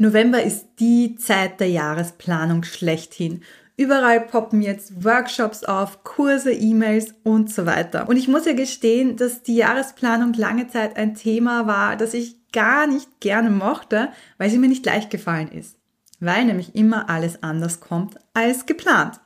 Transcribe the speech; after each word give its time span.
November 0.00 0.42
ist 0.42 0.66
die 0.78 1.16
Zeit 1.16 1.60
der 1.60 1.68
Jahresplanung 1.68 2.62
schlechthin. 2.62 3.42
Überall 3.76 4.22
poppen 4.22 4.62
jetzt 4.62 5.04
Workshops 5.04 5.62
auf, 5.62 6.04
Kurse, 6.04 6.52
E-Mails 6.52 7.12
und 7.22 7.52
so 7.52 7.66
weiter. 7.66 8.08
Und 8.08 8.16
ich 8.16 8.26
muss 8.26 8.46
ja 8.46 8.54
gestehen, 8.54 9.16
dass 9.16 9.42
die 9.42 9.56
Jahresplanung 9.56 10.32
lange 10.32 10.68
Zeit 10.68 10.96
ein 10.96 11.16
Thema 11.16 11.66
war, 11.66 11.98
das 11.98 12.14
ich 12.14 12.50
gar 12.50 12.86
nicht 12.86 13.20
gerne 13.20 13.50
mochte, 13.50 14.08
weil 14.38 14.48
sie 14.48 14.56
mir 14.56 14.70
nicht 14.70 14.86
leicht 14.86 15.10
gefallen 15.10 15.52
ist. 15.52 15.76
Weil 16.18 16.46
nämlich 16.46 16.74
immer 16.74 17.10
alles 17.10 17.42
anders 17.42 17.80
kommt 17.80 18.16
als 18.32 18.64
geplant. 18.64 19.20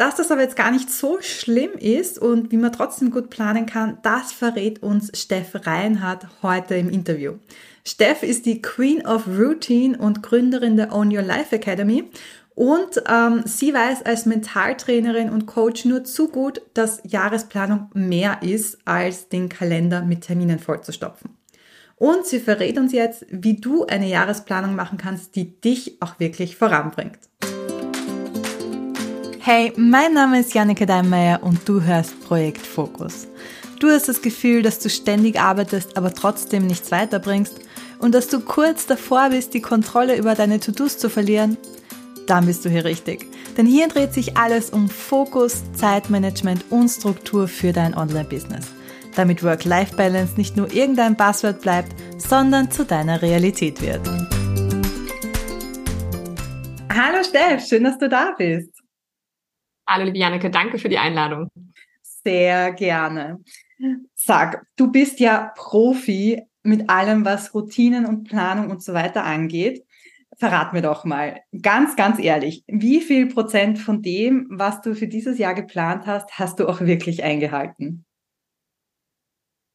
Dass 0.00 0.14
das 0.14 0.30
aber 0.30 0.40
jetzt 0.40 0.56
gar 0.56 0.70
nicht 0.70 0.88
so 0.88 1.18
schlimm 1.20 1.72
ist 1.72 2.18
und 2.18 2.50
wie 2.52 2.56
man 2.56 2.72
trotzdem 2.72 3.10
gut 3.10 3.28
planen 3.28 3.66
kann, 3.66 3.98
das 4.02 4.32
verrät 4.32 4.82
uns 4.82 5.10
Steff 5.14 5.50
Reinhardt 5.66 6.26
heute 6.42 6.74
im 6.76 6.88
Interview. 6.88 7.34
Steff 7.84 8.22
ist 8.22 8.46
die 8.46 8.62
Queen 8.62 9.06
of 9.06 9.26
Routine 9.26 9.98
und 9.98 10.22
Gründerin 10.22 10.78
der 10.78 10.94
Own 10.94 11.14
Your 11.14 11.20
Life 11.20 11.54
Academy 11.54 12.04
und 12.54 13.02
ähm, 13.10 13.42
sie 13.44 13.74
weiß 13.74 14.06
als 14.06 14.24
Mentaltrainerin 14.24 15.28
und 15.28 15.44
Coach 15.44 15.84
nur 15.84 16.02
zu 16.04 16.28
gut, 16.28 16.62
dass 16.72 17.02
Jahresplanung 17.04 17.90
mehr 17.92 18.38
ist, 18.40 18.78
als 18.86 19.28
den 19.28 19.50
Kalender 19.50 20.00
mit 20.00 20.22
Terminen 20.22 20.60
vollzustopfen. 20.60 21.36
Und 21.96 22.24
sie 22.24 22.40
verrät 22.40 22.78
uns 22.78 22.94
jetzt, 22.94 23.26
wie 23.28 23.56
du 23.60 23.84
eine 23.84 24.08
Jahresplanung 24.08 24.74
machen 24.74 24.96
kannst, 24.96 25.36
die 25.36 25.60
dich 25.60 26.00
auch 26.00 26.18
wirklich 26.18 26.56
voranbringt. 26.56 27.18
Hey, 29.52 29.72
mein 29.76 30.14
Name 30.14 30.38
ist 30.38 30.54
Janneke 30.54 30.86
Deinmeier 30.86 31.42
und 31.42 31.68
du 31.68 31.82
hörst 31.82 32.22
Projekt 32.22 32.64
Fokus. 32.64 33.26
Du 33.80 33.88
hast 33.88 34.08
das 34.08 34.22
Gefühl, 34.22 34.62
dass 34.62 34.78
du 34.78 34.88
ständig 34.88 35.40
arbeitest, 35.40 35.96
aber 35.96 36.14
trotzdem 36.14 36.68
nichts 36.68 36.92
weiterbringst 36.92 37.58
und 37.98 38.14
dass 38.14 38.28
du 38.28 38.38
kurz 38.38 38.86
davor 38.86 39.30
bist, 39.30 39.52
die 39.52 39.60
Kontrolle 39.60 40.16
über 40.16 40.36
deine 40.36 40.60
To-Dos 40.60 40.98
zu 40.98 41.10
verlieren? 41.10 41.56
Dann 42.28 42.46
bist 42.46 42.64
du 42.64 42.68
hier 42.68 42.84
richtig. 42.84 43.26
Denn 43.56 43.66
hier 43.66 43.88
dreht 43.88 44.14
sich 44.14 44.36
alles 44.36 44.70
um 44.70 44.88
Fokus, 44.88 45.64
Zeitmanagement 45.72 46.66
und 46.70 46.88
Struktur 46.88 47.48
für 47.48 47.72
dein 47.72 47.96
Online-Business. 47.96 48.68
Damit 49.16 49.42
Work-Life-Balance 49.42 50.34
nicht 50.36 50.56
nur 50.56 50.72
irgendein 50.72 51.16
Passwort 51.16 51.60
bleibt, 51.60 51.92
sondern 52.18 52.70
zu 52.70 52.84
deiner 52.84 53.20
Realität 53.20 53.82
wird. 53.82 54.08
Hallo 56.88 57.24
Steff, 57.24 57.66
schön, 57.66 57.82
dass 57.82 57.98
du 57.98 58.08
da 58.08 58.32
bist. 58.38 58.79
Hallo 59.92 60.04
liebe 60.04 60.18
Janneke, 60.18 60.50
danke 60.50 60.78
für 60.78 60.88
die 60.88 60.98
Einladung. 60.98 61.48
Sehr 62.00 62.70
gerne. 62.74 63.40
Sag, 64.14 64.64
du 64.76 64.92
bist 64.92 65.18
ja 65.18 65.52
Profi 65.56 66.40
mit 66.62 66.88
allem, 66.88 67.24
was 67.24 67.52
Routinen 67.54 68.06
und 68.06 68.22
Planung 68.22 68.70
und 68.70 68.84
so 68.84 68.94
weiter 68.94 69.24
angeht. 69.24 69.84
Verrat 70.38 70.72
mir 70.72 70.82
doch 70.82 71.04
mal, 71.04 71.40
ganz, 71.60 71.96
ganz 71.96 72.20
ehrlich, 72.20 72.62
wie 72.68 73.00
viel 73.00 73.26
Prozent 73.26 73.80
von 73.80 74.00
dem, 74.00 74.46
was 74.48 74.80
du 74.80 74.94
für 74.94 75.08
dieses 75.08 75.38
Jahr 75.38 75.54
geplant 75.54 76.06
hast, 76.06 76.38
hast 76.38 76.60
du 76.60 76.68
auch 76.68 76.80
wirklich 76.82 77.24
eingehalten? 77.24 78.04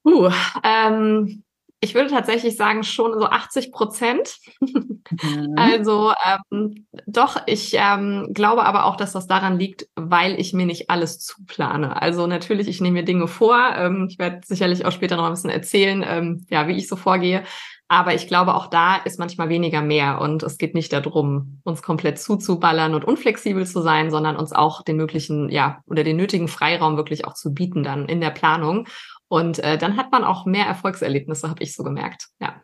Uh, 0.05 0.31
ähm, 0.63 1.43
ich 1.85 1.93
würde 1.93 2.09
tatsächlich 2.09 2.57
sagen, 2.57 2.83
schon 2.83 3.17
so 3.17 3.27
80 3.27 3.71
Prozent. 3.71 4.37
Mhm. 4.59 5.01
Also 5.55 6.13
ähm, 6.51 6.87
doch, 7.05 7.37
ich 7.45 7.75
ähm, 7.75 8.31
glaube 8.33 8.65
aber 8.65 8.85
auch, 8.85 8.95
dass 8.95 9.11
das 9.11 9.27
daran 9.27 9.59
liegt, 9.59 9.87
weil 9.95 10.39
ich 10.39 10.51
mir 10.51 10.65
nicht 10.65 10.89
alles 10.89 11.19
zuplane. 11.19 12.01
Also 12.01 12.25
natürlich, 12.25 12.67
ich 12.67 12.81
nehme 12.81 12.99
mir 12.99 13.05
Dinge 13.05 13.27
vor. 13.27 13.57
Ähm, 13.77 14.07
ich 14.09 14.17
werde 14.17 14.41
sicherlich 14.43 14.83
auch 14.83 14.91
später 14.91 15.15
noch 15.15 15.25
ein 15.25 15.33
bisschen 15.33 15.51
erzählen, 15.51 16.03
ähm, 16.05 16.45
ja, 16.49 16.67
wie 16.67 16.75
ich 16.75 16.87
so 16.87 16.95
vorgehe. 16.95 17.43
Aber 17.87 18.15
ich 18.15 18.27
glaube, 18.27 18.55
auch 18.55 18.67
da 18.67 18.95
ist 18.95 19.19
manchmal 19.19 19.49
weniger 19.49 19.81
mehr. 19.81 20.19
Und 20.19 20.41
es 20.41 20.57
geht 20.57 20.73
nicht 20.73 20.91
darum, 20.91 21.61
uns 21.63 21.83
komplett 21.83 22.17
zuzuballern 22.17 22.95
und 22.95 23.05
unflexibel 23.05 23.65
zu 23.67 23.81
sein, 23.81 24.09
sondern 24.09 24.37
uns 24.37 24.53
auch 24.53 24.81
den 24.81 24.97
möglichen, 24.97 25.49
ja, 25.49 25.81
oder 25.85 26.03
den 26.03 26.17
nötigen 26.17 26.47
Freiraum 26.47 26.97
wirklich 26.97 27.25
auch 27.25 27.35
zu 27.35 27.53
bieten 27.53 27.83
dann 27.83 28.07
in 28.07 28.21
der 28.21 28.31
Planung. 28.31 28.87
Und 29.27 29.59
äh, 29.59 29.77
dann 29.77 29.97
hat 29.97 30.11
man 30.11 30.23
auch 30.23 30.45
mehr 30.45 30.65
Erfolgserlebnisse, 30.65 31.49
habe 31.49 31.63
ich 31.63 31.73
so 31.73 31.83
gemerkt. 31.83 32.27
Ja. 32.39 32.61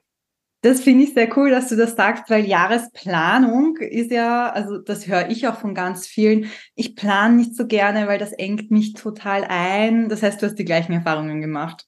Das 0.64 0.82
finde 0.82 1.06
ich 1.06 1.16
sehr 1.16 1.36
cool, 1.38 1.50
dass 1.50 1.70
du 1.70 1.76
das 1.76 1.96
sagst, 1.96 2.30
weil 2.30 2.46
Jahresplanung 2.46 3.78
ist 3.78 4.12
ja, 4.12 4.52
also 4.52 4.78
das 4.78 5.08
höre 5.08 5.30
ich 5.30 5.48
auch 5.48 5.56
von 5.56 5.74
ganz 5.74 6.06
vielen. 6.06 6.52
Ich 6.76 6.96
plane 6.96 7.36
nicht 7.36 7.56
so 7.56 7.66
gerne, 7.66 8.08
weil 8.08 8.20
das 8.20 8.32
engt 8.32 8.70
mich 8.70 8.94
total 8.94 9.44
ein. 9.44 10.08
Das 10.08 10.22
heißt, 10.22 10.40
du 10.40 10.46
hast 10.46 10.60
die 10.60 10.66
gleichen 10.66 10.94
Erfahrungen 10.94 11.42
gemacht. 11.42 11.88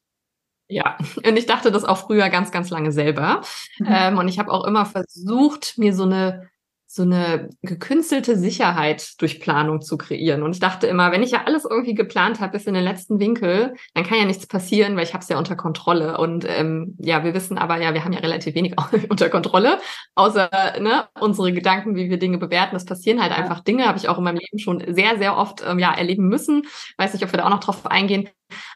Ja, 0.69 0.97
und 1.23 1.37
ich 1.37 1.45
dachte 1.45 1.71
das 1.71 1.83
auch 1.83 1.99
früher 1.99 2.29
ganz, 2.29 2.49
ganz 2.49 2.71
lange 2.71 2.91
selber. 2.91 3.41
Mhm. 3.77 3.87
Ähm, 3.87 4.17
und 4.17 4.27
ich 4.27 4.39
habe 4.39 4.51
auch 4.51 4.65
immer 4.65 4.87
versucht, 4.87 5.77
mir 5.77 5.93
so 5.93 6.03
eine 6.03 6.49
so 6.95 7.01
eine 7.01 7.49
gekünstelte 7.63 8.37
Sicherheit 8.37 9.19
durch 9.19 9.39
Planung 9.39 9.81
zu 9.81 9.97
kreieren. 9.97 10.43
Und 10.43 10.51
ich 10.51 10.59
dachte 10.59 10.85
immer, 10.85 11.11
wenn 11.11 11.23
ich 11.23 11.31
ja 11.31 11.41
alles 11.45 11.65
irgendwie 11.65 11.95
geplant 11.95 12.39
habe 12.39 12.51
bis 12.51 12.67
in 12.67 12.75
den 12.75 12.83
letzten 12.83 13.19
Winkel, 13.19 13.73
dann 13.95 14.03
kann 14.03 14.19
ja 14.19 14.25
nichts 14.25 14.45
passieren, 14.45 14.95
weil 14.95 15.03
ich 15.03 15.15
habe 15.15 15.23
es 15.23 15.29
ja 15.29 15.39
unter 15.39 15.55
Kontrolle. 15.55 16.19
Und 16.19 16.45
ähm, 16.47 16.95
ja, 16.99 17.23
wir 17.23 17.33
wissen 17.33 17.57
aber 17.57 17.81
ja, 17.81 17.95
wir 17.95 18.05
haben 18.05 18.13
ja 18.13 18.19
relativ 18.19 18.53
wenig 18.53 18.75
unter 19.09 19.31
Kontrolle, 19.31 19.79
außer 20.13 20.51
ne, 20.81 21.07
unsere 21.19 21.51
Gedanken, 21.51 21.95
wie 21.95 22.11
wir 22.11 22.19
Dinge 22.19 22.37
bewerten. 22.37 22.75
Es 22.75 22.85
passieren 22.85 23.23
halt 23.23 23.31
einfach 23.31 23.61
Dinge, 23.61 23.87
habe 23.87 23.97
ich 23.97 24.07
auch 24.07 24.19
in 24.19 24.23
meinem 24.25 24.37
Leben 24.37 24.59
schon 24.59 24.83
sehr, 24.93 25.17
sehr 25.17 25.35
oft 25.35 25.63
ähm, 25.67 25.79
ja 25.79 25.91
erleben 25.95 26.27
müssen. 26.27 26.61
Weiß 26.97 27.13
nicht, 27.13 27.23
ob 27.23 27.33
wir 27.33 27.39
da 27.39 27.45
auch 27.45 27.49
noch 27.49 27.63
drauf 27.63 27.87
eingehen. 27.87 28.29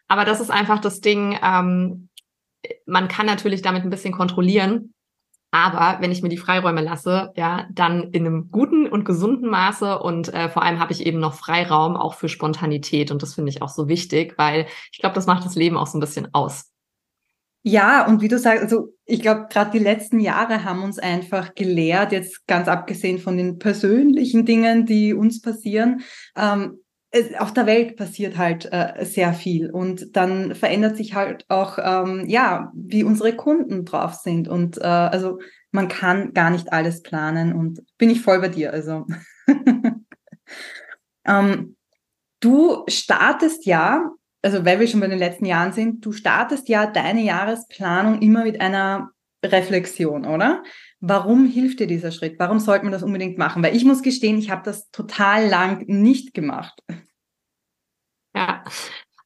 Aber 0.07 0.25
das 0.25 0.39
ist 0.39 0.49
einfach 0.49 0.79
das 0.79 1.01
Ding. 1.01 1.37
Ähm, 1.43 2.09
man 2.87 3.09
kann 3.09 3.27
natürlich 3.27 3.61
damit 3.61 3.83
ein 3.83 3.91
bisschen 3.91 4.13
kontrollieren, 4.13 4.95
aber 5.51 6.01
wenn 6.01 6.11
ich 6.11 6.21
mir 6.21 6.29
die 6.29 6.37
Freiräume 6.37 6.81
lasse, 6.81 7.31
ja, 7.35 7.67
dann 7.71 8.11
in 8.11 8.25
einem 8.25 8.51
guten 8.51 8.87
und 8.87 9.05
gesunden 9.05 9.49
Maße 9.49 9.99
und 9.99 10.33
äh, 10.33 10.49
vor 10.49 10.63
allem 10.63 10.79
habe 10.79 10.91
ich 10.91 11.05
eben 11.05 11.19
noch 11.19 11.35
Freiraum 11.35 11.95
auch 11.95 12.15
für 12.15 12.29
Spontanität 12.29 13.11
und 13.11 13.21
das 13.21 13.35
finde 13.35 13.49
ich 13.49 13.61
auch 13.61 13.69
so 13.69 13.87
wichtig, 13.87 14.33
weil 14.37 14.67
ich 14.91 14.99
glaube, 14.99 15.15
das 15.15 15.25
macht 15.25 15.45
das 15.45 15.55
Leben 15.55 15.77
auch 15.77 15.87
so 15.87 15.97
ein 15.97 16.01
bisschen 16.01 16.27
aus. 16.33 16.71
Ja, 17.63 18.07
und 18.07 18.21
wie 18.21 18.29
du 18.29 18.39
sagst, 18.39 18.63
also 18.63 18.93
ich 19.05 19.21
glaube, 19.21 19.47
gerade 19.49 19.71
die 19.71 19.83
letzten 19.83 20.19
Jahre 20.21 20.63
haben 20.63 20.83
uns 20.83 20.99
einfach 20.99 21.53
gelehrt, 21.53 22.13
jetzt 22.13 22.47
ganz 22.47 22.67
abgesehen 22.67 23.19
von 23.19 23.35
den 23.35 23.59
persönlichen 23.59 24.45
Dingen, 24.45 24.85
die 24.85 25.13
uns 25.13 25.41
passieren, 25.41 26.01
ähm, 26.37 26.79
es, 27.11 27.33
auf 27.35 27.53
der 27.53 27.65
Welt 27.65 27.95
passiert 27.95 28.37
halt 28.37 28.67
äh, 28.71 29.05
sehr 29.05 29.33
viel 29.33 29.69
und 29.69 30.15
dann 30.15 30.55
verändert 30.55 30.97
sich 30.97 31.15
halt 31.15 31.45
auch, 31.47 31.77
ähm, 31.81 32.25
ja, 32.27 32.71
wie 32.75 33.03
unsere 33.03 33.35
Kunden 33.35 33.85
drauf 33.85 34.13
sind 34.15 34.47
und 34.47 34.77
äh, 34.77 34.83
also 34.83 35.39
man 35.71 35.87
kann 35.87 36.33
gar 36.33 36.49
nicht 36.49 36.73
alles 36.73 37.01
planen 37.03 37.53
und 37.53 37.81
bin 37.97 38.09
ich 38.09 38.21
voll 38.21 38.39
bei 38.39 38.49
dir, 38.49 38.73
also. 38.73 39.05
ähm, 41.25 41.75
du 42.39 42.83
startest 42.87 43.65
ja, 43.65 44.11
also 44.41 44.65
weil 44.65 44.79
wir 44.79 44.87
schon 44.87 44.99
bei 44.99 45.07
den 45.07 45.19
letzten 45.19 45.45
Jahren 45.45 45.73
sind, 45.73 46.05
du 46.05 46.11
startest 46.11 46.69
ja 46.69 46.87
deine 46.87 47.21
Jahresplanung 47.21 48.21
immer 48.21 48.43
mit 48.43 48.59
einer 48.61 49.11
Reflexion, 49.43 50.25
oder? 50.25 50.63
Warum 50.99 51.45
hilft 51.45 51.79
dir 51.79 51.87
dieser 51.87 52.11
Schritt? 52.11 52.39
Warum 52.39 52.59
sollte 52.59 52.83
man 52.85 52.91
das 52.91 53.03
unbedingt 53.03 53.37
machen? 53.37 53.63
Weil 53.63 53.75
ich 53.75 53.85
muss 53.85 54.01
gestehen, 54.01 54.37
ich 54.37 54.49
habe 54.49 54.63
das 54.63 54.89
total 54.89 55.47
lang 55.47 55.83
nicht 55.87 56.33
gemacht. 56.33 56.79
Ja, 58.35 58.63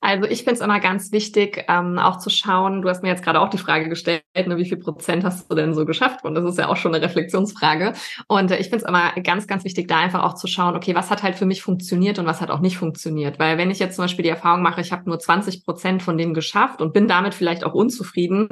also 0.04 0.28
ich 0.28 0.40
finde 0.40 0.54
es 0.56 0.62
immer 0.62 0.80
ganz 0.80 1.12
wichtig, 1.12 1.64
ähm, 1.68 2.00
auch 2.00 2.18
zu 2.18 2.32
schauen, 2.32 2.82
du 2.82 2.90
hast 2.90 3.04
mir 3.04 3.10
jetzt 3.10 3.24
gerade 3.24 3.40
auch 3.40 3.50
die 3.50 3.60
Frage 3.60 3.88
gestellt, 3.88 4.24
ne, 4.36 4.58
wie 4.58 4.68
viel 4.68 4.80
Prozent 4.80 5.24
hast 5.24 5.50
du 5.50 5.56
denn 5.56 5.76
so 5.76 5.86
geschafft? 5.86 6.26
Und 6.26 6.34
das 6.34 6.44
ist 6.44 6.58
ja 6.58 6.70
auch 6.70 6.76
schon 6.76 6.96
eine 6.96 7.06
Reflexionsfrage. 7.06 7.94
Und 8.28 8.50
äh, 8.50 8.58
ich 8.58 8.70
finde 8.70 8.78
es 8.78 8.90
immer 8.90 9.12
ganz, 9.22 9.46
ganz 9.46 9.64
wichtig, 9.64 9.88
da 9.88 10.00
einfach 10.00 10.24
auch 10.24 10.34
zu 10.34 10.48
schauen, 10.48 10.76
okay, 10.76 10.96
was 10.96 11.12
hat 11.12 11.22
halt 11.22 11.36
für 11.36 11.46
mich 11.46 11.62
funktioniert 11.62 12.18
und 12.18 12.26
was 12.26 12.42
hat 12.42 12.50
auch 12.50 12.62
nicht 12.62 12.80
funktioniert? 12.80 13.38
Weil 13.38 13.60
wenn 13.60 13.70
ich 13.70 13.78
jetzt 13.78 13.96
zum 13.96 14.06
Beispiel 14.06 14.24
die 14.24 14.30
Erfahrung 14.30 14.64
mache, 14.64 14.82
ich 14.82 14.92
habe 14.92 15.08
nur 15.08 15.20
20 15.20 15.64
Prozent 15.64 16.02
von 16.02 16.18
dem 16.18 16.34
geschafft 16.34 16.82
und 16.82 16.94
bin 16.94 17.08
damit 17.08 17.36
vielleicht 17.36 17.64
auch 17.64 17.76
unzufrieden, 17.76 18.50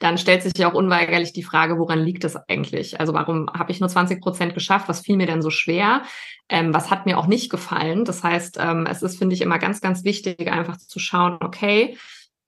dann 0.00 0.18
stellt 0.18 0.42
sich 0.42 0.56
ja 0.56 0.68
auch 0.68 0.74
unweigerlich 0.74 1.32
die 1.32 1.44
Frage, 1.44 1.78
woran 1.78 2.00
liegt 2.00 2.24
das 2.24 2.34
eigentlich? 2.48 2.98
Also 2.98 3.14
warum 3.14 3.48
habe 3.56 3.70
ich 3.70 3.78
nur 3.78 3.88
20 3.88 4.20
Prozent 4.20 4.54
geschafft? 4.54 4.88
Was 4.88 5.02
fiel 5.02 5.16
mir 5.16 5.26
denn 5.26 5.42
so 5.42 5.50
schwer? 5.50 6.02
Ähm, 6.50 6.74
was 6.74 6.90
hat 6.90 7.06
mir 7.06 7.16
auch 7.16 7.26
nicht 7.26 7.50
gefallen? 7.50 8.04
Das 8.04 8.22
heißt, 8.22 8.58
ähm, 8.60 8.86
es 8.86 9.02
ist, 9.02 9.18
finde 9.18 9.34
ich, 9.34 9.40
immer 9.40 9.58
ganz, 9.58 9.80
ganz 9.80 10.04
wichtig, 10.04 10.50
einfach 10.50 10.76
zu 10.76 10.98
schauen, 10.98 11.38
okay, 11.40 11.96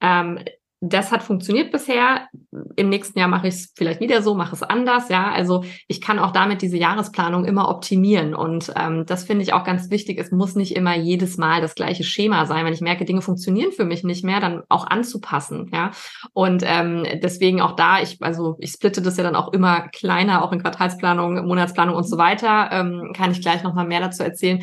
ähm, 0.01 0.39
das 0.85 1.13
hat 1.13 1.23
funktioniert 1.23 1.71
bisher. 1.71 2.27
Im 2.75 2.89
nächsten 2.89 3.17
Jahr 3.17 3.29
mache 3.29 3.47
ich 3.47 3.53
es 3.53 3.73
vielleicht 3.73 4.01
wieder 4.01 4.21
so, 4.21 4.35
mache 4.35 4.53
es 4.53 4.63
anders. 4.63 5.07
Ja, 5.07 5.31
also 5.31 5.63
ich 5.87 6.01
kann 6.01 6.19
auch 6.19 6.31
damit 6.31 6.61
diese 6.61 6.75
Jahresplanung 6.77 7.45
immer 7.45 7.69
optimieren. 7.69 8.35
Und 8.35 8.73
ähm, 8.75 9.05
das 9.05 9.23
finde 9.23 9.43
ich 9.43 9.53
auch 9.53 9.63
ganz 9.63 9.89
wichtig. 9.89 10.19
Es 10.19 10.31
muss 10.31 10.55
nicht 10.55 10.75
immer 10.75 10.93
jedes 10.93 11.37
Mal 11.37 11.61
das 11.61 11.75
gleiche 11.75 12.03
Schema 12.03 12.45
sein. 12.45 12.65
Wenn 12.65 12.73
ich 12.73 12.81
merke, 12.81 13.05
Dinge 13.05 13.21
funktionieren 13.21 13.71
für 13.71 13.85
mich 13.85 14.03
nicht 14.03 14.25
mehr, 14.25 14.41
dann 14.41 14.63
auch 14.67 14.85
anzupassen. 14.85 15.69
Ja, 15.71 15.91
und 16.33 16.63
ähm, 16.65 17.05
deswegen 17.23 17.61
auch 17.61 17.77
da, 17.77 18.01
ich 18.01 18.17
also 18.19 18.57
ich 18.59 18.71
splitte 18.71 19.01
das 19.01 19.15
ja 19.15 19.23
dann 19.23 19.37
auch 19.37 19.53
immer 19.53 19.87
kleiner, 19.87 20.43
auch 20.43 20.51
in 20.51 20.61
Quartalsplanung, 20.61 21.47
Monatsplanung 21.47 21.95
und 21.95 22.09
so 22.09 22.17
weiter. 22.17 22.69
Ähm, 22.73 23.13
kann 23.15 23.31
ich 23.31 23.41
gleich 23.41 23.63
noch 23.63 23.73
mal 23.73 23.87
mehr 23.87 24.01
dazu 24.01 24.21
erzählen. 24.21 24.61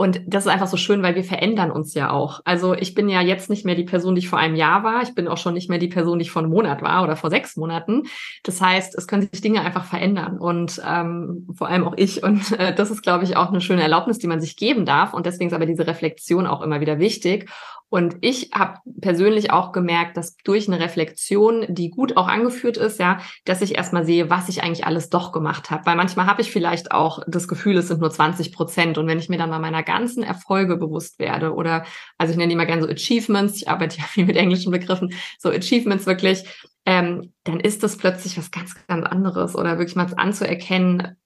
Und 0.00 0.22
das 0.26 0.46
ist 0.46 0.50
einfach 0.50 0.66
so 0.66 0.78
schön, 0.78 1.02
weil 1.02 1.14
wir 1.14 1.24
verändern 1.24 1.70
uns 1.70 1.92
ja 1.92 2.10
auch. 2.10 2.40
Also 2.46 2.72
ich 2.72 2.94
bin 2.94 3.10
ja 3.10 3.20
jetzt 3.20 3.50
nicht 3.50 3.66
mehr 3.66 3.74
die 3.74 3.84
Person, 3.84 4.14
die 4.14 4.20
ich 4.20 4.30
vor 4.30 4.38
einem 4.38 4.54
Jahr 4.54 4.82
war. 4.82 5.02
Ich 5.02 5.14
bin 5.14 5.28
auch 5.28 5.36
schon 5.36 5.52
nicht 5.52 5.68
mehr 5.68 5.78
die 5.78 5.88
Person, 5.88 6.18
die 6.18 6.22
ich 6.22 6.30
vor 6.30 6.40
einem 6.40 6.50
Monat 6.50 6.80
war 6.80 7.04
oder 7.04 7.16
vor 7.16 7.28
sechs 7.28 7.54
Monaten. 7.58 8.04
Das 8.42 8.62
heißt, 8.62 8.96
es 8.96 9.06
können 9.06 9.28
sich 9.30 9.42
Dinge 9.42 9.60
einfach 9.60 9.84
verändern 9.84 10.38
und 10.38 10.80
ähm, 10.88 11.46
vor 11.54 11.68
allem 11.68 11.86
auch 11.86 11.92
ich. 11.98 12.22
Und 12.22 12.50
äh, 12.58 12.74
das 12.74 12.90
ist, 12.90 13.02
glaube 13.02 13.24
ich, 13.24 13.36
auch 13.36 13.50
eine 13.50 13.60
schöne 13.60 13.82
Erlaubnis, 13.82 14.16
die 14.16 14.26
man 14.26 14.40
sich 14.40 14.56
geben 14.56 14.86
darf. 14.86 15.12
Und 15.12 15.26
deswegen 15.26 15.50
ist 15.50 15.54
aber 15.54 15.66
diese 15.66 15.86
Reflexion 15.86 16.46
auch 16.46 16.62
immer 16.62 16.80
wieder 16.80 16.98
wichtig. 16.98 17.50
Und 17.90 18.16
ich 18.20 18.50
habe 18.54 18.78
persönlich 19.00 19.50
auch 19.50 19.72
gemerkt, 19.72 20.16
dass 20.16 20.36
durch 20.36 20.68
eine 20.68 20.78
Reflexion, 20.78 21.66
die 21.68 21.90
gut 21.90 22.16
auch 22.16 22.28
angeführt 22.28 22.76
ist, 22.76 23.00
ja, 23.00 23.18
dass 23.44 23.62
ich 23.62 23.74
erstmal 23.74 24.06
sehe, 24.06 24.30
was 24.30 24.48
ich 24.48 24.62
eigentlich 24.62 24.86
alles 24.86 25.10
doch 25.10 25.32
gemacht 25.32 25.72
habe. 25.72 25.84
Weil 25.86 25.96
manchmal 25.96 26.26
habe 26.26 26.40
ich 26.40 26.52
vielleicht 26.52 26.92
auch 26.92 27.20
das 27.26 27.48
Gefühl, 27.48 27.76
es 27.76 27.88
sind 27.88 28.00
nur 28.00 28.12
20 28.12 28.52
Prozent. 28.52 28.96
Und 28.96 29.08
wenn 29.08 29.18
ich 29.18 29.28
mir 29.28 29.38
dann 29.38 29.50
mal 29.50 29.58
meiner 29.58 29.82
ganzen 29.82 30.22
Erfolge 30.22 30.76
bewusst 30.76 31.18
werde 31.18 31.52
oder, 31.52 31.84
also 32.16 32.30
ich 32.30 32.38
nenne 32.38 32.50
die 32.50 32.56
mal 32.56 32.66
gerne 32.66 32.82
so 32.82 32.88
Achievements, 32.88 33.56
ich 33.56 33.68
arbeite 33.68 33.98
ja 33.98 34.04
viel 34.08 34.24
mit 34.24 34.36
englischen 34.36 34.70
Begriffen, 34.70 35.12
so 35.40 35.50
Achievements 35.50 36.06
wirklich, 36.06 36.44
ähm, 36.86 37.32
dann 37.42 37.58
ist 37.58 37.82
das 37.82 37.96
plötzlich 37.96 38.38
was 38.38 38.52
ganz, 38.52 38.74
ganz 38.86 39.04
anderes 39.04 39.56
oder 39.56 39.78
wirklich 39.78 39.96
mal 39.96 40.06
anzuerkennen, 40.16 41.16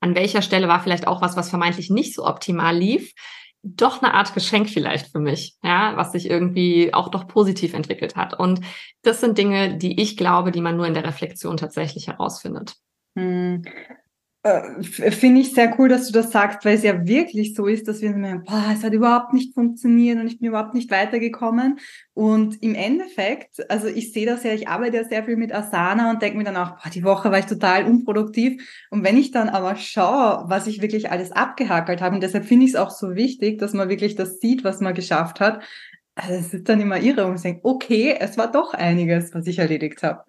an 0.00 0.14
welcher 0.14 0.42
Stelle 0.42 0.68
war 0.68 0.80
vielleicht 0.80 1.06
auch 1.06 1.22
was, 1.22 1.36
was 1.36 1.50
vermeintlich 1.50 1.90
nicht 1.90 2.14
so 2.14 2.26
optimal 2.26 2.76
lief 2.76 3.14
doch 3.62 4.02
eine 4.02 4.14
Art 4.14 4.34
Geschenk 4.34 4.70
vielleicht 4.70 5.10
für 5.10 5.18
mich, 5.18 5.56
ja, 5.62 5.96
was 5.96 6.12
sich 6.12 6.30
irgendwie 6.30 6.94
auch 6.94 7.08
doch 7.08 7.26
positiv 7.26 7.74
entwickelt 7.74 8.16
hat. 8.16 8.38
Und 8.38 8.60
das 9.02 9.20
sind 9.20 9.36
Dinge, 9.36 9.76
die 9.76 10.00
ich 10.00 10.16
glaube, 10.16 10.52
die 10.52 10.60
man 10.60 10.76
nur 10.76 10.86
in 10.86 10.94
der 10.94 11.04
Reflexion 11.04 11.56
tatsächlich 11.56 12.08
herausfindet. 12.08 12.74
Äh, 14.44 14.82
finde 14.84 15.40
ich 15.40 15.52
sehr 15.52 15.74
cool, 15.78 15.88
dass 15.88 16.06
du 16.06 16.12
das 16.12 16.30
sagst, 16.30 16.64
weil 16.64 16.76
es 16.76 16.84
ja 16.84 17.06
wirklich 17.06 17.54
so 17.54 17.66
ist, 17.66 17.88
dass 17.88 18.00
wir 18.00 18.10
merken, 18.10 18.44
boah, 18.44 18.66
es 18.72 18.84
hat 18.84 18.92
überhaupt 18.92 19.32
nicht 19.34 19.52
funktioniert 19.52 20.18
und 20.18 20.28
ich 20.28 20.38
bin 20.38 20.48
überhaupt 20.48 20.74
nicht 20.74 20.90
weitergekommen. 20.92 21.80
Und 22.14 22.62
im 22.62 22.76
Endeffekt, 22.76 23.68
also 23.68 23.88
ich 23.88 24.12
sehe 24.12 24.26
das 24.26 24.44
ja, 24.44 24.52
ich 24.52 24.68
arbeite 24.68 24.98
ja 24.98 25.04
sehr 25.04 25.24
viel 25.24 25.36
mit 25.36 25.52
Asana 25.52 26.10
und 26.10 26.22
denke 26.22 26.38
mir 26.38 26.44
dann 26.44 26.56
auch, 26.56 26.76
boah, 26.76 26.90
die 26.90 27.02
Woche 27.02 27.32
war 27.32 27.40
ich 27.40 27.46
total 27.46 27.84
unproduktiv. 27.84 28.62
Und 28.90 29.02
wenn 29.02 29.16
ich 29.16 29.32
dann 29.32 29.48
aber 29.48 29.74
schaue, 29.74 30.44
was 30.48 30.68
ich 30.68 30.82
wirklich 30.82 31.10
alles 31.10 31.32
abgehackelt 31.32 32.00
habe, 32.00 32.14
und 32.14 32.22
deshalb 32.22 32.44
finde 32.44 32.66
ich 32.66 32.72
es 32.72 32.76
auch 32.76 32.90
so 32.90 33.16
wichtig, 33.16 33.58
dass 33.58 33.72
man 33.72 33.88
wirklich 33.88 34.14
das 34.14 34.38
sieht, 34.38 34.62
was 34.62 34.80
man 34.80 34.94
geschafft 34.94 35.40
hat, 35.40 35.64
also 36.14 36.34
es 36.34 36.54
ist 36.54 36.68
dann 36.68 36.80
immer 36.80 37.00
irre 37.00 37.26
und 37.26 37.36
ich 37.36 37.42
denke, 37.42 37.60
okay, 37.64 38.16
es 38.18 38.38
war 38.38 38.50
doch 38.50 38.72
einiges, 38.74 39.34
was 39.34 39.46
ich 39.48 39.58
erledigt 39.58 40.02
habe. 40.02 40.24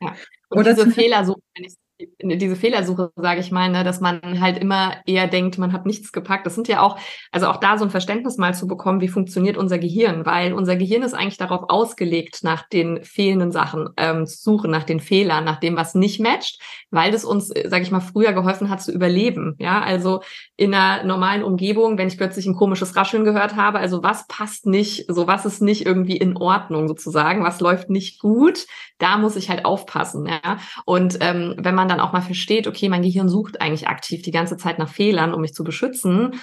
Ja. 0.00 0.14
Und 0.52 0.58
Oder 0.58 0.74
diese 0.74 0.90
Fehler 0.90 1.24
so, 1.24 1.36
wenn 1.54 1.64
ich 1.66 1.74
diese 2.22 2.56
Fehlersuche, 2.56 3.12
sage 3.16 3.40
ich 3.40 3.50
mal, 3.50 3.70
ne, 3.70 3.84
dass 3.84 4.00
man 4.00 4.40
halt 4.40 4.58
immer 4.58 4.94
eher 5.06 5.26
denkt, 5.26 5.58
man 5.58 5.72
hat 5.72 5.86
nichts 5.86 6.12
gepackt. 6.12 6.46
Das 6.46 6.54
sind 6.54 6.68
ja 6.68 6.80
auch, 6.80 6.98
also 7.32 7.48
auch 7.48 7.58
da 7.58 7.78
so 7.78 7.84
ein 7.84 7.90
Verständnis 7.90 8.38
mal 8.38 8.54
zu 8.54 8.66
bekommen, 8.66 9.00
wie 9.00 9.08
funktioniert 9.08 9.56
unser 9.56 9.78
Gehirn, 9.78 10.24
weil 10.26 10.52
unser 10.52 10.76
Gehirn 10.76 11.02
ist 11.02 11.14
eigentlich 11.14 11.36
darauf 11.36 11.68
ausgelegt, 11.68 12.40
nach 12.42 12.68
den 12.68 13.04
fehlenden 13.04 13.52
Sachen 13.52 13.90
ähm, 13.96 14.26
zu 14.26 14.38
suchen, 14.38 14.70
nach 14.70 14.84
den 14.84 15.00
Fehlern, 15.00 15.44
nach 15.44 15.60
dem, 15.60 15.76
was 15.76 15.94
nicht 15.94 16.20
matcht, 16.20 16.60
weil 16.90 17.12
das 17.12 17.24
uns, 17.24 17.50
äh, 17.50 17.68
sage 17.68 17.82
ich 17.82 17.90
mal, 17.90 18.00
früher 18.00 18.32
geholfen 18.32 18.70
hat 18.70 18.82
zu 18.82 18.92
überleben. 18.92 19.56
Ja, 19.58 19.80
also 19.80 20.22
in 20.56 20.74
einer 20.74 21.04
normalen 21.04 21.42
Umgebung, 21.42 21.98
wenn 21.98 22.08
ich 22.08 22.16
plötzlich 22.16 22.46
ein 22.46 22.56
komisches 22.56 22.96
Rascheln 22.96 23.24
gehört 23.24 23.56
habe, 23.56 23.78
also 23.78 24.02
was 24.02 24.26
passt 24.26 24.66
nicht, 24.66 25.06
so 25.08 25.26
was 25.26 25.44
ist 25.46 25.60
nicht 25.60 25.86
irgendwie 25.86 26.16
in 26.16 26.36
Ordnung 26.36 26.88
sozusagen, 26.88 27.44
was 27.44 27.60
läuft 27.60 27.90
nicht 27.90 28.20
gut, 28.20 28.66
da 28.98 29.18
muss 29.18 29.36
ich 29.36 29.50
halt 29.50 29.64
aufpassen. 29.64 30.26
Ja, 30.26 30.58
und 30.84 31.18
ähm, 31.20 31.54
wenn 31.58 31.74
man 31.74 31.89
dann 31.90 32.00
auch 32.00 32.12
mal 32.12 32.22
versteht, 32.22 32.66
okay, 32.66 32.88
mein 32.88 33.02
Gehirn 33.02 33.28
sucht 33.28 33.60
eigentlich 33.60 33.88
aktiv 33.88 34.22
die 34.22 34.30
ganze 34.30 34.56
Zeit 34.56 34.78
nach 34.78 34.88
Fehlern, 34.88 35.34
um 35.34 35.40
mich 35.40 35.52
zu 35.52 35.64
beschützen. 35.64 36.40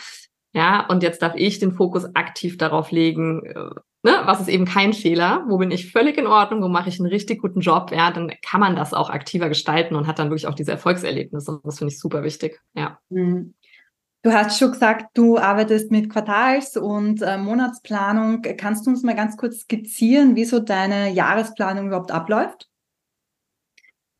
Ja, 0.53 0.85
und 0.87 1.03
jetzt 1.03 1.21
darf 1.21 1.33
ich 1.35 1.59
den 1.59 1.73
Fokus 1.73 2.15
aktiv 2.15 2.57
darauf 2.57 2.91
legen, 2.91 3.43
äh, 3.45 3.69
ne, 4.03 4.21
was 4.25 4.41
ist 4.41 4.47
eben 4.47 4.65
kein 4.65 4.93
Fehler, 4.93 5.43
wo 5.47 5.57
bin 5.57 5.71
ich 5.71 5.91
völlig 5.91 6.17
in 6.17 6.27
Ordnung, 6.27 6.61
wo 6.61 6.67
mache 6.67 6.89
ich 6.89 6.99
einen 6.99 7.09
richtig 7.09 7.41
guten 7.41 7.59
Job, 7.59 7.91
ja, 7.91 8.11
dann 8.11 8.31
kann 8.43 8.61
man 8.61 8.75
das 8.75 8.93
auch 8.93 9.09
aktiver 9.09 9.49
gestalten 9.49 9.95
und 9.95 10.07
hat 10.07 10.19
dann 10.19 10.29
wirklich 10.29 10.47
auch 10.47 10.55
diese 10.55 10.71
Erfolgserlebnisse. 10.71 11.51
Und 11.51 11.65
das 11.65 11.77
finde 11.77 11.93
ich 11.93 11.99
super 11.99 12.23
wichtig. 12.23 12.59
Ja. 12.73 12.99
Mhm. 13.09 13.53
Du 14.23 14.33
hast 14.33 14.57
schon 14.57 14.71
gesagt, 14.71 15.11
du 15.13 15.37
arbeitest 15.37 15.91
mit 15.91 16.09
Quartals- 16.09 16.75
und 16.75 17.21
äh, 17.21 17.37
Monatsplanung. 17.37 18.41
Kannst 18.57 18.85
du 18.85 18.89
uns 18.89 19.03
mal 19.03 19.15
ganz 19.15 19.37
kurz 19.37 19.59
skizzieren, 19.59 20.35
wie 20.35 20.45
so 20.45 20.59
deine 20.59 21.11
Jahresplanung 21.11 21.87
überhaupt 21.87 22.11
abläuft? 22.11 22.67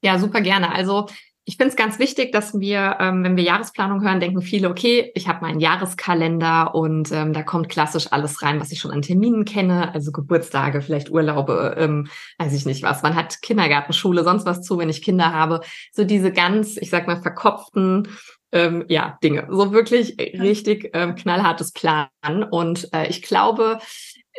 Ja, 0.07 0.17
super 0.19 0.39
gerne. 0.39 0.73
Also 0.73 1.07
ich 1.43 1.57
finde 1.57 1.71
es 1.71 1.75
ganz 1.75 1.99
wichtig, 1.99 2.31
dass 2.31 2.57
wir, 2.57 2.95
ähm, 3.01 3.25
wenn 3.25 3.35
wir 3.35 3.43
Jahresplanung 3.43 4.01
hören, 4.01 4.21
denken 4.21 4.41
viele, 4.41 4.69
okay, 4.69 5.11
ich 5.15 5.27
habe 5.27 5.41
meinen 5.41 5.59
Jahreskalender 5.59 6.73
und 6.73 7.11
ähm, 7.11 7.33
da 7.33 7.43
kommt 7.43 7.67
klassisch 7.67 8.07
alles 8.09 8.41
rein, 8.41 8.61
was 8.61 8.71
ich 8.71 8.79
schon 8.79 8.91
an 8.91 9.01
Terminen 9.01 9.43
kenne, 9.43 9.93
also 9.93 10.13
Geburtstage, 10.13 10.81
vielleicht 10.81 11.09
Urlaube, 11.09 11.75
ähm, 11.77 12.07
weiß 12.37 12.53
ich 12.53 12.65
nicht 12.65 12.83
was. 12.83 13.03
Man 13.03 13.15
hat 13.15 13.41
Kindergarten, 13.41 13.91
Schule, 13.91 14.23
sonst 14.23 14.45
was 14.45 14.61
zu, 14.61 14.77
wenn 14.77 14.87
ich 14.87 15.01
Kinder 15.01 15.33
habe. 15.33 15.59
So 15.91 16.05
diese 16.05 16.31
ganz, 16.31 16.77
ich 16.77 16.89
sag 16.89 17.05
mal, 17.05 17.21
verkopften 17.21 18.07
ähm, 18.53 18.85
ja, 18.87 19.17
Dinge. 19.21 19.45
So 19.49 19.73
wirklich 19.73 20.15
richtig 20.17 20.91
ähm, 20.93 21.15
knallhartes 21.15 21.73
Plan. 21.73 22.07
Und 22.49 22.93
äh, 22.93 23.07
ich 23.07 23.21
glaube, 23.21 23.79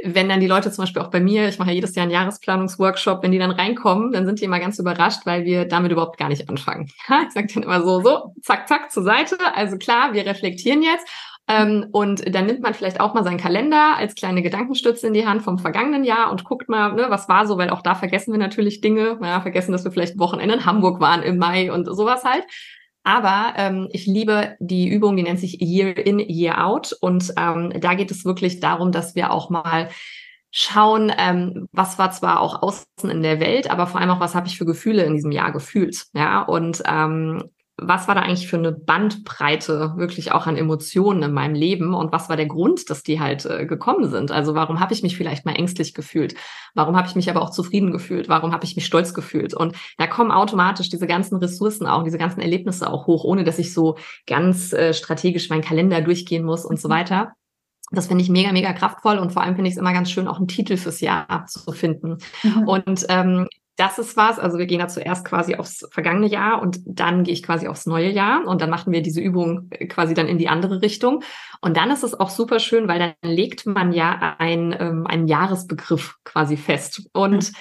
wenn 0.05 0.29
dann 0.29 0.41
die 0.41 0.47
Leute 0.47 0.71
zum 0.71 0.83
Beispiel 0.83 1.03
auch 1.03 1.11
bei 1.11 1.21
mir, 1.21 1.49
ich 1.49 1.59
mache 1.59 1.71
ja 1.71 1.75
jedes 1.75 1.95
Jahr 1.95 2.05
einen 2.05 2.13
Jahresplanungsworkshop, 2.13 3.23
wenn 3.23 3.33
die 3.33 3.39
dann 3.39 3.51
reinkommen, 3.51 4.13
dann 4.13 4.27
sind 4.27 4.41
die 4.41 4.45
immer 4.45 4.61
ganz 4.61 4.79
überrascht, 4.79 5.23
weil 5.25 5.45
wir 5.45 5.65
damit 5.65 5.93
überhaupt 5.93 6.19
gar 6.19 6.29
nicht 6.29 6.49
anfangen. 6.49 6.91
ich 7.27 7.33
sage 7.33 7.49
dann 7.55 7.63
immer 7.63 7.83
so, 7.83 8.01
so, 8.01 8.35
zack, 8.43 8.69
zack, 8.69 8.93
zur 8.93 9.03
Seite. 9.03 9.37
Also 9.55 9.77
klar, 9.77 10.13
wir 10.13 10.27
reflektieren 10.27 10.83
jetzt. 10.83 11.07
Ähm, 11.51 11.87
und 11.93 12.35
dann 12.35 12.45
nimmt 12.45 12.61
man 12.61 12.75
vielleicht 12.75 13.01
auch 13.01 13.15
mal 13.15 13.25
seinen 13.25 13.39
Kalender 13.39 13.97
als 13.97 14.15
kleine 14.15 14.43
Gedankenstütze 14.43 15.07
in 15.07 15.15
die 15.15 15.27
Hand 15.27 15.43
vom 15.43 15.59
vergangenen 15.59 16.05
Jahr 16.05 16.31
und 16.31 16.45
guckt 16.45 16.69
mal, 16.69 16.93
ne, 16.93 17.07
was 17.09 17.29
war 17.29 17.47
so, 17.47 17.57
weil 17.57 17.71
auch 17.71 17.81
da 17.81 17.95
vergessen 17.95 18.33
wir 18.33 18.39
natürlich 18.39 18.83
Dinge. 18.83 19.19
Ja, 19.23 19.41
vergessen, 19.41 19.73
dass 19.73 19.85
wir 19.85 19.91
vielleicht 19.91 20.19
Wochenende 20.19 20.57
in 20.57 20.67
Hamburg 20.67 21.01
waren 21.01 21.23
im 21.23 21.39
Mai 21.39 21.73
und 21.73 21.87
sowas 21.87 22.25
halt. 22.25 22.45
Aber 23.05 23.55
ähm, 23.57 23.89
ich 23.93 24.07
liebe 24.07 24.57
die 24.61 24.89
Übung, 24.89 25.17
die 25.17 25.23
nennt 25.23 25.41
sich 25.41 25.61
Year 25.61 25.97
in, 25.97 26.19
Year 26.19 26.65
out. 26.65 26.97
Und 27.01 27.33
ähm, 27.39 27.73
da 27.81 27.95
geht 27.95 28.11
es 28.11 28.25
wirklich 28.25 28.61
darum, 28.61 28.93
dass 28.93 29.15
wir 29.15 29.31
auch 29.33 29.51
mal 29.51 29.89
schauen, 30.51 31.13
ähm, 31.17 31.69
was 31.73 31.99
war 31.99 32.11
zwar 32.11 32.41
auch 32.41 32.63
außen 32.63 33.11
in 33.11 33.23
der 33.23 33.41
Welt, 33.41 33.71
aber 33.71 33.87
vor 33.87 34.01
allem 34.01 34.11
auch, 34.11 34.21
was 34.21 34.35
habe 34.35 34.47
ich 34.47 34.57
für 34.57 34.65
Gefühle 34.65 35.05
in 35.05 35.15
diesem 35.15 35.31
Jahr 35.31 35.53
gefühlt. 35.53 36.07
Ja, 36.15 36.43
und 36.43 36.83
ähm, 36.87 37.51
was 37.81 38.09
war 38.09 38.17
da 38.17 38.23
eigentlich 38.23 38.49
für 38.49 38.57
eine 38.57 38.73
Bandbreite 38.73 39.95
wirklich 39.97 40.33
auch 40.33 40.47
an 40.47 40.57
Emotionen 40.57 41.23
in 41.23 41.33
meinem 41.33 41.55
Leben 41.55 41.95
und 41.95 42.13
was 42.13 42.29
war 42.29 42.37
der 42.37 42.47
Grund, 42.47 42.91
dass 42.91 43.05
die 43.05 43.21
halt 43.21 43.47
äh, 43.47 43.67
gekommen 43.67 44.11
sind? 44.11 44.33
Also 44.33 44.55
warum 44.55 44.81
habe 44.81 44.93
ich 44.93 45.03
mich 45.03 45.17
vielleicht 45.17 45.47
mal 45.47 45.55
ängstlich 45.55 45.95
gefühlt? 45.95 46.35
Warum 46.75 46.97
habe 46.97 47.07
ich 47.07 47.15
mich 47.15 47.31
aber 47.31 47.41
auch 47.41 47.51
zufrieden 47.51 47.93
gefühlt? 47.93 48.29
Warum 48.29 48.53
habe 48.53 48.65
ich 48.65 48.75
mich 48.75 48.85
stolz 48.85 49.15
gefühlt? 49.15 49.55
Und 49.55 49.77
da 49.97 50.09
kommen 50.09 50.33
automatisch 50.33 50.89
diese 50.89 51.07
ganzen 51.07 51.37
Ressourcen 51.37 51.87
auch, 51.87 52.03
diese 52.03 52.19
ganzen 52.19 52.41
Erlebnisse 52.41 52.91
auch 52.91 53.07
hoch, 53.07 53.23
ohne 53.23 53.45
dass 53.45 53.61
ich 53.61 53.73
so 53.73 53.97
ganz 54.27 54.73
äh, 54.73 54.93
strategisch 54.93 55.49
meinen 55.49 55.63
Kalender 55.63 56.01
durchgehen 56.01 56.45
muss 56.45 56.65
und 56.65 56.81
so 56.81 56.89
mhm. 56.89 56.93
weiter. 56.93 57.33
Das 57.91 58.09
finde 58.09 58.23
ich 58.23 58.29
mega, 58.29 58.53
mega 58.53 58.73
kraftvoll 58.73 59.19
und 59.19 59.33
vor 59.33 59.43
allem 59.43 59.55
finde 59.55 59.69
ich 59.69 59.75
es 59.75 59.81
immer 59.81 59.95
ganz 59.95 60.11
schön, 60.11 60.29
auch 60.29 60.37
einen 60.37 60.49
Titel 60.49 60.77
fürs 60.77 61.01
Jahr 61.01 61.47
zu 61.47 61.73
finden. 61.73 62.19
Mhm. 62.43 62.69
Und 62.69 63.07
ähm, 63.09 63.49
das 63.79 63.99
ist 63.99 64.17
was. 64.17 64.39
Also 64.39 64.59
wir 64.59 64.67
gehen 64.67 64.81
da 64.81 64.89
zuerst 64.89 65.25
quasi 65.25 65.55
aufs 65.55 65.87
vergangene 65.91 66.27
Jahr 66.27 66.61
und 66.61 66.81
dann 66.85 67.25
gehe 67.25 67.33
ich 67.33 67.43
quasi 67.43 67.69
aufs 67.69 67.87
neue 67.87 68.11
Jahr 68.11 68.47
und 68.47 68.61
dann 68.61 68.71
machen 68.71 68.93
wir 68.93 69.03
diese 69.03 69.21
Übung 69.21 69.69
äh, 69.71 69.87
quasi 69.87 70.15
dann 70.15 70.27
in 70.27 70.37
die 70.37 70.49
andere 70.49 70.83
Richtung. 70.83 71.23
Und 71.61 71.77
dann 71.77 71.91
ist 71.91 72.03
es 72.03 72.19
auch 72.19 72.31
super 72.31 72.59
schön, 72.59 72.89
weil 72.89 72.99
dann 72.99 73.15
legt 73.23 73.67
man 73.67 73.93
ja 73.93 74.37
ein, 74.39 74.77
ähm, 74.79 75.07
einen 75.07 75.29
Jahresbegriff 75.29 76.17
quasi 76.25 76.57
fest. 76.57 77.09
Und 77.13 77.53
mhm 77.53 77.57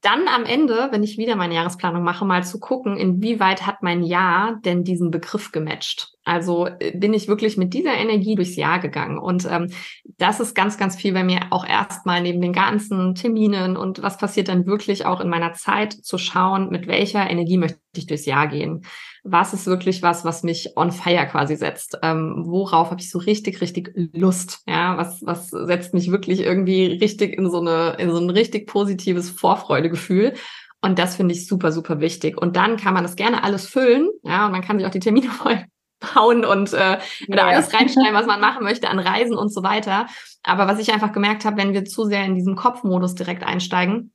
dann 0.00 0.28
am 0.28 0.44
Ende, 0.44 0.88
wenn 0.92 1.02
ich 1.02 1.18
wieder 1.18 1.36
meine 1.36 1.54
Jahresplanung 1.54 2.02
mache, 2.02 2.24
mal 2.24 2.42
zu 2.42 2.58
gucken, 2.58 2.96
inwieweit 2.96 3.66
hat 3.66 3.82
mein 3.82 4.02
Jahr 4.02 4.58
denn 4.64 4.82
diesen 4.82 5.10
Begriff 5.10 5.52
gematcht? 5.52 6.12
Also 6.24 6.66
äh, 6.66 6.96
bin 6.96 7.14
ich 7.14 7.28
wirklich 7.28 7.56
mit 7.56 7.74
dieser 7.74 7.94
Energie 7.94 8.34
durchs 8.34 8.56
Jahr 8.56 8.78
gegangen. 8.78 9.18
Und 9.18 9.46
ähm, 9.50 9.70
das 10.18 10.40
ist 10.40 10.54
ganz, 10.54 10.76
ganz 10.78 10.96
viel 10.96 11.12
bei 11.12 11.24
mir 11.24 11.40
auch 11.50 11.66
erstmal 11.66 12.20
neben 12.20 12.40
den 12.40 12.52
ganzen 12.52 13.14
Terminen 13.14 13.76
und 13.76 14.02
was 14.02 14.18
passiert 14.18 14.48
dann 14.48 14.66
wirklich 14.66 15.06
auch 15.06 15.20
in 15.20 15.28
meiner 15.28 15.54
Zeit 15.54 15.92
zu 15.92 16.18
schauen, 16.18 16.70
mit 16.70 16.86
welcher 16.86 17.28
Energie 17.28 17.56
möchte 17.56 17.78
ich 17.96 18.06
durchs 18.06 18.26
Jahr 18.26 18.48
gehen 18.48 18.82
was 19.22 19.52
ist 19.52 19.66
wirklich 19.66 20.02
was, 20.02 20.24
was 20.24 20.42
mich 20.42 20.76
on 20.76 20.92
fire 20.92 21.26
quasi 21.26 21.56
setzt? 21.56 21.98
Ähm, 22.02 22.44
worauf 22.46 22.90
habe 22.90 23.00
ich 23.00 23.10
so 23.10 23.18
richtig, 23.18 23.60
richtig 23.60 23.92
Lust? 24.12 24.62
Ja, 24.66 24.96
was, 24.96 25.20
was 25.24 25.48
setzt 25.48 25.94
mich 25.94 26.10
wirklich 26.10 26.40
irgendwie 26.40 26.86
richtig 26.86 27.36
in 27.36 27.50
so 27.50 27.60
eine, 27.60 27.96
in 27.98 28.10
so 28.10 28.18
ein 28.18 28.30
richtig 28.30 28.66
positives 28.66 29.30
Vorfreudegefühl? 29.30 30.34
Und 30.80 30.98
das 30.98 31.16
finde 31.16 31.34
ich 31.34 31.46
super, 31.46 31.72
super 31.72 32.00
wichtig. 32.00 32.40
Und 32.40 32.56
dann 32.56 32.78
kann 32.78 32.94
man 32.94 33.02
das 33.02 33.16
gerne 33.16 33.44
alles 33.44 33.66
füllen, 33.66 34.08
ja, 34.22 34.46
und 34.46 34.52
man 34.52 34.62
kann 34.62 34.78
sich 34.78 34.86
auch 34.86 34.90
die 34.90 35.00
Termine 35.00 35.28
voll 35.30 35.64
bauen 36.00 36.44
und 36.44 36.72
äh, 36.72 36.98
ja. 36.98 36.98
da 37.28 37.46
alles 37.48 37.72
reinschreiben, 37.72 38.14
was 38.14 38.26
man 38.26 38.40
machen 38.40 38.64
möchte 38.64 38.88
an 38.88 38.98
Reisen 38.98 39.36
und 39.36 39.52
so 39.52 39.62
weiter. 39.62 40.06
Aber 40.42 40.66
was 40.66 40.78
ich 40.78 40.92
einfach 40.92 41.12
gemerkt 41.12 41.44
habe, 41.44 41.58
wenn 41.58 41.72
wir 41.72 41.84
zu 41.84 42.04
sehr 42.04 42.24
in 42.24 42.34
diesem 42.34 42.56
Kopfmodus 42.56 43.14
direkt 43.14 43.44
einsteigen, 43.44 44.12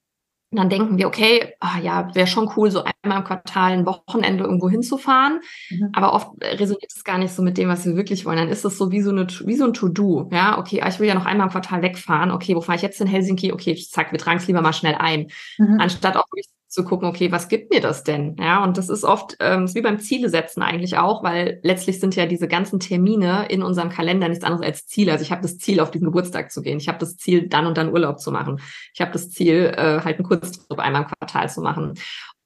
dann 0.51 0.69
denken 0.69 0.97
wir, 0.97 1.07
okay, 1.07 1.53
ah, 1.59 1.79
ja, 1.81 2.13
wäre 2.15 2.27
schon 2.27 2.49
cool, 2.55 2.71
so 2.71 2.83
einmal 2.83 3.19
im 3.19 3.25
Quartal 3.25 3.73
ein 3.73 3.85
Wochenende 3.85 4.43
irgendwo 4.43 4.69
hinzufahren. 4.69 5.41
Mhm. 5.69 5.89
Aber 5.93 6.13
oft 6.13 6.29
resoniert 6.41 6.91
es 6.95 7.03
gar 7.03 7.17
nicht 7.17 7.33
so 7.33 7.41
mit 7.41 7.57
dem, 7.57 7.67
was 7.67 7.85
wir 7.85 7.95
wirklich 7.95 8.25
wollen. 8.25 8.37
Dann 8.37 8.49
ist 8.49 8.63
es 8.63 8.77
so 8.77 8.91
wie 8.91 9.01
so, 9.01 9.09
eine, 9.09 9.27
wie 9.27 9.55
so 9.55 9.65
ein 9.65 9.73
To-Do. 9.73 10.29
Ja, 10.31 10.57
okay, 10.57 10.81
ah, 10.81 10.87
ich 10.87 10.99
will 10.99 11.07
ja 11.07 11.15
noch 11.15 11.25
einmal 11.25 11.47
im 11.47 11.51
Quartal 11.51 11.81
wegfahren. 11.81 12.31
Okay, 12.31 12.55
wo 12.55 12.61
fahre 12.61 12.77
ich 12.77 12.83
jetzt 12.83 13.01
in 13.01 13.07
Helsinki? 13.07 13.51
Okay, 13.51 13.75
zack, 13.75 14.11
wir 14.11 14.19
tragen 14.19 14.37
es 14.37 14.47
lieber 14.47 14.61
mal 14.61 14.73
schnell 14.73 14.95
ein. 14.95 15.27
Mhm. 15.57 15.79
Anstatt 15.79 16.15
auch 16.15 16.25
wirklich 16.31 16.47
zu 16.75 16.83
gucken, 16.83 17.07
okay, 17.07 17.31
was 17.31 17.47
gibt 17.47 17.71
mir 17.71 17.81
das 17.81 18.03
denn? 18.03 18.35
Ja, 18.39 18.63
und 18.63 18.77
das 18.77 18.89
ist 18.89 19.03
oft 19.03 19.35
ähm, 19.39 19.63
ist 19.65 19.73
wie 19.73 19.81
beim 19.81 19.99
Ziele 19.99 20.29
setzen 20.29 20.61
eigentlich 20.61 20.97
auch, 20.97 21.23
weil 21.23 21.59
letztlich 21.63 21.99
sind 21.99 22.15
ja 22.15 22.27
diese 22.27 22.47
ganzen 22.47 22.79
Termine 22.79 23.47
in 23.49 23.63
unserem 23.63 23.89
Kalender 23.89 24.29
nichts 24.29 24.43
anderes 24.43 24.65
als 24.65 24.85
Ziele. 24.85 25.13
Also 25.13 25.23
ich 25.23 25.31
habe 25.31 25.41
das 25.41 25.57
Ziel, 25.57 25.79
auf 25.79 25.89
diesen 25.89 26.05
Geburtstag 26.05 26.51
zu 26.51 26.61
gehen. 26.61 26.77
Ich 26.77 26.87
habe 26.87 26.99
das 26.99 27.17
Ziel, 27.17 27.47
dann 27.47 27.65
und 27.65 27.77
dann 27.77 27.91
Urlaub 27.91 28.19
zu 28.19 28.31
machen. 28.31 28.59
Ich 28.93 29.01
habe 29.01 29.11
das 29.11 29.31
Ziel, 29.31 29.73
äh, 29.75 30.01
halt 30.01 30.17
einen 30.17 30.27
Kurztrip 30.27 30.79
einmal 30.79 31.03
im 31.03 31.07
Quartal 31.07 31.49
zu 31.49 31.61
machen. 31.61 31.93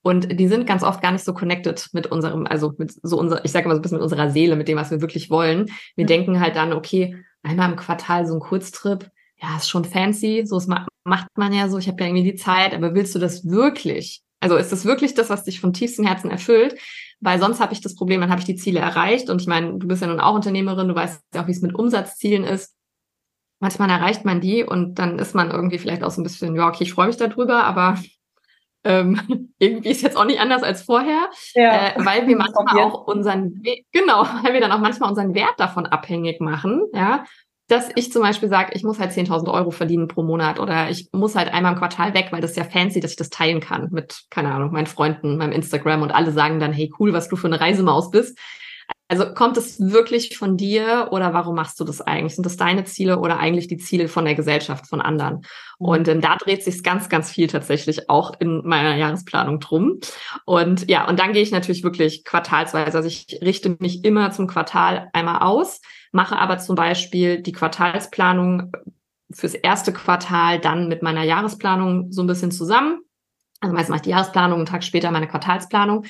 Und 0.01 0.39
die 0.39 0.47
sind 0.47 0.65
ganz 0.65 0.83
oft 0.83 1.01
gar 1.01 1.11
nicht 1.11 1.25
so 1.25 1.33
connected 1.33 1.89
mit 1.91 2.07
unserem, 2.07 2.47
also 2.47 2.73
mit 2.77 2.93
so 3.03 3.19
unser, 3.19 3.43
ich 3.43 3.51
sage 3.51 3.65
immer 3.65 3.75
so 3.75 3.79
ein 3.79 3.81
bisschen 3.81 3.97
mit 3.97 4.03
unserer 4.03 4.29
Seele, 4.29 4.55
mit 4.55 4.67
dem, 4.67 4.77
was 4.77 4.91
wir 4.91 5.01
wirklich 5.01 5.29
wollen. 5.29 5.65
Wir 5.95 6.05
mhm. 6.05 6.07
denken 6.07 6.39
halt 6.39 6.55
dann, 6.55 6.71
okay, 6.71 7.17
einmal 7.43 7.69
im 7.69 7.75
Quartal 7.75 8.25
so 8.25 8.35
ein 8.35 8.39
Kurztrip, 8.39 9.09
ja, 9.41 9.57
ist 9.57 9.69
schon 9.69 9.85
fancy, 9.85 10.43
so 10.45 10.61
macht 11.03 11.27
man 11.37 11.53
ja 11.53 11.69
so, 11.69 11.77
ich 11.77 11.87
habe 11.87 12.01
ja 12.01 12.07
irgendwie 12.07 12.31
die 12.31 12.35
Zeit, 12.35 12.73
aber 12.73 12.93
willst 12.93 13.15
du 13.15 13.19
das 13.19 13.47
wirklich? 13.47 14.21
Also 14.41 14.55
ist 14.55 14.71
das 14.71 14.85
wirklich 14.85 15.13
das, 15.13 15.29
was 15.29 15.43
dich 15.43 15.59
von 15.59 15.73
tiefstem 15.73 16.05
Herzen 16.05 16.29
erfüllt? 16.29 16.75
Weil 17.19 17.39
sonst 17.39 17.59
habe 17.59 17.73
ich 17.73 17.81
das 17.81 17.95
Problem, 17.95 18.21
dann 18.21 18.29
habe 18.29 18.39
ich 18.39 18.45
die 18.45 18.55
Ziele 18.55 18.79
erreicht 18.79 19.29
und 19.29 19.41
ich 19.41 19.47
meine, 19.47 19.77
du 19.77 19.87
bist 19.87 20.01
ja 20.01 20.07
nun 20.07 20.21
auch 20.21 20.35
Unternehmerin, 20.35 20.87
du 20.87 20.95
weißt 20.95 21.21
ja 21.33 21.43
auch, 21.43 21.47
wie 21.47 21.51
es 21.51 21.61
mit 21.61 21.75
Umsatzzielen 21.75 22.43
ist. 22.43 22.75
Manchmal 23.59 23.89
erreicht 23.89 24.23
man 24.23 24.39
die 24.39 24.63
und 24.63 24.95
dann 24.95 25.19
ist 25.19 25.35
man 25.35 25.51
irgendwie 25.51 25.79
vielleicht 25.79 26.03
auch 26.03 26.11
so 26.11 26.21
ein 26.21 26.23
bisschen, 26.23 26.55
ja, 26.55 26.67
okay, 26.67 26.83
ich 26.83 26.93
freue 26.93 27.07
mich 27.07 27.17
darüber, 27.17 27.65
aber 27.65 27.97
ähm, 28.85 29.19
irgendwie 29.59 29.89
ist 29.89 30.01
jetzt 30.01 30.15
auch 30.15 30.25
nicht 30.25 30.39
anders 30.39 30.63
als 30.63 30.83
vorher, 30.83 31.29
ja. 31.55 31.89
äh, 31.89 32.05
weil 32.05 32.27
wir 32.27 32.37
manchmal 32.37 32.79
auch 32.79 33.07
unseren, 33.07 33.61
genau, 33.91 34.25
weil 34.43 34.53
wir 34.53 34.61
dann 34.61 34.71
auch 34.71 34.79
manchmal 34.79 35.09
unseren 35.09 35.33
Wert 35.33 35.55
davon 35.57 35.85
abhängig 35.85 36.39
machen, 36.39 36.83
ja, 36.93 37.25
dass 37.69 37.89
ich 37.95 38.11
zum 38.11 38.23
Beispiel 38.23 38.49
sage, 38.49 38.71
ich 38.73 38.83
muss 38.83 38.99
halt 38.99 39.11
10.000 39.11 39.47
Euro 39.53 39.69
verdienen 39.69 40.07
pro 40.07 40.23
Monat 40.23 40.59
oder 40.59 40.89
ich 40.89 41.07
muss 41.13 41.35
halt 41.35 41.53
einmal 41.53 41.73
im 41.73 41.79
Quartal 41.79 42.15
weg, 42.15 42.29
weil 42.31 42.41
das 42.41 42.51
ist 42.51 42.57
ja 42.57 42.63
fancy, 42.63 42.99
dass 42.99 43.11
ich 43.11 43.17
das 43.17 43.29
teilen 43.29 43.59
kann 43.59 43.89
mit, 43.91 44.23
keine 44.31 44.51
Ahnung, 44.51 44.71
meinen 44.71 44.87
Freunden, 44.87 45.37
meinem 45.37 45.51
Instagram 45.51 46.01
und 46.01 46.11
alle 46.11 46.31
sagen 46.31 46.59
dann, 46.59 46.73
hey, 46.73 46.91
cool, 46.99 47.13
was 47.13 47.29
du 47.29 47.35
für 47.35 47.47
eine 47.47 47.61
Reisemaus 47.61 48.09
bist. 48.09 48.37
Also 49.07 49.33
kommt 49.33 49.57
es 49.57 49.79
wirklich 49.79 50.37
von 50.37 50.57
dir 50.57 51.09
oder 51.11 51.33
warum 51.33 51.55
machst 51.55 51.79
du 51.79 51.83
das 51.83 51.99
eigentlich? 52.01 52.35
Sind 52.35 52.45
das 52.45 52.57
deine 52.57 52.83
Ziele 52.85 53.19
oder 53.19 53.39
eigentlich 53.39 53.67
die 53.67 53.77
Ziele 53.77 54.07
von 54.07 54.25
der 54.25 54.35
Gesellschaft, 54.35 54.87
von 54.87 55.01
anderen? 55.01 55.37
Mhm. 55.79 55.85
Und 55.87 56.07
ähm, 56.07 56.21
da 56.21 56.37
dreht 56.37 56.63
sich 56.63 56.83
ganz, 56.83 57.09
ganz 57.09 57.31
viel 57.31 57.47
tatsächlich 57.47 58.09
auch 58.09 58.33
in 58.39 58.61
meiner 58.65 58.95
Jahresplanung 58.95 59.59
drum. 59.59 59.99
Und 60.45 60.89
ja, 60.89 61.07
und 61.07 61.19
dann 61.19 61.33
gehe 61.33 61.41
ich 61.41 61.51
natürlich 61.51 61.83
wirklich 61.83 62.23
quartalsweise. 62.23 62.97
Also 62.97 63.07
ich 63.07 63.39
richte 63.43 63.75
mich 63.79 64.05
immer 64.05 64.31
zum 64.31 64.47
Quartal 64.47 65.09
einmal 65.13 65.41
aus 65.41 65.81
mache 66.11 66.37
aber 66.37 66.57
zum 66.57 66.75
Beispiel 66.75 67.41
die 67.41 67.51
Quartalsplanung 67.51 68.71
fürs 69.31 69.53
erste 69.53 69.93
Quartal 69.93 70.59
dann 70.59 70.87
mit 70.87 71.03
meiner 71.03 71.23
Jahresplanung 71.23 72.11
so 72.11 72.23
ein 72.23 72.27
bisschen 72.27 72.51
zusammen. 72.51 72.99
Also 73.61 73.73
meistens 73.73 73.89
mache 73.89 73.97
ich 73.97 74.03
die 74.03 74.09
Jahresplanung, 74.11 74.59
einen 74.59 74.65
Tag 74.65 74.83
später 74.83 75.11
meine 75.11 75.27
Quartalsplanung. 75.27 76.05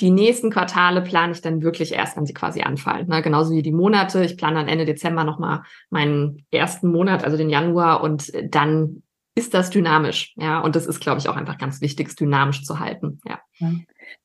Die 0.00 0.10
nächsten 0.10 0.50
Quartale 0.50 1.02
plane 1.02 1.32
ich 1.32 1.40
dann 1.40 1.62
wirklich 1.62 1.92
erst, 1.92 2.16
wenn 2.16 2.26
sie 2.26 2.34
quasi 2.34 2.62
anfallen. 2.62 3.06
Ne? 3.06 3.22
Genauso 3.22 3.54
wie 3.54 3.62
die 3.62 3.72
Monate. 3.72 4.24
Ich 4.24 4.36
plane 4.36 4.56
dann 4.56 4.68
Ende 4.68 4.86
Dezember 4.86 5.22
nochmal 5.22 5.62
meinen 5.90 6.44
ersten 6.50 6.90
Monat, 6.90 7.22
also 7.22 7.36
den 7.36 7.48
Januar, 7.48 8.02
und 8.02 8.32
dann 8.52 9.04
ist 9.36 9.54
das 9.54 9.70
dynamisch. 9.70 10.32
Ja, 10.36 10.60
und 10.60 10.74
das 10.74 10.86
ist, 10.86 11.00
glaube 11.00 11.20
ich, 11.20 11.28
auch 11.28 11.36
einfach 11.36 11.58
ganz 11.58 11.80
wichtig, 11.80 12.08
es 12.08 12.16
dynamisch 12.16 12.64
zu 12.64 12.80
halten. 12.80 13.20
Ja. 13.26 13.40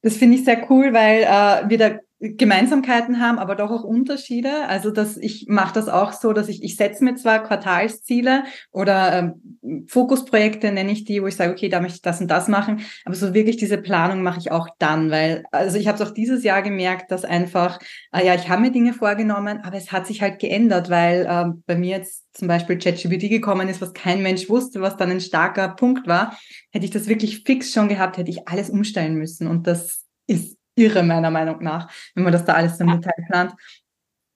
Das 0.02 0.18
finde 0.18 0.38
ich 0.38 0.46
sehr 0.46 0.70
cool, 0.72 0.94
weil 0.94 1.22
äh, 1.24 1.70
wir 1.70 1.78
da 1.78 2.00
Gemeinsamkeiten 2.22 3.22
haben, 3.22 3.40
aber 3.40 3.56
doch 3.56 3.72
auch 3.72 3.84
Unterschiede. 3.84 4.68
Also 4.68 4.92
dass 4.92 5.16
ich 5.16 5.46
mache 5.48 5.74
das 5.74 5.88
auch 5.88 6.12
so, 6.12 6.34
dass 6.34 6.50
ich 6.50 6.62
ich 6.64 6.76
setze 6.76 7.04
mir 7.04 7.16
zwar 7.16 7.42
Quartalsziele 7.42 8.44
oder 8.72 9.18
ähm, 9.64 9.86
Fokusprojekte 9.88 10.72
nenne 10.72 10.92
ich 10.92 11.06
die, 11.06 11.22
wo 11.22 11.28
ich 11.28 11.38
sage, 11.38 11.54
okay, 11.54 11.70
da 11.70 11.80
möchte 11.80 11.96
ich 11.96 12.02
das 12.02 12.20
und 12.20 12.28
das 12.28 12.50
machen, 12.50 12.82
aber 13.06 13.16
so 13.16 13.34
wirklich 13.34 13.56
diese 13.56 13.78
Planung 13.78 14.22
mache 14.22 14.40
ich 14.40 14.52
auch 14.52 14.68
dann, 14.80 15.12
weil 15.12 15.46
also 15.52 15.78
ich 15.78 15.88
habe 15.88 16.02
es 16.02 16.08
auch 16.08 16.14
dieses 16.14 16.44
Jahr 16.44 16.62
gemerkt, 16.62 17.10
dass 17.10 17.24
einfach 17.24 17.80
äh, 18.12 18.26
ja 18.26 18.36
ich 18.36 18.50
habe 18.50 18.64
mir 18.64 18.72
Dinge 18.72 18.94
vorgenommen, 18.94 19.62
aber 19.64 19.78
es 19.78 19.94
hat 19.94 20.06
sich 20.06 20.22
halt 20.22 20.40
geändert, 20.40 20.90
weil 20.90 21.26
äh, 21.26 21.58
bei 21.66 21.76
mir 21.76 21.98
jetzt 21.98 22.26
zum 22.34 22.50
Beispiel 22.50 22.78
ChatGPT 22.78 23.30
gekommen 23.30 23.70
ist, 23.70 23.82
was 23.82 23.94
kein 23.94 24.22
Mensch 24.22 24.50
wusste, 24.50 24.82
was 24.82 24.98
dann 24.98 25.10
ein 25.10 25.22
starker 25.22 25.70
Punkt 25.70 26.06
war. 26.08 26.38
Hätte 26.72 26.86
ich 26.86 26.92
das 26.92 27.08
wirklich 27.08 27.44
fix 27.44 27.72
schon 27.72 27.88
gehabt, 27.88 28.18
hätte 28.18 28.30
ich 28.30 28.48
alles 28.48 28.70
umstellen 28.70 29.16
müssen 29.16 29.48
und 29.48 29.68
das 29.68 30.06
ist 30.28 30.59
irre, 30.80 31.04
meiner 31.04 31.32
Meinung 31.32 31.62
nach, 31.62 31.92
wenn 32.16 32.24
man 32.24 32.34
das 32.34 32.46
da 32.46 32.54
alles 32.54 32.78
so 32.78 32.84
im 32.84 32.92
Detail 32.92 33.26
plant. 33.28 33.54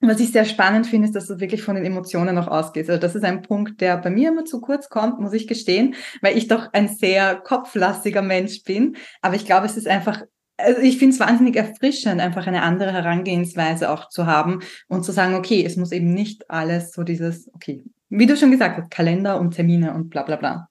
Was 0.06 0.20
ich 0.20 0.34
sehr 0.34 0.44
spannend 0.44 0.86
finde, 0.86 1.08
ist, 1.08 1.16
dass 1.16 1.28
du 1.28 1.40
wirklich 1.40 1.64
von 1.64 1.76
den 1.76 1.86
Emotionen 1.86 2.36
noch 2.36 2.50
ausgehst. 2.50 2.90
Also 2.90 3.00
das 3.00 3.16
ist 3.16 3.24
ein 3.24 3.42
Punkt, 3.42 3.80
der 3.80 3.96
bei 3.98 4.10
mir 4.10 4.30
immer 4.30 4.44
zu 4.44 4.60
kurz 4.60 4.90
kommt, 4.90 5.22
muss 5.22 5.32
ich 5.32 5.48
gestehen, 5.48 5.96
weil 6.22 6.38
ich 6.38 6.50
doch 6.50 6.74
ein 6.74 6.90
sehr 6.90 7.36
kopflastiger 7.36 8.22
Mensch 8.22 8.64
bin. 8.64 8.98
Aber 9.22 9.36
ich 9.36 9.46
glaube, 9.46 9.66
es 9.66 9.78
ist 9.78 9.88
einfach, 9.88 10.24
also 10.58 10.82
ich 10.82 10.98
finde 10.98 11.14
es 11.14 11.22
wahnsinnig 11.22 11.56
erfrischend, 11.56 12.20
einfach 12.20 12.48
eine 12.48 12.64
andere 12.64 12.92
Herangehensweise 12.92 13.90
auch 13.90 14.10
zu 14.10 14.26
haben 14.26 14.60
und 14.90 15.06
zu 15.06 15.14
sagen, 15.14 15.36
okay, 15.36 15.64
es 15.66 15.78
muss 15.78 15.94
eben 15.94 16.14
nicht 16.14 16.50
alles 16.50 16.92
so 16.92 17.04
dieses, 17.04 17.50
okay, 17.54 17.82
wie 18.10 18.26
du 18.26 18.36
schon 18.36 18.52
gesagt 18.52 18.78
hast, 18.78 18.92
Kalender 18.92 19.40
und 19.40 19.52
Termine 19.52 19.94
und 19.94 20.10
bla 20.10 20.24
bla 20.24 20.36
bla. 20.36 20.68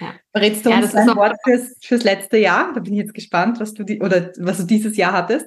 Ja. 0.00 0.14
Verrätst 0.32 0.66
du 0.66 0.70
ja, 0.70 0.78
uns 0.78 0.94
ein 0.94 1.16
Wort 1.16 1.36
fürs, 1.44 1.76
fürs 1.82 2.04
letzte 2.04 2.38
Jahr? 2.38 2.72
Da 2.72 2.80
bin 2.80 2.94
ich 2.94 3.00
jetzt 3.00 3.14
gespannt, 3.14 3.60
was 3.60 3.74
du 3.74 3.84
die, 3.84 4.00
oder 4.00 4.32
was 4.38 4.58
du 4.58 4.64
dieses 4.64 4.96
Jahr 4.96 5.12
hattest. 5.12 5.46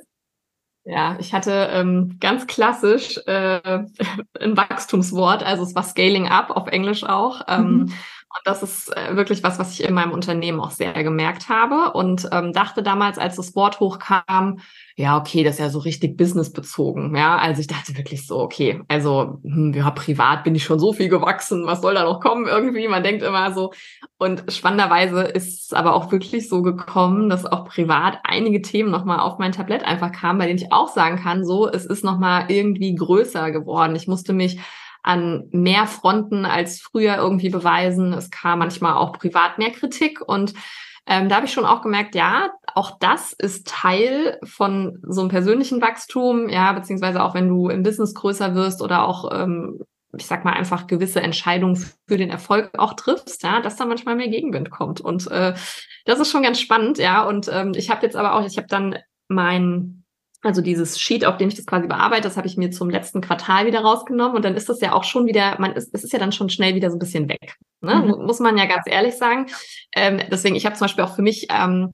Ja, 0.90 1.18
ich 1.20 1.34
hatte 1.34 1.68
ähm, 1.72 2.16
ganz 2.22 2.48
klassisch 2.48 3.20
äh, 3.26 3.60
ein 4.40 4.56
Wachstumswort, 4.56 5.44
also 5.44 5.64
es 5.64 5.76
war 5.76 5.84
Scaling 5.84 6.30
Up 6.30 6.50
auf 6.50 6.68
Englisch 6.68 7.04
auch. 7.04 7.42
Ähm, 7.50 7.78
mhm. 7.78 7.94
Und 8.30 8.42
das 8.46 8.62
ist 8.62 8.96
äh, 8.96 9.16
wirklich 9.16 9.42
was, 9.42 9.58
was 9.58 9.72
ich 9.72 9.84
in 9.84 9.94
meinem 9.94 10.12
Unternehmen 10.12 10.60
auch 10.60 10.72
sehr 10.72 10.92
gemerkt 11.02 11.48
habe 11.48 11.94
und 11.94 12.28
ähm, 12.34 12.52
dachte 12.52 12.84
damals, 12.84 13.18
als 13.18 13.38
das 13.38 13.56
Wort 13.56 13.80
hochkam, 13.80 14.60
ja, 14.98 15.18
okay, 15.18 15.44
das 15.44 15.56
ist 15.56 15.60
ja 15.60 15.70
so 15.70 15.80
richtig 15.80 16.18
businessbezogen. 16.18 17.16
Ja, 17.16 17.38
also 17.38 17.62
ich 17.62 17.68
dachte 17.68 17.96
wirklich 17.96 18.28
so, 18.28 18.40
okay, 18.40 18.82
also 18.90 19.40
hm, 19.44 19.74
ja, 19.74 19.90
privat 19.92 20.44
bin 20.44 20.56
ich 20.56 20.66
schon 20.66 20.80
so 20.80 20.92
viel 20.92 21.08
gewachsen, 21.08 21.66
was 21.66 21.82
soll 21.82 21.94
da 21.94 22.04
noch 22.04 22.20
kommen 22.20 22.48
irgendwie? 22.48 22.88
Man 22.90 23.04
denkt 23.04 23.24
immer 23.24 23.54
so. 23.54 23.72
Und 24.18 24.44
spannenderweise 24.52 25.22
ist 25.22 25.68
es 25.68 25.74
aber 25.74 25.94
auch 25.96 26.12
wirklich 26.12 26.50
so 26.50 26.62
gekommen, 26.62 27.30
dass 27.30 27.46
auch 27.46 27.66
privat 27.66 28.20
einige 28.24 28.62
Themen 28.62 28.92
nochmal 28.92 29.20
auf 29.20 29.38
mein 29.38 29.54
Tablett 29.54 29.84
einfach 29.84 30.12
kamen, 30.12 30.40
bei 30.40 30.48
denen 30.48 30.60
ich 30.60 30.74
auch 30.74 30.90
sagen 30.90 31.18
kann, 31.18 31.46
so, 31.46 31.70
es 31.70 31.86
ist 31.86 32.04
nochmal 32.04 32.46
irgendwie 32.50 32.94
größer 32.94 33.52
geworden. 33.52 33.96
Ich 33.96 34.08
musste 34.08 34.34
mich 34.34 34.60
an 35.08 35.48
mehr 35.52 35.88
Fronten 35.88 36.46
als 36.46 36.80
früher 36.82 37.16
irgendwie 37.16 37.50
beweisen. 37.50 38.14
Es 38.14 38.30
kam 38.30 38.60
manchmal 38.60 38.94
auch 38.94 39.14
privat 39.14 39.58
mehr 39.58 39.72
Kritik 39.72 40.22
und 40.22 40.54
ähm, 41.10 41.30
da 41.30 41.38
habe 41.38 41.46
ich 41.46 41.54
schon 41.54 41.66
auch 41.66 41.82
gemerkt, 41.82 42.16
ja, 42.16 42.52
auch 42.76 43.00
das 43.00 43.32
ist 43.32 43.66
Teil 43.66 44.38
von 44.44 45.00
so 45.08 45.22
einem 45.22 45.30
persönlichen 45.30 45.82
Wachstum, 45.82 46.50
ja, 46.50 46.74
beziehungsweise 46.74 47.24
auch 47.24 47.34
wenn 47.34 47.48
du 47.48 47.70
im 47.70 47.82
Business 47.82 48.14
größer 48.14 48.56
wirst 48.56 48.82
oder 48.82 49.08
auch, 49.08 49.32
ähm, 49.32 49.80
ich 50.18 50.26
sag 50.26 50.44
mal, 50.44 50.52
einfach 50.52 50.86
gewisse 50.86 51.22
Entscheidungen 51.22 51.78
für 52.08 52.18
den 52.18 52.30
Erfolg 52.30 52.72
auch 52.78 52.94
triffst, 52.94 53.44
ja, 53.44 53.62
dass 53.62 53.78
da 53.78 53.86
manchmal 53.86 54.18
mehr 54.18 54.28
Gegenwind 54.28 54.70
kommt. 54.70 55.00
Und 55.00 55.32
äh, 55.32 55.54
das 56.04 56.20
ist 56.20 56.30
schon 56.30 56.44
ganz 56.44 56.60
spannend, 56.60 56.98
ja. 56.98 57.24
Und 57.24 57.50
ähm, 57.54 57.72
ich 57.74 57.90
habe 57.90 58.06
jetzt 58.06 58.18
aber 58.18 58.36
auch, 58.36 58.46
ich 58.46 58.58
habe 58.58 58.68
dann 58.68 58.98
mein 59.30 60.04
also 60.44 60.62
dieses 60.62 61.00
Sheet, 61.00 61.26
auf 61.26 61.38
dem 61.38 61.50
ich 61.50 61.56
das 61.56 61.66
quasi 61.66 61.88
bearbeite, 61.88 62.24
das 62.24 62.38
habe 62.38 62.48
ich 62.48 62.58
mir 62.58 62.70
zum 62.70 62.90
letzten 62.90 63.22
Quartal 63.22 63.66
wieder 63.66 63.82
rausgenommen 63.82 64.36
und 64.36 64.46
dann 64.46 64.56
ist 64.56 64.70
das 64.70 64.82
ja 64.82 64.94
auch 64.94 65.04
schon 65.04 65.26
wieder, 65.26 65.60
man 65.60 65.74
ist, 65.74 65.94
es 65.94 66.04
ist 66.04 66.14
ja 66.14 66.20
dann 66.20 66.32
schon 66.32 66.50
schnell 66.50 66.76
wieder 66.76 66.90
so 66.90 66.96
ein 66.96 67.00
bisschen 67.00 67.28
weg. 67.28 67.56
Ne? 67.82 67.96
Mhm. 67.96 68.26
Muss 68.26 68.40
man 68.40 68.58
ja 68.58 68.66
ganz 68.66 68.84
ehrlich 68.86 69.16
sagen. 69.16 69.48
Ähm, 69.96 70.22
deswegen, 70.32 70.56
ich 70.56 70.66
habe 70.66 70.76
zum 70.76 70.86
Beispiel 70.86 71.04
auch 71.04 71.16
für 71.16 71.22
mich 71.22 71.48
ähm, 71.50 71.92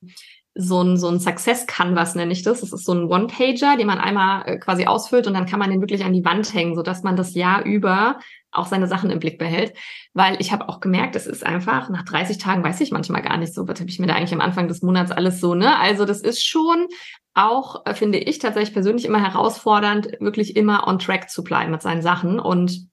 so 0.54 0.82
ein, 0.82 0.96
so 0.96 1.08
ein 1.08 1.18
Success 1.18 1.66
Canvas 1.66 2.14
nenne 2.14 2.32
ich 2.32 2.42
das. 2.42 2.60
Das 2.60 2.72
ist 2.72 2.84
so 2.84 2.92
ein 2.92 3.04
One-Pager, 3.04 3.76
den 3.76 3.86
man 3.86 3.98
einmal 3.98 4.46
äh, 4.46 4.58
quasi 4.58 4.86
ausfüllt 4.86 5.26
und 5.26 5.34
dann 5.34 5.46
kann 5.46 5.58
man 5.58 5.70
den 5.70 5.80
wirklich 5.80 6.04
an 6.04 6.12
die 6.12 6.24
Wand 6.24 6.52
hängen, 6.54 6.74
so 6.74 6.82
dass 6.82 7.02
man 7.02 7.16
das 7.16 7.34
Jahr 7.34 7.64
über 7.64 8.18
auch 8.54 8.66
seine 8.66 8.86
Sachen 8.86 9.10
im 9.10 9.18
Blick 9.18 9.38
behält. 9.38 9.74
Weil 10.12 10.40
ich 10.40 10.52
habe 10.52 10.68
auch 10.68 10.80
gemerkt, 10.80 11.16
es 11.16 11.26
ist 11.26 11.44
einfach, 11.44 11.88
nach 11.88 12.04
30 12.04 12.38
Tagen 12.38 12.64
weiß 12.64 12.80
ich 12.80 12.92
manchmal 12.92 13.22
gar 13.22 13.36
nicht 13.36 13.54
so, 13.54 13.66
was 13.68 13.80
habe 13.80 13.90
ich 13.90 13.98
mir 13.98 14.06
da 14.06 14.14
eigentlich 14.14 14.34
am 14.34 14.40
Anfang 14.40 14.68
des 14.68 14.82
Monats 14.82 15.10
alles 15.10 15.40
so, 15.40 15.54
ne? 15.54 15.78
Also 15.78 16.04
das 16.04 16.20
ist 16.20 16.44
schon 16.44 16.86
auch, 17.34 17.84
äh, 17.86 17.94
finde 17.94 18.18
ich 18.18 18.38
tatsächlich 18.38 18.72
persönlich 18.72 19.04
immer 19.04 19.22
herausfordernd, 19.22 20.08
wirklich 20.20 20.56
immer 20.56 20.86
on 20.86 20.98
track 20.98 21.28
zu 21.28 21.42
bleiben 21.42 21.72
mit 21.72 21.82
seinen 21.82 22.02
Sachen. 22.02 22.38
Und 22.38 22.88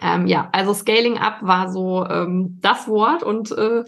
ähm, 0.00 0.26
ja, 0.26 0.48
also 0.52 0.74
Scaling 0.74 1.18
Up 1.18 1.38
war 1.42 1.70
so 1.70 2.04
ähm, 2.06 2.58
das 2.60 2.88
Wort 2.88 3.22
und 3.22 3.52
äh, 3.52 3.84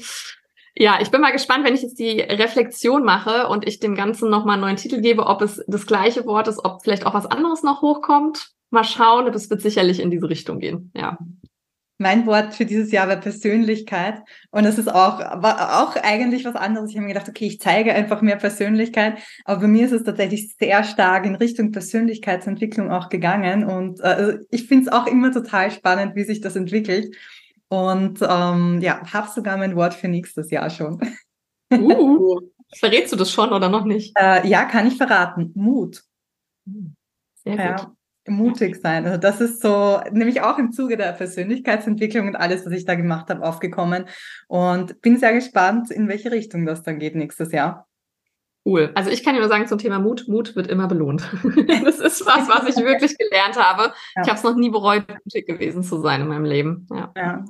ja, 0.80 0.99
ich 1.02 1.10
bin 1.10 1.20
mal 1.20 1.30
gespannt, 1.30 1.66
wenn 1.66 1.75
ich 1.75 1.82
jetzt 1.82 1.99
die 1.99 2.22
Reflexion 2.22 3.04
mache 3.04 3.49
und 3.49 3.68
ich 3.68 3.80
dem 3.80 3.94
Ganzen 3.94 4.30
nochmal 4.30 4.54
einen 4.54 4.62
neuen 4.62 4.76
Titel 4.76 5.02
gebe, 5.02 5.26
ob 5.26 5.42
es 5.42 5.62
das 5.66 5.84
gleiche 5.84 6.25
Wort 6.25 6.49
ist, 6.49 6.64
ob 6.64 6.82
vielleicht 6.82 7.04
auch 7.04 7.12
was 7.12 7.26
anderes 7.26 7.62
noch 7.62 7.82
hochkommt. 7.82 8.52
Mal 8.70 8.84
schauen, 8.84 9.30
das 9.30 9.50
wird 9.50 9.60
sicherlich 9.60 10.00
in 10.00 10.10
diese 10.10 10.30
Richtung 10.30 10.58
gehen, 10.58 10.90
ja. 10.96 11.18
Mein 11.99 12.25
Wort 12.25 12.54
für 12.54 12.64
dieses 12.64 12.92
Jahr 12.92 13.08
war 13.08 13.16
Persönlichkeit. 13.16 14.22
Und 14.50 14.64
das 14.64 14.78
ist 14.78 14.88
auch, 14.88 15.18
war 15.18 15.82
auch 15.82 15.96
eigentlich 15.96 16.46
was 16.46 16.56
anderes. 16.56 16.88
Ich 16.88 16.96
habe 16.96 17.06
mir 17.06 17.12
gedacht, 17.12 17.28
okay, 17.28 17.44
ich 17.44 17.60
zeige 17.60 17.92
einfach 17.92 18.22
mehr 18.22 18.37
Persönlichkeit. 18.37 19.18
Aber 19.44 19.60
bei 19.60 19.66
mir 19.66 19.84
ist 19.84 19.92
es 19.92 20.04
tatsächlich 20.04 20.56
sehr 20.58 20.82
stark 20.84 21.26
in 21.26 21.34
Richtung 21.34 21.72
Persönlichkeitsentwicklung 21.72 22.90
auch 22.90 23.10
gegangen. 23.10 23.64
Und 23.64 24.00
äh, 24.00 24.38
ich 24.50 24.66
finde 24.66 24.87
es 24.87 24.92
auch 24.92 25.06
immer 25.06 25.30
total 25.30 25.70
spannend, 25.70 26.16
wie 26.16 26.25
sich 26.25 26.40
das 26.40 26.56
entwickelt. 26.56 27.14
Und 27.70 28.18
ähm, 28.20 28.80
ja, 28.80 29.00
habe 29.12 29.30
sogar 29.30 29.56
mein 29.56 29.76
Wort 29.76 29.94
für 29.94 30.08
nächstes 30.08 30.50
Jahr 30.50 30.68
schon. 30.70 31.00
Uh, 31.72 32.40
verrätst 32.76 33.12
du 33.12 33.16
das 33.16 33.30
schon 33.30 33.52
oder 33.52 33.68
noch 33.68 33.84
nicht? 33.84 34.12
Äh, 34.18 34.46
ja, 34.46 34.64
kann 34.64 34.86
ich 34.86 34.96
verraten. 34.96 35.52
Mut. 35.54 36.02
Sehr 37.44 37.56
gut. 37.56 37.58
Ja 37.58 37.92
mutig 38.30 38.76
sein. 38.76 39.04
Also 39.04 39.18
das 39.18 39.40
ist 39.40 39.60
so, 39.60 40.00
nämlich 40.10 40.42
auch 40.42 40.58
im 40.58 40.72
Zuge 40.72 40.96
der 40.96 41.12
Persönlichkeitsentwicklung 41.12 42.28
und 42.28 42.36
alles, 42.36 42.64
was 42.64 42.72
ich 42.72 42.84
da 42.84 42.94
gemacht 42.94 43.28
habe, 43.30 43.42
aufgekommen. 43.42 44.06
Und 44.48 45.00
bin 45.02 45.18
sehr 45.18 45.34
gespannt, 45.34 45.90
in 45.90 46.08
welche 46.08 46.30
Richtung 46.30 46.66
das 46.66 46.82
dann 46.82 46.98
geht 46.98 47.14
nächstes 47.14 47.52
Jahr. 47.52 47.86
Cool. 48.64 48.90
Also 48.94 49.10
ich 49.10 49.24
kann 49.24 49.34
dir 49.34 49.40
nur 49.40 49.48
sagen 49.48 49.66
zum 49.66 49.78
Thema 49.78 49.98
Mut, 49.98 50.28
Mut 50.28 50.54
wird 50.54 50.66
immer 50.66 50.86
belohnt. 50.86 51.22
das 51.82 51.98
ist 51.98 52.26
was, 52.26 52.46
was 52.48 52.68
ich 52.68 52.84
wirklich 52.84 53.16
gelernt 53.16 53.56
habe. 53.56 53.94
Ja. 54.14 54.22
Ich 54.22 54.28
habe 54.28 54.36
es 54.36 54.44
noch 54.44 54.54
nie 54.54 54.68
bereut, 54.68 55.08
mutig 55.08 55.46
gewesen 55.46 55.82
zu 55.82 56.00
sein 56.00 56.20
in 56.20 56.28
meinem 56.28 56.44
Leben. 56.44 56.86
Ja. 56.90 57.10
ja. 57.16 57.44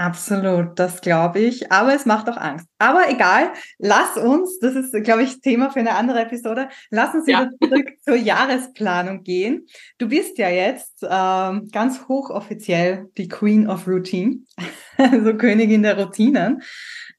Absolut, 0.00 0.78
das 0.78 1.02
glaube 1.02 1.40
ich. 1.40 1.70
Aber 1.70 1.94
es 1.94 2.06
macht 2.06 2.26
auch 2.30 2.38
Angst. 2.38 2.66
Aber 2.78 3.10
egal, 3.10 3.52
lass 3.78 4.16
uns, 4.16 4.58
das 4.58 4.74
ist, 4.74 4.94
glaube 5.04 5.24
ich, 5.24 5.42
Thema 5.42 5.68
für 5.68 5.80
eine 5.80 5.94
andere 5.94 6.22
Episode, 6.22 6.70
lass 6.88 7.14
uns 7.14 7.26
wieder 7.26 7.50
ja. 7.50 7.50
zurück 7.68 7.90
zur 8.02 8.16
Jahresplanung 8.16 9.24
gehen. 9.24 9.66
Du 9.98 10.08
bist 10.08 10.38
ja 10.38 10.48
jetzt 10.48 11.06
ähm, 11.06 11.68
ganz 11.70 12.08
hochoffiziell 12.08 13.10
die 13.18 13.28
Queen 13.28 13.68
of 13.68 13.86
Routine, 13.86 14.38
also 14.96 15.36
Königin 15.36 15.82
der 15.82 15.98
Routinen. 15.98 16.62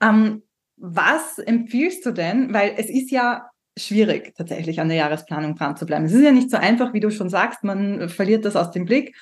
Ähm, 0.01 0.41
was 0.75 1.37
empfiehlst 1.37 2.03
du 2.07 2.11
denn? 2.11 2.51
Weil 2.51 2.73
es 2.77 2.89
ist 2.89 3.11
ja 3.11 3.45
schwierig, 3.77 4.33
tatsächlich 4.35 4.79
an 4.79 4.87
der 4.87 4.97
Jahresplanung 4.97 5.55
dran 5.55 5.77
zu 5.77 5.85
bleiben. 5.85 6.05
Es 6.05 6.13
ist 6.13 6.23
ja 6.23 6.31
nicht 6.31 6.49
so 6.49 6.57
einfach, 6.57 6.93
wie 6.93 6.99
du 6.99 7.11
schon 7.11 7.29
sagst, 7.29 7.63
man 7.63 8.09
verliert 8.09 8.43
das 8.43 8.55
aus 8.55 8.71
dem 8.71 8.85
Blick. 8.85 9.15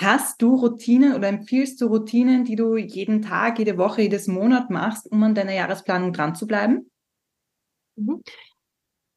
Hast 0.00 0.40
du 0.40 0.54
Routinen 0.54 1.14
oder 1.14 1.26
empfiehlst 1.26 1.80
du 1.80 1.86
Routinen, 1.86 2.44
die 2.44 2.54
du 2.54 2.76
jeden 2.76 3.20
Tag, 3.20 3.58
jede 3.58 3.76
Woche, 3.78 4.02
jedes 4.02 4.28
Monat 4.28 4.70
machst, 4.70 5.10
um 5.10 5.20
an 5.24 5.34
deiner 5.34 5.54
Jahresplanung 5.54 6.12
dran 6.12 6.36
zu 6.36 6.46
bleiben? 6.46 6.88
Mhm. 7.96 8.22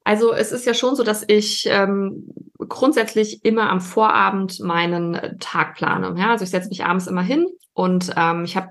Also 0.03 0.33
es 0.33 0.51
ist 0.51 0.65
ja 0.65 0.73
schon 0.73 0.95
so, 0.95 1.03
dass 1.03 1.23
ich 1.27 1.67
ähm, 1.69 2.33
grundsätzlich 2.57 3.45
immer 3.45 3.69
am 3.69 3.79
Vorabend 3.79 4.59
meinen 4.59 5.13
äh, 5.13 5.37
Tag 5.37 5.75
plane. 5.75 6.15
Ja, 6.17 6.31
also 6.31 6.43
ich 6.43 6.49
setze 6.49 6.69
mich 6.69 6.83
abends 6.83 7.05
immer 7.05 7.21
hin 7.21 7.45
und 7.73 8.11
ähm, 8.17 8.43
ich 8.43 8.57
habe 8.57 8.69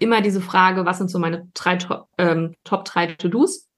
immer 0.00 0.22
diese 0.22 0.40
Frage, 0.40 0.84
was 0.84 0.98
sind 0.98 1.08
so 1.08 1.20
meine 1.20 1.48
drei, 1.54 1.78
ähm, 2.18 2.56
Top 2.64 2.84
3 2.84 3.14
To-Dos? 3.14 3.68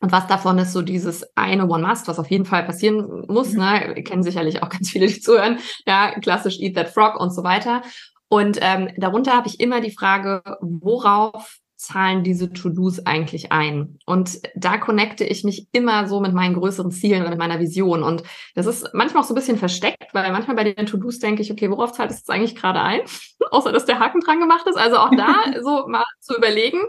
Und 0.00 0.12
was 0.12 0.26
davon 0.26 0.58
ist 0.58 0.72
so 0.72 0.82
dieses 0.82 1.24
eine 1.36 1.68
One 1.68 1.86
Must, 1.86 2.08
was 2.08 2.18
auf 2.18 2.30
jeden 2.30 2.46
Fall 2.46 2.64
passieren 2.64 3.24
muss. 3.28 3.52
Mhm. 3.52 3.60
Ne? 3.60 4.02
Kennen 4.02 4.22
sicherlich 4.22 4.62
auch 4.62 4.68
ganz 4.68 4.90
viele, 4.90 5.06
die 5.06 5.20
zuhören. 5.20 5.58
Ja, 5.86 6.18
klassisch 6.20 6.58
Eat 6.58 6.74
That 6.76 6.90
Frog 6.90 7.20
und 7.20 7.34
so 7.34 7.44
weiter. 7.44 7.82
Und 8.28 8.58
ähm, 8.60 8.90
darunter 8.96 9.36
habe 9.36 9.48
ich 9.48 9.60
immer 9.60 9.80
die 9.80 9.90
Frage, 9.90 10.42
worauf 10.60 11.58
zahlen 11.80 12.22
diese 12.22 12.52
To-Dos 12.52 13.06
eigentlich 13.06 13.52
ein? 13.52 13.98
Und 14.04 14.38
da 14.54 14.76
connecte 14.76 15.24
ich 15.24 15.44
mich 15.44 15.66
immer 15.72 16.06
so 16.06 16.20
mit 16.20 16.34
meinen 16.34 16.54
größeren 16.54 16.90
Zielen 16.90 17.22
oder 17.22 17.30
mit 17.30 17.38
meiner 17.38 17.58
Vision. 17.58 18.02
Und 18.02 18.22
das 18.54 18.66
ist 18.66 18.90
manchmal 18.92 19.22
auch 19.22 19.26
so 19.26 19.32
ein 19.32 19.36
bisschen 19.36 19.56
versteckt, 19.56 20.12
weil 20.12 20.30
manchmal 20.30 20.56
bei 20.56 20.64
den 20.64 20.84
To-Dos 20.84 21.20
denke 21.20 21.40
ich, 21.40 21.50
okay, 21.50 21.70
worauf 21.70 21.92
zahlt 21.92 22.10
es 22.10 22.18
jetzt 22.18 22.30
eigentlich 22.30 22.54
gerade 22.54 22.82
ein? 22.82 23.00
Außer, 23.50 23.72
dass 23.72 23.86
der 23.86 23.98
Haken 23.98 24.20
dran 24.20 24.40
gemacht 24.40 24.66
ist. 24.66 24.76
Also 24.76 24.98
auch 24.98 25.10
da 25.16 25.36
so 25.62 25.86
mal 25.88 26.04
zu 26.20 26.36
überlegen 26.36 26.80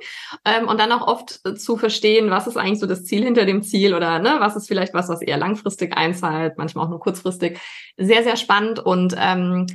ähm, 0.43 0.67
und 0.67 0.77
dann 0.77 0.91
auch 0.91 1.07
oft 1.07 1.39
zu 1.57 1.77
verstehen, 1.77 2.29
was 2.29 2.47
ist 2.47 2.57
eigentlich 2.57 2.79
so 2.79 2.85
das 2.85 3.05
Ziel 3.05 3.23
hinter 3.23 3.45
dem 3.45 3.63
Ziel 3.63 3.95
oder 3.95 4.19
ne, 4.19 4.35
was 4.39 4.57
ist 4.57 4.67
vielleicht 4.67 4.93
was, 4.93 5.07
was 5.07 5.21
eher 5.21 5.37
langfristig 5.37 5.95
einzahlt, 5.95 6.57
manchmal 6.57 6.85
auch 6.85 6.89
nur 6.89 6.99
kurzfristig. 6.99 7.59
Sehr, 7.95 8.23
sehr 8.23 8.35
spannend 8.35 8.79
und 8.79 9.15
ähm, 9.17 9.67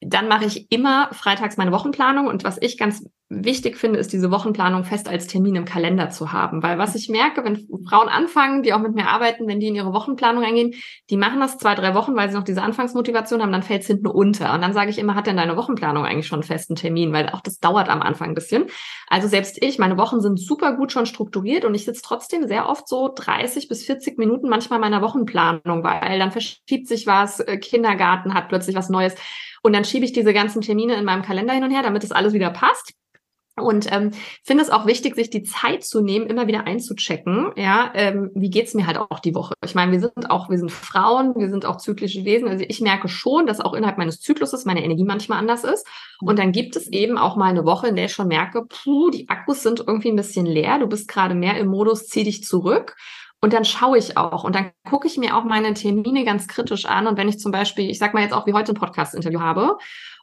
dann 0.00 0.28
mache 0.28 0.44
ich 0.44 0.70
immer 0.70 1.08
freitags 1.12 1.56
meine 1.56 1.72
Wochenplanung 1.72 2.26
und 2.26 2.44
was 2.44 2.60
ich 2.60 2.78
ganz 2.78 3.04
wichtig 3.30 3.76
finde, 3.76 3.98
ist 3.98 4.12
diese 4.12 4.30
Wochenplanung 4.30 4.84
fest 4.84 5.06
als 5.06 5.26
Termin 5.26 5.54
im 5.54 5.66
Kalender 5.66 6.08
zu 6.08 6.32
haben. 6.32 6.62
Weil 6.62 6.78
was 6.78 6.94
ich 6.94 7.10
merke, 7.10 7.44
wenn 7.44 7.68
Frauen 7.86 8.08
anfangen, 8.08 8.62
die 8.62 8.72
auch 8.72 8.78
mit 8.78 8.94
mir 8.94 9.08
arbeiten, 9.08 9.46
wenn 9.46 9.60
die 9.60 9.66
in 9.66 9.74
ihre 9.74 9.92
Wochenplanung 9.92 10.44
eingehen, 10.44 10.72
die 11.10 11.18
machen 11.18 11.40
das 11.40 11.58
zwei, 11.58 11.74
drei 11.74 11.94
Wochen, 11.94 12.16
weil 12.16 12.30
sie 12.30 12.36
noch 12.36 12.44
diese 12.44 12.62
Anfangsmotivation 12.62 13.42
haben, 13.42 13.52
dann 13.52 13.62
fällt 13.62 13.82
es 13.82 13.86
hinten 13.86 14.06
unter. 14.06 14.54
Und 14.54 14.62
dann 14.62 14.72
sage 14.72 14.90
ich 14.90 14.98
immer, 14.98 15.14
hat 15.14 15.26
denn 15.26 15.36
deine 15.36 15.56
Wochenplanung 15.56 16.06
eigentlich 16.06 16.26
schon 16.26 16.38
einen 16.38 16.48
festen 16.48 16.74
Termin? 16.74 17.12
Weil 17.12 17.28
auch 17.28 17.42
das 17.42 17.58
dauert 17.58 17.90
am 17.90 18.00
Anfang 18.00 18.30
ein 18.30 18.34
bisschen. 18.34 18.66
Also 19.08 19.28
selbst 19.28 19.62
ich, 19.62 19.78
meine 19.78 19.98
Wochen 19.98 20.20
sind 20.20 20.40
super 20.40 20.74
gut 20.74 20.90
schon 20.90 21.04
strukturiert 21.04 21.66
und 21.66 21.74
ich 21.74 21.84
sitze 21.84 22.02
trotzdem 22.02 22.46
sehr 22.46 22.66
oft 22.66 22.88
so 22.88 23.12
30 23.14 23.68
bis 23.68 23.84
40 23.84 24.16
Minuten 24.16 24.48
manchmal 24.48 24.78
meiner 24.78 25.02
Wochenplanung, 25.02 25.84
weil 25.84 26.18
dann 26.18 26.32
verschiebt 26.32 26.88
sich 26.88 27.06
was, 27.06 27.40
äh, 27.40 27.58
Kindergarten 27.58 28.32
hat 28.32 28.48
plötzlich 28.48 28.74
was 28.74 28.88
Neues. 28.88 29.14
Und 29.62 29.74
dann 29.74 29.84
schiebe 29.84 30.04
ich 30.04 30.12
diese 30.12 30.32
ganzen 30.32 30.62
Termine 30.62 30.94
in 30.94 31.04
meinem 31.04 31.22
Kalender 31.22 31.54
hin 31.54 31.64
und 31.64 31.70
her, 31.70 31.82
damit 31.82 32.04
es 32.04 32.12
alles 32.12 32.32
wieder 32.32 32.50
passt. 32.50 32.94
Und 33.60 33.92
ähm, 33.92 34.12
finde 34.44 34.62
es 34.62 34.70
auch 34.70 34.86
wichtig, 34.86 35.14
sich 35.14 35.30
die 35.30 35.42
Zeit 35.42 35.84
zu 35.84 36.00
nehmen, 36.00 36.26
immer 36.26 36.46
wieder 36.46 36.66
einzuchecken. 36.66 37.52
Ja, 37.56 37.90
ähm, 37.94 38.30
wie 38.34 38.50
geht's 38.50 38.74
mir 38.74 38.86
halt 38.86 38.98
auch 38.98 39.20
die 39.20 39.34
Woche? 39.34 39.54
Ich 39.64 39.74
meine, 39.74 39.92
wir 39.92 40.00
sind 40.00 40.30
auch, 40.30 40.48
wir 40.50 40.58
sind 40.58 40.70
Frauen, 40.70 41.34
wir 41.36 41.50
sind 41.50 41.66
auch 41.66 41.76
zyklische 41.76 42.24
Wesen. 42.24 42.48
Also 42.48 42.64
ich 42.66 42.80
merke 42.80 43.08
schon, 43.08 43.46
dass 43.46 43.60
auch 43.60 43.74
innerhalb 43.74 43.98
meines 43.98 44.20
Zykluses 44.20 44.64
meine 44.64 44.84
Energie 44.84 45.04
manchmal 45.04 45.38
anders 45.38 45.64
ist. 45.64 45.86
Und 46.20 46.38
dann 46.38 46.52
gibt 46.52 46.76
es 46.76 46.88
eben 46.88 47.18
auch 47.18 47.36
mal 47.36 47.50
eine 47.50 47.64
Woche, 47.64 47.88
in 47.88 47.96
der 47.96 48.06
ich 48.06 48.12
schon 48.12 48.28
merke, 48.28 48.64
puh, 48.64 49.10
die 49.10 49.28
Akkus 49.28 49.62
sind 49.62 49.80
irgendwie 49.86 50.10
ein 50.10 50.16
bisschen 50.16 50.46
leer. 50.46 50.78
Du 50.78 50.86
bist 50.86 51.08
gerade 51.08 51.34
mehr 51.34 51.58
im 51.58 51.68
Modus, 51.68 52.06
zieh 52.06 52.24
dich 52.24 52.44
zurück. 52.44 52.96
Und 53.40 53.52
dann 53.52 53.64
schaue 53.64 53.98
ich 53.98 54.16
auch 54.16 54.42
und 54.42 54.54
dann 54.54 54.72
gucke 54.88 55.06
ich 55.06 55.16
mir 55.16 55.36
auch 55.36 55.44
meine 55.44 55.72
Termine 55.74 56.24
ganz 56.24 56.48
kritisch 56.48 56.86
an. 56.86 57.06
Und 57.06 57.16
wenn 57.16 57.28
ich 57.28 57.38
zum 57.38 57.52
Beispiel, 57.52 57.88
ich 57.88 57.98
sag 57.98 58.12
mal 58.12 58.22
jetzt 58.22 58.32
auch 58.32 58.46
wie 58.46 58.52
heute 58.52 58.72
ein 58.72 58.78
Podcast-Interview 58.78 59.40
habe 59.40 59.78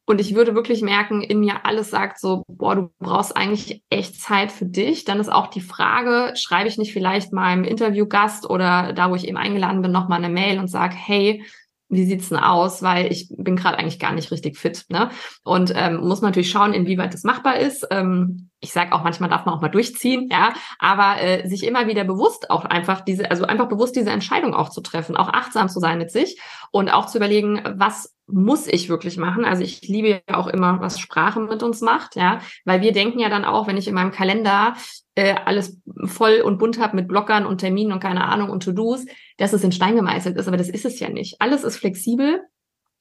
und 0.06 0.19
ich 0.19 0.36
würde 0.36 0.54
wirklich 0.54 0.82
merken, 0.82 1.21
in 1.21 1.39
mir 1.39 1.65
alles 1.65 1.89
sagt 1.89 2.19
so, 2.19 2.43
boah, 2.47 2.75
du 2.75 2.91
brauchst 2.99 3.36
eigentlich 3.38 3.82
echt 3.89 4.19
Zeit 4.19 4.51
für 4.51 4.65
dich, 4.65 5.06
dann 5.06 5.21
ist 5.21 5.32
auch 5.32 5.47
die 5.47 5.62
Frage, 5.62 6.34
schreibe 6.36 6.67
ich 6.67 6.78
nicht 6.78 6.91
vielleicht 6.91 7.32
meinem 7.32 7.63
Interviewgast 7.63 8.49
oder 8.49 8.91
da, 8.91 9.10
wo 9.10 9.15
ich 9.15 9.28
eben 9.28 9.38
eingeladen 9.38 9.82
bin, 9.82 9.91
nochmal 9.91 10.23
eine 10.23 10.34
Mail 10.34 10.60
und 10.60 10.67
sage, 10.67 10.95
hey, 10.95 11.43
wie 11.89 12.05
sieht's 12.05 12.29
denn 12.29 12.39
aus? 12.39 12.81
Weil 12.81 13.11
ich 13.11 13.29
bin 13.29 13.55
gerade 13.55 13.77
eigentlich 13.77 13.99
gar 13.99 14.13
nicht 14.13 14.31
richtig 14.31 14.57
fit. 14.57 14.85
Ne? 14.89 15.09
Und 15.43 15.73
ähm, 15.75 15.97
muss 15.97 16.21
natürlich 16.21 16.49
schauen, 16.49 16.73
inwieweit 16.73 17.13
das 17.13 17.23
machbar 17.23 17.57
ist. 17.57 17.87
Ähm, 17.91 18.49
ich 18.59 18.73
sage 18.73 18.93
auch, 18.93 19.03
manchmal 19.03 19.29
darf 19.29 19.45
man 19.45 19.53
auch 19.53 19.61
mal 19.61 19.69
durchziehen, 19.69 20.27
ja, 20.31 20.53
aber 20.79 21.21
äh, 21.21 21.47
sich 21.47 21.63
immer 21.63 21.87
wieder 21.87 22.03
bewusst 22.03 22.49
auch 22.49 22.65
einfach 22.65 23.01
diese, 23.01 23.29
also 23.29 23.45
einfach 23.45 23.67
bewusst 23.67 23.95
diese 23.95 24.09
Entscheidung 24.09 24.55
auch 24.55 24.69
zu 24.69 24.81
treffen, 24.81 25.15
auch 25.15 25.29
achtsam 25.29 25.69
zu 25.69 25.79
sein 25.79 25.99
mit 25.99 26.09
sich 26.09 26.39
und 26.71 26.89
auch 26.89 27.06
zu 27.06 27.17
überlegen, 27.17 27.62
was 27.75 28.15
muss 28.28 28.67
ich 28.67 28.89
wirklich 28.89 29.17
machen. 29.17 29.45
Also 29.45 29.62
ich 29.62 29.88
liebe 29.88 30.21
ja 30.28 30.36
auch 30.36 30.47
immer, 30.47 30.80
was 30.82 30.99
Sprache 30.99 31.39
mit 31.39 31.62
uns 31.62 31.82
macht, 31.82 32.15
ja, 32.15 32.39
weil 32.63 32.82
wir 32.82 32.91
denken 32.91 33.19
ja 33.19 33.30
dann 33.30 33.45
auch, 33.45 33.67
wenn 33.67 33.78
ich 33.78 33.88
in 33.88 33.93
meinem 33.93 34.12
Kalender 34.12 34.75
äh, 35.13 35.36
alles 35.45 35.80
voll 36.06 36.41
und 36.43 36.58
bunt 36.58 36.80
habe 36.80 36.95
mit 36.95 37.08
Blockern 37.08 37.45
und 37.45 37.60
Terminen 37.60 37.91
und 37.91 37.99
keine 37.99 38.25
Ahnung 38.25 38.49
und 38.49 38.63
To-Dos, 38.63 39.06
dass 39.38 39.54
es 39.54 39.63
in 39.63 39.71
Stein 39.71 39.95
gemeißelt 39.95 40.38
ist, 40.38 40.47
aber 40.47 40.58
das 40.58 40.69
ist 40.69 40.86
es 40.86 40.99
ja 40.99 41.10
nicht. 41.10 41.39
Alles 41.39 41.63
ist 41.63 41.78
flexibel 41.78 42.41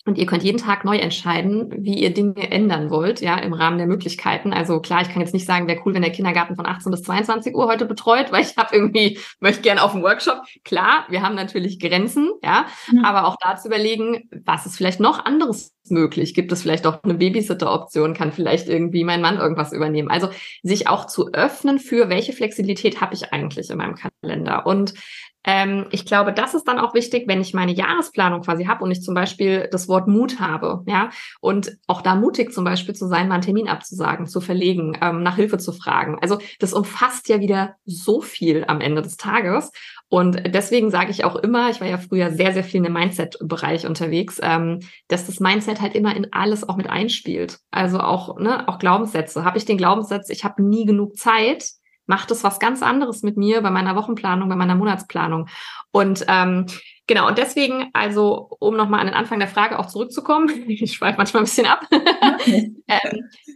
und 0.06 0.18
ihr 0.18 0.26
könnt 0.26 0.42
jeden 0.42 0.58
Tag 0.58 0.84
neu 0.84 0.96
entscheiden, 0.96 1.72
wie 1.78 1.98
ihr 1.98 2.12
Dinge 2.12 2.50
ändern 2.50 2.90
wollt, 2.90 3.22
ja, 3.22 3.38
im 3.38 3.54
Rahmen 3.54 3.78
der 3.78 3.86
Möglichkeiten. 3.86 4.52
Also 4.52 4.80
klar, 4.80 5.00
ich 5.00 5.08
kann 5.08 5.22
jetzt 5.22 5.32
nicht 5.32 5.46
sagen, 5.46 5.66
wäre 5.66 5.80
cool, 5.84 5.94
wenn 5.94 6.02
der 6.02 6.12
Kindergarten 6.12 6.56
von 6.56 6.66
18 6.66 6.90
bis 6.90 7.02
22 7.02 7.54
Uhr 7.54 7.66
heute 7.66 7.86
betreut, 7.86 8.30
weil 8.30 8.42
ich 8.42 8.56
habe 8.56 8.74
irgendwie, 8.74 9.18
möchte 9.40 9.62
gerne 9.62 9.82
auf 9.82 9.92
dem 9.92 10.02
Workshop. 10.02 10.42
Klar, 10.64 11.06
wir 11.08 11.22
haben 11.22 11.34
natürlich 11.34 11.80
Grenzen, 11.80 12.30
ja, 12.42 12.66
mhm. 12.90 13.04
aber 13.04 13.26
auch 13.26 13.36
da 13.40 13.56
zu 13.56 13.68
überlegen, 13.68 14.28
was 14.44 14.66
ist 14.66 14.76
vielleicht 14.76 15.00
noch 15.00 15.24
anderes 15.24 15.74
möglich? 15.88 16.34
Gibt 16.34 16.52
es 16.52 16.60
vielleicht 16.60 16.86
auch 16.86 17.02
eine 17.02 17.14
Babysitter-Option? 17.14 18.12
Kann 18.12 18.32
vielleicht 18.32 18.68
irgendwie 18.68 19.04
mein 19.04 19.22
Mann 19.22 19.38
irgendwas 19.38 19.72
übernehmen? 19.72 20.10
Also 20.10 20.28
sich 20.62 20.86
auch 20.86 21.06
zu 21.06 21.32
öffnen 21.32 21.78
für, 21.78 22.10
welche 22.10 22.34
Flexibilität 22.34 23.00
habe 23.00 23.14
ich 23.14 23.32
eigentlich 23.32 23.70
in 23.70 23.78
meinem 23.78 23.94
Kalender? 23.94 24.66
Und 24.66 24.94
ähm, 25.44 25.86
ich 25.90 26.06
glaube, 26.06 26.32
das 26.32 26.54
ist 26.54 26.66
dann 26.66 26.78
auch 26.78 26.94
wichtig, 26.94 27.24
wenn 27.28 27.40
ich 27.40 27.54
meine 27.54 27.72
Jahresplanung 27.72 28.40
quasi 28.40 28.64
habe 28.64 28.82
und 28.82 28.90
ich 28.90 29.02
zum 29.02 29.14
Beispiel 29.14 29.68
das 29.70 29.88
Wort 29.88 30.08
Mut 30.08 30.40
habe, 30.40 30.82
ja, 30.86 31.10
und 31.40 31.76
auch 31.86 32.00
da 32.00 32.14
mutig 32.14 32.52
zum 32.52 32.64
Beispiel 32.64 32.94
zu 32.94 33.06
sein, 33.06 33.28
mal 33.28 33.34
einen 33.34 33.44
Termin 33.44 33.68
abzusagen, 33.68 34.26
zu 34.26 34.40
verlegen, 34.40 34.96
ähm, 35.02 35.22
nach 35.22 35.36
Hilfe 35.36 35.58
zu 35.58 35.72
fragen. 35.72 36.18
Also 36.20 36.38
das 36.58 36.72
umfasst 36.72 37.28
ja 37.28 37.40
wieder 37.40 37.76
so 37.84 38.20
viel 38.22 38.64
am 38.66 38.80
Ende 38.80 39.02
des 39.02 39.16
Tages. 39.16 39.70
Und 40.08 40.54
deswegen 40.54 40.90
sage 40.90 41.10
ich 41.10 41.24
auch 41.24 41.36
immer, 41.36 41.70
ich 41.70 41.80
war 41.80 41.88
ja 41.88 41.98
früher 41.98 42.30
sehr, 42.30 42.52
sehr 42.52 42.64
viel 42.64 42.78
in 42.78 42.84
dem 42.84 42.92
Mindset-Bereich 42.92 43.86
unterwegs, 43.86 44.38
ähm, 44.42 44.80
dass 45.08 45.26
das 45.26 45.40
Mindset 45.40 45.80
halt 45.80 45.94
immer 45.94 46.14
in 46.16 46.32
alles 46.32 46.68
auch 46.68 46.76
mit 46.76 46.88
einspielt. 46.88 47.58
Also 47.70 47.98
auch, 47.98 48.38
ne, 48.38 48.68
auch 48.68 48.78
Glaubenssätze. 48.78 49.44
Habe 49.44 49.58
ich 49.58 49.64
den 49.64 49.78
Glaubenssatz, 49.78 50.30
ich 50.30 50.44
habe 50.44 50.62
nie 50.62 50.86
genug 50.86 51.16
Zeit, 51.16 51.64
macht 52.06 52.30
es 52.30 52.44
was 52.44 52.58
ganz 52.58 52.82
anderes 52.82 53.22
mit 53.22 53.36
mir 53.36 53.60
bei 53.62 53.70
meiner 53.70 53.96
Wochenplanung, 53.96 54.48
bei 54.48 54.56
meiner 54.56 54.74
Monatsplanung. 54.74 55.48
Und 55.90 56.24
ähm, 56.28 56.66
Genau, 57.06 57.28
und 57.28 57.36
deswegen, 57.36 57.90
also 57.92 58.48
um 58.60 58.76
nochmal 58.76 59.00
an 59.00 59.06
den 59.06 59.14
Anfang 59.14 59.38
der 59.38 59.48
Frage 59.48 59.78
auch 59.78 59.86
zurückzukommen, 59.86 60.48
ich 60.68 60.92
schweife 60.92 61.18
manchmal 61.18 61.42
ein 61.42 61.44
bisschen 61.44 61.66
ab. 61.66 61.86
ähm, 62.46 62.73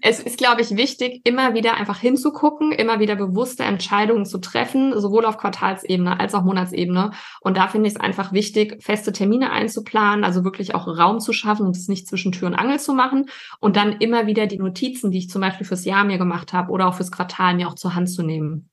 es 0.09 0.21
ist, 0.21 0.39
glaube 0.39 0.63
ich, 0.63 0.75
wichtig, 0.75 1.21
immer 1.25 1.53
wieder 1.53 1.75
einfach 1.75 1.99
hinzugucken, 1.99 2.73
immer 2.73 2.99
wieder 2.99 3.15
bewusste 3.15 3.65
Entscheidungen 3.65 4.25
zu 4.25 4.39
treffen, 4.39 4.99
sowohl 4.99 5.27
auf 5.27 5.37
Quartalsebene 5.37 6.19
als 6.19 6.35
auch 6.35 6.45
Monatsebene. 6.45 7.11
Und 7.43 7.59
da 7.59 7.69
finde 7.69 7.89
ich 7.89 7.95
es 7.95 8.01
einfach 8.01 8.33
wichtig, 8.33 8.83
feste 8.83 9.13
Termine 9.13 9.53
einzuplanen, 9.53 10.25
also 10.25 10.45
wirklich 10.45 10.75
auch 10.75 10.87
Raum 10.89 11.21
zu 11.21 11.35
schaffen 11.35 11.67
und 11.67 11.77
es 11.77 11.89
nicht 11.89 12.09
zwischen 12.09 12.33
Tür 12.33 12.49
und 12.49 12.55
Angel 12.55 12.81
zu 12.81 12.95
machen. 12.95 13.27
Und 13.61 13.77
dann 13.77 13.99
immer 13.99 14.27
wieder 14.27 14.47
die 14.47 14.57
Notizen, 14.57 15.11
die 15.11 15.19
ich 15.19 15.29
zum 15.29 15.43
Beispiel 15.43 15.67
fürs 15.67 15.85
Jahr 15.85 16.05
mir 16.05 16.17
gemacht 16.17 16.55
habe 16.55 16.73
oder 16.73 16.89
auch 16.89 16.95
fürs 16.95 17.13
Quartal 17.13 17.57
mir 17.57 17.69
auch 17.69 17.75
zur 17.75 17.95
Hand 17.95 18.09
zu 18.09 18.23
nehmen. 18.23 18.71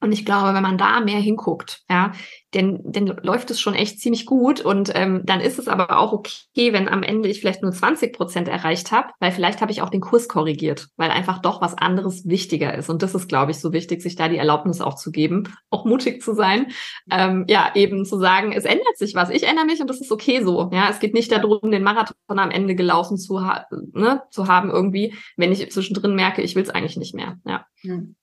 Und 0.00 0.12
ich 0.12 0.24
glaube, 0.24 0.54
wenn 0.54 0.62
man 0.62 0.78
da 0.78 1.00
mehr 1.00 1.20
hinguckt, 1.20 1.82
ja, 1.90 2.12
dann, 2.52 2.80
dann 2.84 3.06
läuft 3.22 3.50
es 3.50 3.60
schon 3.60 3.74
echt 3.74 4.00
ziemlich 4.00 4.24
gut. 4.24 4.60
Und 4.60 4.90
ähm, 4.94 5.22
dann 5.24 5.40
ist 5.40 5.58
es 5.58 5.68
aber 5.68 5.98
auch 5.98 6.12
okay, 6.12 6.72
wenn 6.72 6.88
am 6.88 7.02
Ende 7.02 7.28
ich 7.28 7.40
vielleicht 7.40 7.62
nur 7.62 7.70
20 7.70 8.14
Prozent 8.14 8.48
erreicht 8.48 8.92
habe, 8.92 9.08
weil 9.20 9.30
vielleicht 9.30 9.60
habe 9.60 9.70
ich 9.70 9.82
auch 9.82 9.90
den 9.90 10.00
Kurs 10.00 10.26
korrigiert, 10.26 10.88
weil 10.96 11.10
einfach 11.10 11.38
doch 11.42 11.60
was 11.60 11.76
anderes 11.76 12.26
wichtiger 12.26 12.74
ist. 12.74 12.88
Und 12.88 13.02
das 13.02 13.14
ist, 13.14 13.28
glaube 13.28 13.50
ich, 13.50 13.60
so 13.60 13.72
wichtig, 13.72 14.02
sich 14.02 14.16
da 14.16 14.28
die 14.28 14.38
Erlaubnis 14.38 14.80
auch 14.80 14.94
zu 14.94 15.12
geben, 15.12 15.54
auch 15.70 15.84
mutig 15.84 16.22
zu 16.22 16.34
sein. 16.34 16.68
Ähm, 17.10 17.44
ja, 17.46 17.70
eben 17.74 18.06
zu 18.06 18.18
sagen, 18.18 18.52
es 18.52 18.64
ändert 18.64 18.96
sich 18.96 19.14
was. 19.14 19.28
Ich 19.28 19.46
ändere 19.46 19.66
mich 19.66 19.80
und 19.80 19.90
das 19.90 20.00
ist 20.00 20.10
okay 20.10 20.42
so. 20.42 20.70
Ja, 20.72 20.88
es 20.88 20.98
geht 20.98 21.12
nicht 21.12 21.30
darum, 21.30 21.70
den 21.70 21.82
Marathon 21.82 22.16
am 22.38 22.50
Ende 22.50 22.74
gelaufen 22.74 23.18
zu, 23.18 23.44
ha 23.44 23.66
ne, 23.92 24.22
zu 24.30 24.48
haben 24.48 24.70
irgendwie, 24.70 25.14
wenn 25.36 25.52
ich 25.52 25.70
zwischendrin 25.70 26.14
merke, 26.14 26.40
ich 26.40 26.56
will 26.56 26.62
es 26.62 26.70
eigentlich 26.70 26.96
nicht 26.96 27.14
mehr. 27.14 27.38
Ja. 27.44 27.66
Hm. 27.82 28.16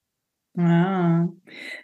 Ah. 0.57 1.27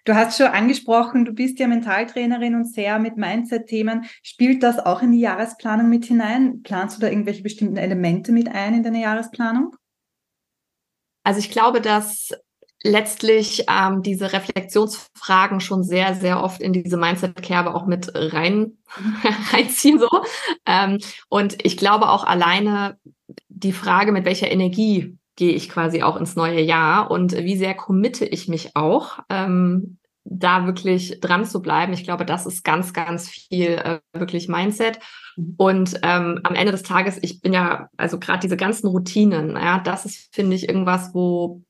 Du 0.03 0.15
hast 0.15 0.37
schon 0.37 0.47
angesprochen, 0.47 1.25
du 1.25 1.33
bist 1.33 1.59
ja 1.59 1.67
Mentaltrainerin 1.67 2.55
und 2.55 2.65
sehr 2.65 2.97
mit 2.97 3.17
Mindset-Themen. 3.17 4.05
Spielt 4.23 4.63
das 4.63 4.79
auch 4.79 5.03
in 5.03 5.11
die 5.11 5.19
Jahresplanung 5.19 5.89
mit 5.89 6.05
hinein? 6.05 6.63
Planst 6.63 6.97
du 6.97 7.01
da 7.01 7.07
irgendwelche 7.07 7.43
bestimmten 7.43 7.77
Elemente 7.77 8.31
mit 8.31 8.49
ein 8.49 8.73
in 8.73 8.83
deine 8.83 8.99
Jahresplanung? 8.99 9.75
Also 11.23 11.39
ich 11.39 11.51
glaube, 11.51 11.81
dass 11.81 12.31
letztlich 12.81 13.65
ähm, 13.69 14.01
diese 14.01 14.33
Reflexionsfragen 14.33 15.59
schon 15.59 15.83
sehr, 15.83 16.15
sehr 16.15 16.43
oft 16.43 16.59
in 16.59 16.73
diese 16.73 16.97
Mindset-Kerbe 16.97 17.75
auch 17.75 17.85
mit 17.85 18.11
rein, 18.15 18.79
reinziehen. 19.51 19.99
So. 19.99 20.09
Ähm, 20.65 20.97
und 21.29 21.63
ich 21.63 21.77
glaube 21.77 22.09
auch 22.09 22.23
alleine 22.23 22.97
die 23.49 23.71
Frage, 23.71 24.11
mit 24.11 24.25
welcher 24.25 24.51
Energie 24.51 25.15
gehe 25.35 25.53
ich 25.53 25.69
quasi 25.69 26.03
auch 26.03 26.17
ins 26.17 26.35
neue 26.35 26.61
Jahr 26.61 27.09
und 27.09 27.35
wie 27.35 27.57
sehr 27.57 27.73
committe 27.73 28.25
ich 28.25 28.47
mich 28.47 28.75
auch, 28.75 29.19
ähm, 29.29 29.97
da 30.25 30.65
wirklich 30.65 31.19
dran 31.19 31.45
zu 31.45 31.61
bleiben. 31.61 31.93
Ich 31.93 32.03
glaube, 32.03 32.25
das 32.25 32.45
ist 32.45 32.63
ganz, 32.63 32.93
ganz 32.93 33.29
viel 33.29 33.71
äh, 33.71 33.99
wirklich 34.13 34.47
Mindset. 34.47 34.99
Mhm. 35.35 35.55
Und 35.57 35.99
ähm, 36.01 36.39
am 36.43 36.55
Ende 36.55 36.71
des 36.71 36.83
Tages, 36.83 37.19
ich 37.21 37.41
bin 37.41 37.53
ja, 37.53 37.89
also 37.97 38.19
gerade 38.19 38.39
diese 38.39 38.55
ganzen 38.57 38.87
Routinen, 38.87 39.51
ja, 39.51 39.79
das 39.79 40.05
ist, 40.05 40.33
finde 40.33 40.55
ich, 40.55 40.69
irgendwas, 40.69 41.13
wo 41.13 41.61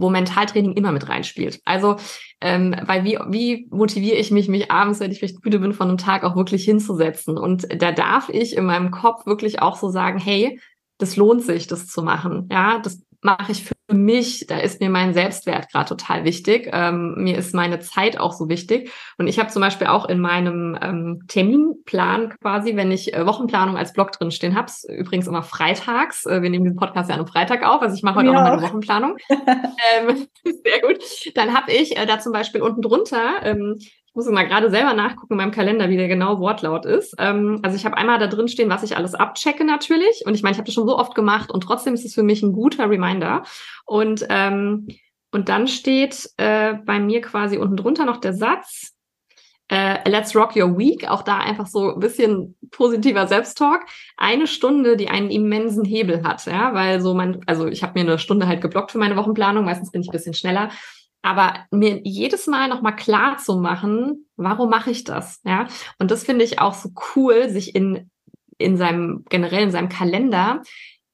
wo 0.00 0.10
Mentaltraining 0.10 0.74
immer 0.74 0.92
mit 0.92 1.08
reinspielt. 1.08 1.60
Also, 1.64 1.96
ähm, 2.40 2.74
weil 2.86 3.04
wie, 3.04 3.18
wie 3.28 3.66
motiviere 3.70 4.16
ich 4.16 4.30
mich, 4.30 4.48
mich 4.48 4.70
abends, 4.70 5.00
wenn 5.00 5.10
ich 5.10 5.18
vielleicht 5.18 5.44
müde 5.44 5.58
bin 5.58 5.72
von 5.72 5.88
einem 5.88 5.98
Tag, 5.98 6.22
auch 6.22 6.36
wirklich 6.36 6.64
hinzusetzen? 6.64 7.36
Und 7.36 7.66
da 7.82 7.90
darf 7.92 8.28
ich 8.28 8.56
in 8.56 8.64
meinem 8.64 8.90
Kopf 8.90 9.26
wirklich 9.26 9.60
auch 9.60 9.76
so 9.76 9.90
sagen, 9.90 10.18
hey, 10.18 10.60
das 10.98 11.16
lohnt 11.16 11.42
sich, 11.42 11.66
das 11.66 11.88
zu 11.88 12.02
machen. 12.02 12.48
Ja, 12.50 12.78
das 12.78 13.02
mache 13.20 13.52
ich 13.52 13.64
für 13.64 13.74
mich, 13.94 14.46
da 14.46 14.58
ist 14.58 14.80
mir 14.80 14.90
mein 14.90 15.12
Selbstwert 15.12 15.70
gerade 15.72 15.88
total 15.88 16.24
wichtig. 16.24 16.68
Ähm, 16.72 17.14
mir 17.16 17.36
ist 17.36 17.54
meine 17.54 17.80
Zeit 17.80 18.18
auch 18.18 18.32
so 18.32 18.48
wichtig. 18.48 18.92
Und 19.16 19.26
ich 19.26 19.38
habe 19.38 19.50
zum 19.50 19.60
Beispiel 19.60 19.88
auch 19.88 20.08
in 20.08 20.20
meinem 20.20 20.78
ähm, 20.80 21.24
Terminplan 21.26 22.30
quasi, 22.40 22.76
wenn 22.76 22.92
ich 22.92 23.14
äh, 23.14 23.26
Wochenplanung 23.26 23.76
als 23.76 23.92
Blog 23.92 24.12
drin 24.12 24.30
stehen 24.30 24.56
habe, 24.56 24.70
übrigens 24.88 25.26
immer 25.26 25.42
freitags. 25.42 26.26
Äh, 26.26 26.42
wir 26.42 26.50
nehmen 26.50 26.64
den 26.64 26.76
Podcast 26.76 27.10
ja 27.10 27.16
einem 27.16 27.26
Freitag 27.26 27.66
auf, 27.66 27.82
also 27.82 27.94
ich 27.94 28.02
mache 28.02 28.16
heute 28.16 28.28
ja. 28.28 28.32
auch 28.32 28.44
noch 28.44 28.50
meine 28.50 28.62
Wochenplanung. 28.62 29.16
ähm, 29.28 30.28
sehr 30.44 30.80
gut. 30.82 31.02
Dann 31.34 31.54
habe 31.56 31.72
ich 31.72 31.96
äh, 31.96 32.06
da 32.06 32.20
zum 32.20 32.32
Beispiel 32.32 32.62
unten 32.62 32.82
drunter 32.82 33.42
ähm, 34.14 34.18
muss 34.18 34.26
mal 34.28 34.46
gerade 34.46 34.70
selber 34.70 34.94
nachgucken 34.94 35.34
in 35.34 35.36
meinem 35.36 35.52
Kalender, 35.52 35.88
wie 35.88 35.96
der 35.96 36.08
genau 36.08 36.40
Wortlaut 36.40 36.84
ist. 36.84 37.14
Ähm, 37.18 37.60
also 37.62 37.76
ich 37.76 37.84
habe 37.84 37.96
einmal 37.96 38.18
da 38.18 38.26
drin 38.26 38.48
stehen, 38.48 38.70
was 38.70 38.82
ich 38.82 38.96
alles 38.96 39.14
abchecke 39.14 39.64
natürlich. 39.64 40.22
Und 40.26 40.34
ich 40.34 40.42
meine, 40.42 40.52
ich 40.52 40.58
habe 40.58 40.66
das 40.66 40.74
schon 40.74 40.88
so 40.88 40.98
oft 40.98 41.14
gemacht 41.14 41.50
und 41.50 41.62
trotzdem 41.62 41.94
ist 41.94 42.04
es 42.04 42.14
für 42.14 42.22
mich 42.22 42.42
ein 42.42 42.52
guter 42.52 42.90
Reminder. 42.90 43.44
Und, 43.84 44.26
ähm, 44.28 44.88
und 45.30 45.48
dann 45.48 45.68
steht 45.68 46.30
äh, 46.36 46.74
bei 46.74 46.98
mir 46.98 47.20
quasi 47.20 47.58
unten 47.58 47.76
drunter 47.76 48.04
noch 48.04 48.16
der 48.16 48.32
Satz, 48.32 48.94
äh, 49.70 50.08
Let's 50.08 50.34
Rock 50.34 50.56
Your 50.56 50.78
Week, 50.78 51.08
auch 51.08 51.22
da 51.22 51.38
einfach 51.38 51.66
so 51.66 51.92
ein 51.92 52.00
bisschen 52.00 52.56
positiver 52.70 53.26
Selbsttalk. 53.26 53.82
Eine 54.16 54.46
Stunde, 54.46 54.96
die 54.96 55.08
einen 55.08 55.30
immensen 55.30 55.84
Hebel 55.84 56.22
hat, 56.24 56.46
ja, 56.46 56.72
weil 56.72 57.00
so 57.00 57.14
man, 57.14 57.40
also 57.46 57.66
ich 57.66 57.82
habe 57.82 57.92
mir 57.94 58.08
eine 58.08 58.18
Stunde 58.18 58.46
halt 58.46 58.62
geblockt 58.62 58.92
für 58.92 58.98
meine 58.98 59.16
Wochenplanung, 59.16 59.64
meistens 59.64 59.90
bin 59.90 60.00
ich 60.00 60.08
ein 60.08 60.12
bisschen 60.12 60.34
schneller 60.34 60.70
aber 61.22 61.66
mir 61.70 62.00
jedes 62.04 62.46
Mal 62.46 62.68
nochmal 62.68 62.96
klar 62.96 63.38
zu 63.38 63.58
machen, 63.58 64.26
warum 64.36 64.70
mache 64.70 64.90
ich 64.90 65.04
das? 65.04 65.40
Ja. 65.44 65.66
Und 65.98 66.10
das 66.10 66.24
finde 66.24 66.44
ich 66.44 66.60
auch 66.60 66.74
so 66.74 66.90
cool, 67.14 67.48
sich 67.48 67.74
in, 67.74 68.10
in 68.56 68.76
seinem, 68.76 69.24
generell 69.28 69.64
in 69.64 69.70
seinem 69.70 69.88
Kalender 69.88 70.62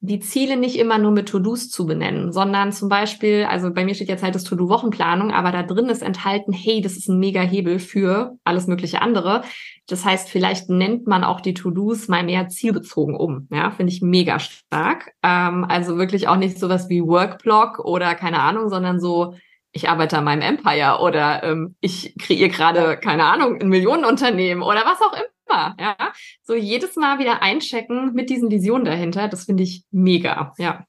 die 0.06 0.20
Ziele 0.20 0.58
nicht 0.58 0.78
immer 0.78 0.98
nur 0.98 1.12
mit 1.12 1.30
To-Dos 1.30 1.70
zu 1.70 1.86
benennen, 1.86 2.30
sondern 2.30 2.72
zum 2.72 2.90
Beispiel, 2.90 3.46
also 3.48 3.72
bei 3.72 3.86
mir 3.86 3.94
steht 3.94 4.10
jetzt 4.10 4.22
halt 4.22 4.34
das 4.34 4.44
To-Do-Wochenplanung, 4.44 5.30
aber 5.30 5.50
da 5.50 5.62
drin 5.62 5.86
ist 5.86 6.02
enthalten, 6.02 6.52
hey, 6.52 6.82
das 6.82 6.98
ist 6.98 7.08
ein 7.08 7.18
mega 7.18 7.40
Hebel 7.40 7.78
für 7.78 8.36
alles 8.44 8.66
mögliche 8.66 9.00
andere. 9.00 9.44
Das 9.86 10.04
heißt, 10.04 10.28
vielleicht 10.28 10.68
nennt 10.68 11.06
man 11.06 11.24
auch 11.24 11.40
die 11.40 11.54
To-Dos 11.54 12.08
mal 12.08 12.22
mehr 12.22 12.48
zielbezogen 12.48 13.16
um. 13.16 13.48
Ja, 13.50 13.70
finde 13.70 13.94
ich 13.94 14.02
mega 14.02 14.38
stark. 14.40 15.12
Ähm, 15.22 15.64
also 15.66 15.96
wirklich 15.96 16.28
auch 16.28 16.36
nicht 16.36 16.58
sowas 16.58 16.90
wie 16.90 17.02
Workblock 17.02 17.78
oder 17.78 18.14
keine 18.14 18.40
Ahnung, 18.40 18.68
sondern 18.68 19.00
so 19.00 19.34
ich 19.74 19.88
arbeite 19.88 20.16
an 20.16 20.24
meinem 20.24 20.42
Empire 20.42 21.00
oder 21.00 21.42
ähm, 21.42 21.74
ich 21.80 22.14
kreiere 22.16 22.48
gerade, 22.48 22.96
keine 22.96 23.24
Ahnung, 23.24 23.60
ein 23.60 23.68
Millionenunternehmen 23.68 24.62
oder 24.62 24.84
was 24.86 25.00
auch 25.02 25.12
immer. 25.12 25.76
Ja, 25.78 25.96
so 26.42 26.54
jedes 26.54 26.96
Mal 26.96 27.18
wieder 27.18 27.42
einchecken 27.42 28.14
mit 28.14 28.30
diesen 28.30 28.50
Visionen 28.50 28.84
dahinter, 28.84 29.28
das 29.28 29.44
finde 29.44 29.64
ich 29.64 29.84
mega. 29.90 30.54
Ja. 30.58 30.86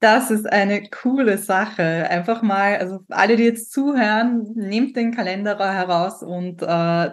Das 0.00 0.30
ist 0.30 0.46
eine 0.46 0.88
coole 0.90 1.38
Sache. 1.38 1.82
Einfach 1.82 2.42
mal, 2.42 2.76
also 2.76 3.00
alle, 3.08 3.36
die 3.36 3.44
jetzt 3.44 3.72
zuhören, 3.72 4.52
nehmt 4.54 4.96
den 4.96 5.12
Kalender 5.12 5.58
heraus 5.58 6.22
und 6.22 6.62
äh, 6.62 6.66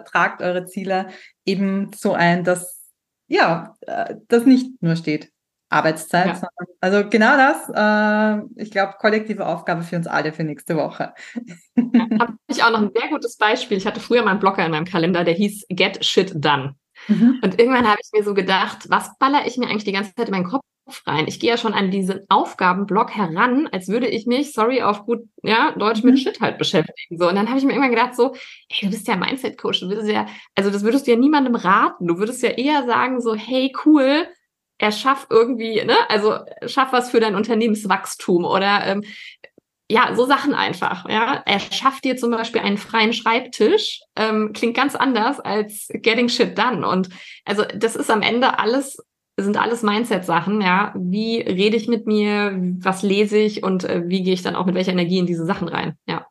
tragt 0.04 0.40
eure 0.40 0.66
Ziele 0.66 1.08
eben 1.44 1.90
so 1.92 2.12
ein, 2.12 2.44
dass 2.44 2.76
ja, 3.28 3.74
äh, 3.80 4.16
das 4.28 4.44
nicht 4.46 4.80
nur 4.82 4.96
steht. 4.96 5.32
Arbeitszeit, 5.68 6.26
ja. 6.26 6.34
sondern 6.34 6.66
also 6.80 7.08
genau 7.08 7.36
das, 7.36 7.68
äh, 7.74 8.62
ich 8.62 8.70
glaube, 8.70 8.94
kollektive 9.00 9.46
Aufgabe 9.46 9.82
für 9.82 9.96
uns 9.96 10.06
alle 10.06 10.32
für 10.32 10.44
nächste 10.44 10.76
Woche. 10.76 11.12
Ja, 11.34 11.54
Habe 12.20 12.34
ich 12.48 12.62
auch 12.62 12.70
noch 12.70 12.82
ein 12.82 12.92
sehr 12.94 13.08
gutes 13.10 13.36
Beispiel. 13.36 13.76
Ich 13.76 13.86
hatte 13.86 14.00
früher 14.00 14.22
mal 14.22 14.32
einen 14.32 14.40
Blocker 14.40 14.64
in 14.64 14.70
meinem 14.70 14.84
Kalender, 14.84 15.24
der 15.24 15.34
hieß 15.34 15.66
Get 15.70 16.04
Shit 16.04 16.32
Done. 16.34 16.76
Mhm. 17.08 17.40
Und 17.42 17.58
irgendwann 17.58 17.86
habe 17.86 17.98
ich 18.00 18.10
mir 18.12 18.24
so 18.24 18.32
gedacht, 18.32 18.88
was 18.88 19.16
baller 19.18 19.46
ich 19.46 19.58
mir 19.58 19.68
eigentlich 19.68 19.84
die 19.84 19.92
ganze 19.92 20.14
Zeit 20.14 20.28
in 20.28 20.34
meinen 20.34 20.44
Kopf 20.48 20.62
rein? 21.04 21.26
Ich 21.26 21.40
gehe 21.40 21.50
ja 21.50 21.56
schon 21.56 21.74
an 21.74 21.90
diesen 21.90 22.20
Aufgabenblock 22.28 23.10
heran, 23.10 23.68
als 23.72 23.88
würde 23.88 24.06
ich 24.06 24.26
mich, 24.26 24.52
sorry, 24.52 24.82
auf 24.82 25.04
gut 25.04 25.24
ja, 25.42 25.72
Deutsch 25.72 26.02
mhm. 26.02 26.10
mit 26.10 26.20
Shit 26.20 26.40
halt 26.40 26.58
beschäftigen. 26.58 27.18
So. 27.18 27.28
Und 27.28 27.34
dann 27.34 27.48
habe 27.48 27.58
ich 27.58 27.64
mir 27.64 27.72
irgendwann 27.72 27.90
gedacht, 27.90 28.14
so, 28.14 28.34
ey, 28.68 28.82
du 28.82 28.90
bist 28.90 29.08
ja 29.08 29.16
Mindset-Coach, 29.16 29.80
du 29.80 29.88
würdest 29.88 30.08
ja, 30.08 30.26
also 30.54 30.70
das 30.70 30.84
würdest 30.84 31.06
du 31.06 31.10
ja 31.10 31.16
niemandem 31.16 31.56
raten. 31.56 32.06
Du 32.06 32.18
würdest 32.18 32.42
ja 32.42 32.50
eher 32.50 32.86
sagen, 32.86 33.20
so, 33.20 33.34
hey, 33.34 33.72
cool, 33.84 34.28
erschaff 34.78 35.26
irgendwie, 35.30 35.84
ne, 35.84 35.96
also 36.08 36.38
schaff 36.66 36.92
was 36.92 37.10
für 37.10 37.20
dein 37.20 37.34
Unternehmenswachstum 37.34 38.44
oder 38.44 38.86
ähm, 38.86 39.02
ja, 39.88 40.14
so 40.16 40.26
Sachen 40.26 40.54
einfach. 40.54 41.08
Ja, 41.08 41.42
er 41.46 41.60
schafft 41.60 42.04
dir 42.04 42.16
zum 42.16 42.32
Beispiel 42.32 42.60
einen 42.60 42.76
freien 42.76 43.12
Schreibtisch, 43.12 44.00
ähm, 44.16 44.52
klingt 44.52 44.76
ganz 44.76 44.96
anders 44.96 45.38
als 45.38 45.88
getting 45.92 46.28
shit 46.28 46.58
done. 46.58 46.86
Und 46.86 47.08
also 47.44 47.64
das 47.74 47.94
ist 47.94 48.10
am 48.10 48.22
Ende 48.22 48.58
alles 48.58 48.98
sind 49.38 49.58
alles 49.58 49.82
Mindset-Sachen, 49.82 50.62
ja. 50.62 50.94
Wie 50.96 51.40
rede 51.40 51.76
ich 51.76 51.88
mit 51.88 52.06
mir, 52.06 52.58
was 52.78 53.02
lese 53.02 53.36
ich 53.36 53.62
und 53.62 53.84
äh, 53.84 54.02
wie 54.06 54.22
gehe 54.22 54.32
ich 54.32 54.42
dann 54.42 54.56
auch 54.56 54.64
mit 54.64 54.74
welcher 54.74 54.92
Energie 54.92 55.18
in 55.18 55.26
diese 55.26 55.44
Sachen 55.44 55.68
rein, 55.68 55.98
ja. 56.08 56.26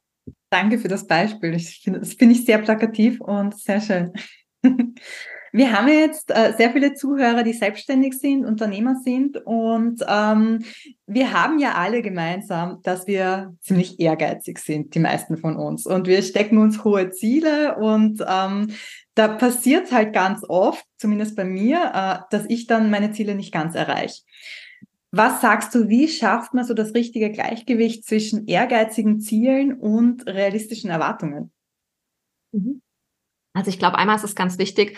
Danke 0.49 0.79
für 0.79 0.87
das 0.87 1.05
Beispiel. 1.05 1.53
Ich 1.53 1.81
finde, 1.83 1.99
das 1.99 2.13
finde 2.13 2.33
ich 2.33 2.45
sehr 2.45 2.57
plakativ 2.57 3.21
und 3.21 3.55
sehr 3.55 3.81
schön. 3.81 4.13
Wir 5.55 5.71
haben 5.71 5.87
jetzt 5.87 6.31
äh, 6.31 6.51
sehr 6.57 6.71
viele 6.71 6.95
Zuhörer, 6.95 7.41
die 7.41 7.53
selbstständig 7.53 8.19
sind, 8.19 8.43
Unternehmer 8.45 8.95
sind 9.01 9.37
und 9.37 10.03
ähm, 10.05 10.65
wir 11.07 11.31
haben 11.31 11.59
ja 11.59 11.75
alle 11.75 12.01
gemeinsam, 12.01 12.81
dass 12.83 13.07
wir 13.07 13.55
ziemlich 13.61 14.01
ehrgeizig 14.01 14.59
sind, 14.59 14.95
die 14.95 14.99
meisten 14.99 15.37
von 15.37 15.55
uns. 15.55 15.85
Und 15.85 16.07
wir 16.07 16.21
stecken 16.23 16.57
uns 16.57 16.83
hohe 16.83 17.09
Ziele 17.11 17.77
und 17.77 18.21
ähm, 18.27 18.71
da 19.13 19.29
passiert 19.29 19.93
halt 19.93 20.11
ganz 20.11 20.43
oft, 20.45 20.83
zumindest 20.97 21.37
bei 21.37 21.45
mir, 21.45 21.89
äh, 21.93 22.17
dass 22.31 22.45
ich 22.49 22.67
dann 22.67 22.89
meine 22.89 23.11
Ziele 23.11 23.33
nicht 23.33 23.53
ganz 23.53 23.75
erreiche. 23.75 24.23
Was 25.11 25.39
sagst 25.39 25.73
du, 25.73 25.87
wie 25.87 26.09
schafft 26.09 26.53
man 26.53 26.65
so 26.65 26.73
das 26.73 26.93
richtige 26.93 27.31
Gleichgewicht 27.31 28.03
zwischen 28.03 28.45
ehrgeizigen 28.47 29.21
Zielen 29.21 29.79
und 29.79 30.27
realistischen 30.27 30.89
Erwartungen? 30.89 31.53
Mhm. 32.51 32.81
Also 33.53 33.69
ich 33.69 33.79
glaube, 33.79 33.97
einmal 33.97 34.17
ist 34.17 34.25
es 34.25 34.35
ganz 34.35 34.57
wichtig, 34.57 34.97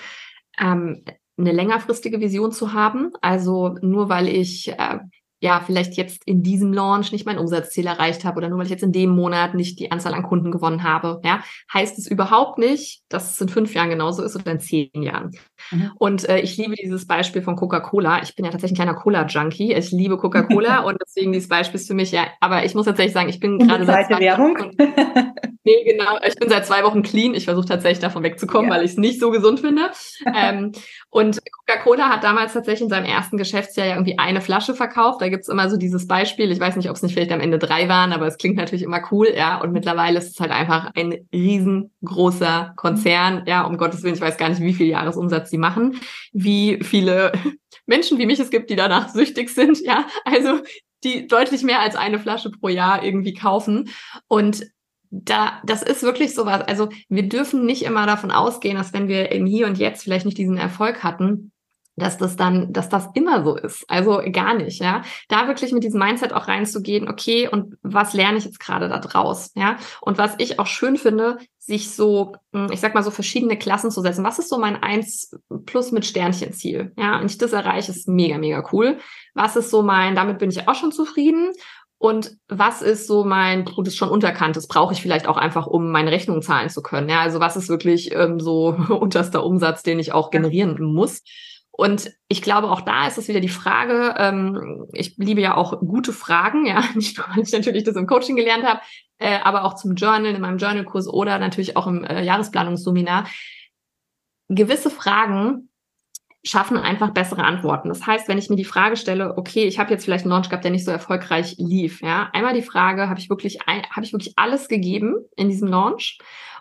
ähm, 0.60 1.04
eine 1.38 1.52
längerfristige 1.52 2.20
Vision 2.20 2.52
zu 2.52 2.74
haben. 2.74 3.12
Also 3.22 3.78
nur 3.82 4.10
weil 4.10 4.28
ich 4.28 4.70
äh, 4.70 5.00
ja, 5.40 5.62
vielleicht 5.64 5.94
jetzt 5.94 6.24
in 6.26 6.42
diesem 6.42 6.74
Launch 6.74 7.12
nicht 7.12 7.26
mein 7.26 7.38
Umsatzziel 7.38 7.86
erreicht 7.86 8.26
habe 8.26 8.38
oder 8.38 8.50
nur 8.50 8.58
weil 8.58 8.66
ich 8.66 8.72
jetzt 8.72 8.84
in 8.84 8.92
dem 8.92 9.12
Monat 9.12 9.54
nicht 9.54 9.80
die 9.80 9.92
Anzahl 9.92 10.14
an 10.16 10.24
Kunden 10.24 10.52
gewonnen 10.52 10.84
habe, 10.84 11.22
ja, 11.24 11.44
heißt 11.72 11.98
es 12.00 12.08
überhaupt 12.08 12.58
nicht, 12.58 13.04
dass 13.10 13.32
es 13.32 13.42
in 13.42 13.50
fünf 13.50 13.74
Jahren 13.76 13.90
genauso 13.90 14.24
ist 14.24 14.36
oder 14.36 14.52
in 14.52 14.60
zehn 14.60 14.90
Jahren. 14.96 15.32
Mhm. 15.72 15.92
Und 16.00 16.28
äh, 16.28 16.40
ich 16.40 16.58
liebe 16.58 16.76
dieses 16.76 17.06
Beispiel 17.06 17.44
von 17.44 17.56
Coca-Cola. 17.56 18.22
Ich 18.24 18.36
bin 18.36 18.46
ja 18.46 18.52
tatsächlich 18.52 18.80
ein 18.80 18.84
kleiner 18.84 19.00
Cola-Junkie. 19.00 19.74
Ich 19.74 19.92
liebe 19.92 20.18
Coca-Cola 20.18 20.80
und 20.86 20.98
deswegen 21.06 21.32
dieses 21.32 21.50
Beispiel 21.50 21.80
ist 21.80 21.88
für 21.88 21.94
mich 21.94 22.12
ja, 22.12 22.28
aber 22.40 22.66
ich 22.66 22.74
muss 22.74 22.86
tatsächlich 22.86 23.14
sagen, 23.14 23.30
ich 23.30 23.40
bin 23.40 23.60
gerade 23.60 23.86
seit 23.86 24.08
zwei 24.08 24.20
Werbung. 24.20 24.58
Wochen, 24.58 24.72
nee, 25.64 25.84
genau. 25.84 26.18
Ich 26.26 26.36
bin 26.36 26.50
seit 26.50 26.66
zwei 26.66 26.84
Wochen 26.84 27.04
clean. 27.04 27.36
Ich 27.36 27.46
versuche 27.46 27.68
tatsächlich 27.68 28.00
davon 28.00 28.24
wegzukommen, 28.24 28.72
ja. 28.72 28.78
weil 28.78 28.86
ich 28.86 28.92
es 28.92 28.98
nicht 28.98 29.20
so 29.20 29.30
gesund 29.30 29.60
finde. 29.60 29.92
ähm, 30.36 30.72
und 31.10 31.40
Coca-Cola 31.52 32.10
hat 32.10 32.24
damals 32.24 32.54
tatsächlich 32.54 32.84
in 32.84 32.90
seinem 32.90 33.06
ersten 33.06 33.38
Geschäftsjahr 33.38 33.86
ja 33.86 33.94
irgendwie 33.94 34.18
eine 34.18 34.42
Flasche 34.42 34.74
verkauft 34.74 35.22
da 35.28 35.32
gibt's 35.32 35.50
immer 35.50 35.70
so 35.70 35.76
dieses 35.76 36.08
Beispiel. 36.08 36.52
Ich 36.52 36.60
weiß 36.60 36.78
nicht, 36.78 36.90
ob 36.90 36.96
es 36.96 37.04
nicht 37.04 37.14
vielleicht 37.14 37.34
am 37.34 37.42
Ende 37.42 37.60
drei 37.60 37.90
waren, 37.90 38.14
aber 38.14 38.28
es 38.28 38.38
klingt 38.38 38.56
natürlich 38.56 38.84
immer 38.84 39.02
cool, 39.12 39.28
ja. 39.36 39.60
Und 39.60 39.74
mittlerweile 39.74 40.18
ist 40.18 40.30
es 40.30 40.40
halt 40.40 40.52
einfach 40.52 40.92
ein 40.96 41.28
riesengroßer 41.34 42.74
Konzern, 42.78 43.44
ja, 43.46 43.64
um 43.64 43.78
Gottes 43.78 44.04
Willen, 44.04 44.16
ich 44.16 44.22
weiß 44.22 44.38
gar 44.38 44.48
nicht, 44.48 44.62
wie 44.62 44.74
viel 44.74 44.88
Jahresumsatz 44.88 45.50
sie 45.50 45.58
machen, 45.58 46.00
wie 46.32 46.80
viele 46.82 47.34
Menschen 47.86 48.18
wie 48.20 48.26
mich 48.26 48.40
es 48.40 48.50
gibt, 48.50 48.70
die 48.70 48.78
danach 48.78 49.10
süchtig 49.14 49.50
sind, 49.50 49.80
ja. 49.82 50.06
Also 50.24 50.60
die 51.04 51.28
deutlich 51.28 51.64
mehr 51.64 51.82
als 51.82 51.98
eine 51.98 52.20
Flasche 52.20 52.50
pro 52.50 52.70
Jahr 52.70 53.04
irgendwie 53.04 53.34
kaufen. 53.34 53.90
Und 54.28 54.66
da, 55.10 55.62
das 55.66 55.84
ist 55.84 56.04
wirklich 56.04 56.34
sowas. 56.34 56.62
Also 56.62 56.90
wir 57.10 57.28
dürfen 57.28 57.66
nicht 57.66 57.84
immer 57.84 58.06
davon 58.06 58.32
ausgehen, 58.32 58.78
dass 58.78 58.94
wenn 58.94 59.10
wir 59.10 59.32
im 59.32 59.46
Hier 59.46 59.68
und 59.68 59.78
Jetzt 59.78 60.04
vielleicht 60.04 60.26
nicht 60.26 60.38
diesen 60.38 60.58
Erfolg 60.58 61.04
hatten, 61.04 61.52
dass 61.98 62.18
das 62.18 62.36
dann, 62.36 62.72
dass 62.72 62.90
das 62.90 63.10
immer 63.16 63.44
so 63.44 63.56
ist. 63.56 63.84
Also 63.90 64.22
gar 64.32 64.54
nicht, 64.54 64.80
ja. 64.80 65.02
Da 65.28 65.48
wirklich 65.48 65.74
mit 65.74 65.84
diesem 65.84 66.00
Mindset 66.00 66.32
auch 66.32 66.48
reinzugehen, 66.48 67.10
okay, 67.10 67.50
und 67.50 67.76
was 67.82 68.14
lerne 68.14 68.38
ich 68.38 68.46
jetzt 68.46 68.60
gerade 68.60 68.88
da 68.88 69.00
draus, 69.00 69.52
ja? 69.56 69.78
Und 70.02 70.18
was 70.18 70.36
ich 70.38 70.60
auch 70.60 70.68
schön 70.68 70.98
finde, 70.98 71.40
sich 71.58 71.92
so, 71.92 72.34
hm, 72.54 72.72
ich 72.72 72.80
sag 72.80 72.94
mal 72.94 73.04
so 73.04 73.12
verschiedene 73.12 73.58
Klassen 73.58 73.92
zu 73.92 74.02
setzen. 74.02 74.24
Was 74.24 74.40
ist 74.40 74.50
so 74.50 74.58
mein 74.58 74.82
eins 74.82 75.36
plus 75.66 75.92
mit 75.92 76.06
Sternchen 76.06 76.54
Ziel? 76.54 76.94
Ja, 76.98 77.20
und 77.20 77.26
ich 77.30 77.38
das 77.38 77.52
erreiche, 77.52 77.92
ist 77.92 78.08
mega, 78.08 78.38
mega 78.38 78.64
cool. 78.72 79.00
Was 79.34 79.56
ist 79.56 79.72
so 79.72 79.82
mein, 79.82 80.16
damit 80.16 80.38
bin 80.38 80.50
ich 80.52 80.68
auch 80.68 80.76
schon 80.76 80.92
zufrieden. 80.92 81.52
Und 82.00 82.38
was 82.48 82.84
ist 82.84 83.08
so 83.08 83.24
mein, 83.24 83.66
gut, 83.66 83.88
ist 83.88 83.98
schon 83.98 84.10
unterkannt, 84.10 84.56
das 84.56 84.68
brauche 84.68 84.94
ich 84.94 85.02
vielleicht 85.02 85.28
auch 85.28 85.38
einfach, 85.38 85.66
um 85.66 85.90
meine 85.90 86.12
Rechnung 86.12 86.44
zahlen 86.44 86.70
zu 86.70 86.84
können. 86.84 87.10
Ja, 87.10 87.22
also 87.22 87.40
was 87.40 87.58
ist 87.58 87.70
wirklich 87.70 88.14
ähm, 88.14 88.40
so 88.40 88.68
unterster 88.90 89.44
Umsatz, 89.44 89.82
den 89.82 89.98
ich 89.98 90.14
auch 90.14 90.30
generieren 90.30 90.80
muss? 90.80 91.24
Und 91.78 92.12
ich 92.28 92.42
glaube, 92.42 92.72
auch 92.72 92.82
da 92.82 93.06
ist 93.06 93.20
es 93.20 93.28
wieder 93.28 93.40
die 93.40 93.50
Frage, 93.50 94.16
ähm, 94.18 94.88
ich 94.94 95.16
liebe 95.18 95.42
ja 95.42 95.56
auch 95.56 95.80
gute 95.80 96.12
Fragen, 96.12 96.66
ja, 96.66 96.84
nicht 96.96 97.18
nur, 97.18 97.28
weil 97.30 97.44
ich 97.44 97.52
natürlich 97.52 97.84
das 97.84 97.96
im 97.96 98.08
Coaching 98.08 98.36
gelernt 98.36 98.66
habe, 98.66 98.82
äh, 99.20 99.38
aber 99.44 99.64
auch 99.64 99.76
zum 99.76 99.94
Journal, 99.94 100.34
in 100.34 100.42
meinem 100.42 100.58
Journalkurs 100.58 101.08
oder 101.08 101.38
natürlich 101.38 101.78
auch 101.78 101.86
im 101.86 102.04
äh, 102.04 102.24
Jahresplanungsseminar. 102.24 103.28
Gewisse 104.50 104.90
Fragen 104.90 105.70
schaffen 106.44 106.78
einfach 106.78 107.12
bessere 107.12 107.44
Antworten. 107.44 107.90
Das 107.90 108.08
heißt, 108.08 108.28
wenn 108.28 108.40
ich 108.40 108.50
mir 108.50 108.56
die 108.56 108.66
Frage 108.66 108.98
stelle, 108.98 109.38
okay, 109.38 109.66
ich 109.66 109.78
habe 109.78 109.92
jetzt 109.92 110.04
vielleicht 110.04 110.26
einen 110.26 110.32
Launch 110.32 110.50
gehabt, 110.50 110.64
der 110.64 110.72
nicht 110.72 110.86
so 110.86 110.92
erfolgreich 110.92 111.58
lief, 111.60 112.02
ja, 112.02 112.30
einmal 112.34 112.56
die 112.56 112.64
Frage, 112.64 113.08
habe 113.08 113.20
ich 113.20 113.30
wirklich, 113.30 113.60
habe 113.68 114.04
ich 114.04 114.14
wirklich 114.14 114.34
alles 114.38 114.68
gegeben 114.68 115.16
in 115.36 115.50
diesem 115.50 115.68
Launch? 115.68 116.18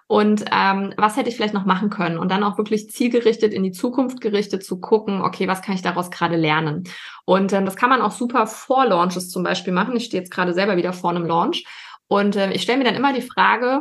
Und 0.09 0.45
ähm, 0.53 0.95
was 0.97 1.17
hätte 1.17 1.29
ich 1.29 1.37
vielleicht 1.37 1.55
noch 1.55 1.65
machen 1.65 1.91
können? 1.91 2.19
Und 2.19 2.31
dann 2.31 2.45
auch 2.45 2.59
wirklich 2.59 2.91
zielgerichtet 2.91 3.53
in 3.53 3.65
die 3.65 3.73
Zukunft 3.73 4.21
gerichtet 4.21 4.65
zu 4.65 4.81
gucken, 4.81 5.21
okay, 5.21 5.49
was 5.49 5.63
kann 5.63 5.75
ich 5.75 5.83
daraus 5.83 6.11
gerade 6.11 6.37
lernen? 6.37 6.85
Und 7.25 7.53
ähm, 7.53 7.65
das 7.65 7.75
kann 7.75 7.91
man 7.91 8.03
auch 8.03 8.13
super 8.13 8.47
vor 8.47 8.87
Launches 8.87 9.31
zum 9.31 9.43
Beispiel 9.43 9.73
machen. 9.73 9.97
Ich 9.97 10.05
stehe 10.05 10.23
jetzt 10.23 10.33
gerade 10.33 10.55
selber 10.55 10.77
wieder 10.77 10.93
vor 10.93 11.11
einem 11.11 11.27
Launch. 11.27 11.65
Und 12.07 12.37
äh, 12.37 12.53
ich 12.53 12.63
stelle 12.63 12.79
mir 12.79 12.85
dann 12.85 12.95
immer 12.95 13.13
die 13.13 13.23
Frage, 13.23 13.81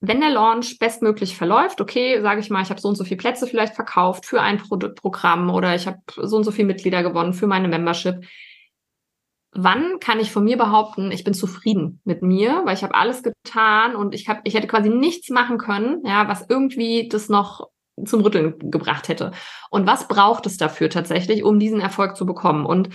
wenn 0.00 0.20
der 0.20 0.30
Launch 0.30 0.78
bestmöglich 0.78 1.36
verläuft, 1.36 1.80
okay, 1.80 2.20
sage 2.20 2.40
ich 2.40 2.50
mal, 2.50 2.62
ich 2.62 2.68
habe 2.68 2.80
so 2.80 2.88
und 2.88 2.96
so 2.96 3.04
viele 3.04 3.16
Plätze 3.16 3.46
vielleicht 3.46 3.74
verkauft 3.74 4.26
für 4.26 4.42
ein 4.42 4.58
Produktprogramm 4.58 5.48
oder 5.48 5.74
ich 5.74 5.86
habe 5.86 5.98
so 6.16 6.36
und 6.36 6.44
so 6.44 6.50
viele 6.50 6.66
Mitglieder 6.66 7.02
gewonnen 7.02 7.32
für 7.32 7.46
meine 7.46 7.68
Membership 7.68 8.26
wann 9.58 9.98
kann 10.00 10.20
ich 10.20 10.32
von 10.32 10.44
mir 10.44 10.56
behaupten, 10.56 11.10
ich 11.10 11.24
bin 11.24 11.34
zufrieden 11.34 12.00
mit 12.04 12.22
mir, 12.22 12.62
weil 12.64 12.74
ich 12.74 12.82
habe 12.82 12.94
alles 12.94 13.22
getan 13.22 13.96
und 13.96 14.14
ich 14.14 14.28
habe, 14.28 14.40
ich 14.44 14.54
hätte 14.54 14.66
quasi 14.66 14.88
nichts 14.88 15.30
machen 15.30 15.58
können, 15.58 16.02
ja, 16.04 16.28
was 16.28 16.46
irgendwie 16.48 17.08
das 17.08 17.28
noch 17.28 17.68
zum 18.04 18.20
Rütteln 18.20 18.70
gebracht 18.70 19.08
hätte. 19.08 19.32
Und 19.70 19.86
was 19.86 20.08
braucht 20.08 20.46
es 20.46 20.58
dafür 20.58 20.90
tatsächlich, 20.90 21.42
um 21.42 21.58
diesen 21.58 21.80
Erfolg 21.80 22.16
zu 22.16 22.26
bekommen? 22.26 22.66
Und 22.66 22.90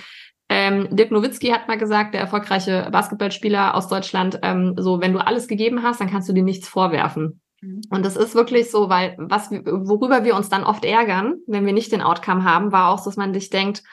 ähm, 0.50 0.90
Dirk 0.92 1.12
Nowitzki 1.12 1.48
hat 1.48 1.68
mal 1.68 1.78
gesagt, 1.78 2.14
der 2.14 2.22
erfolgreiche 2.22 2.90
Basketballspieler 2.92 3.74
aus 3.74 3.88
Deutschland, 3.88 4.40
ähm, 4.44 4.76
so 4.78 5.00
wenn 5.02 5.14
du 5.14 5.26
alles 5.26 5.48
gegeben 5.48 5.82
hast, 5.82 6.02
dann 6.02 6.10
kannst 6.10 6.30
du 6.30 6.34
dir 6.34 6.44
nichts 6.44 6.68
vorwerfen. 6.68 7.42
Mhm. 7.62 7.82
Und 7.90 8.06
das 8.06 8.16
ist 8.16 8.36
wirklich 8.36 8.70
so, 8.70 8.90
weil 8.90 9.16
was, 9.18 9.50
worüber 9.50 10.24
wir 10.24 10.36
uns 10.36 10.50
dann 10.50 10.64
oft 10.64 10.84
ärgern, 10.84 11.36
wenn 11.48 11.66
wir 11.66 11.74
nicht 11.74 11.92
den 11.92 12.02
Outcome 12.02 12.44
haben, 12.44 12.72
war 12.72 12.90
auch, 12.90 13.04
dass 13.04 13.16
man 13.16 13.34
sich 13.34 13.50
denkt, 13.50 13.84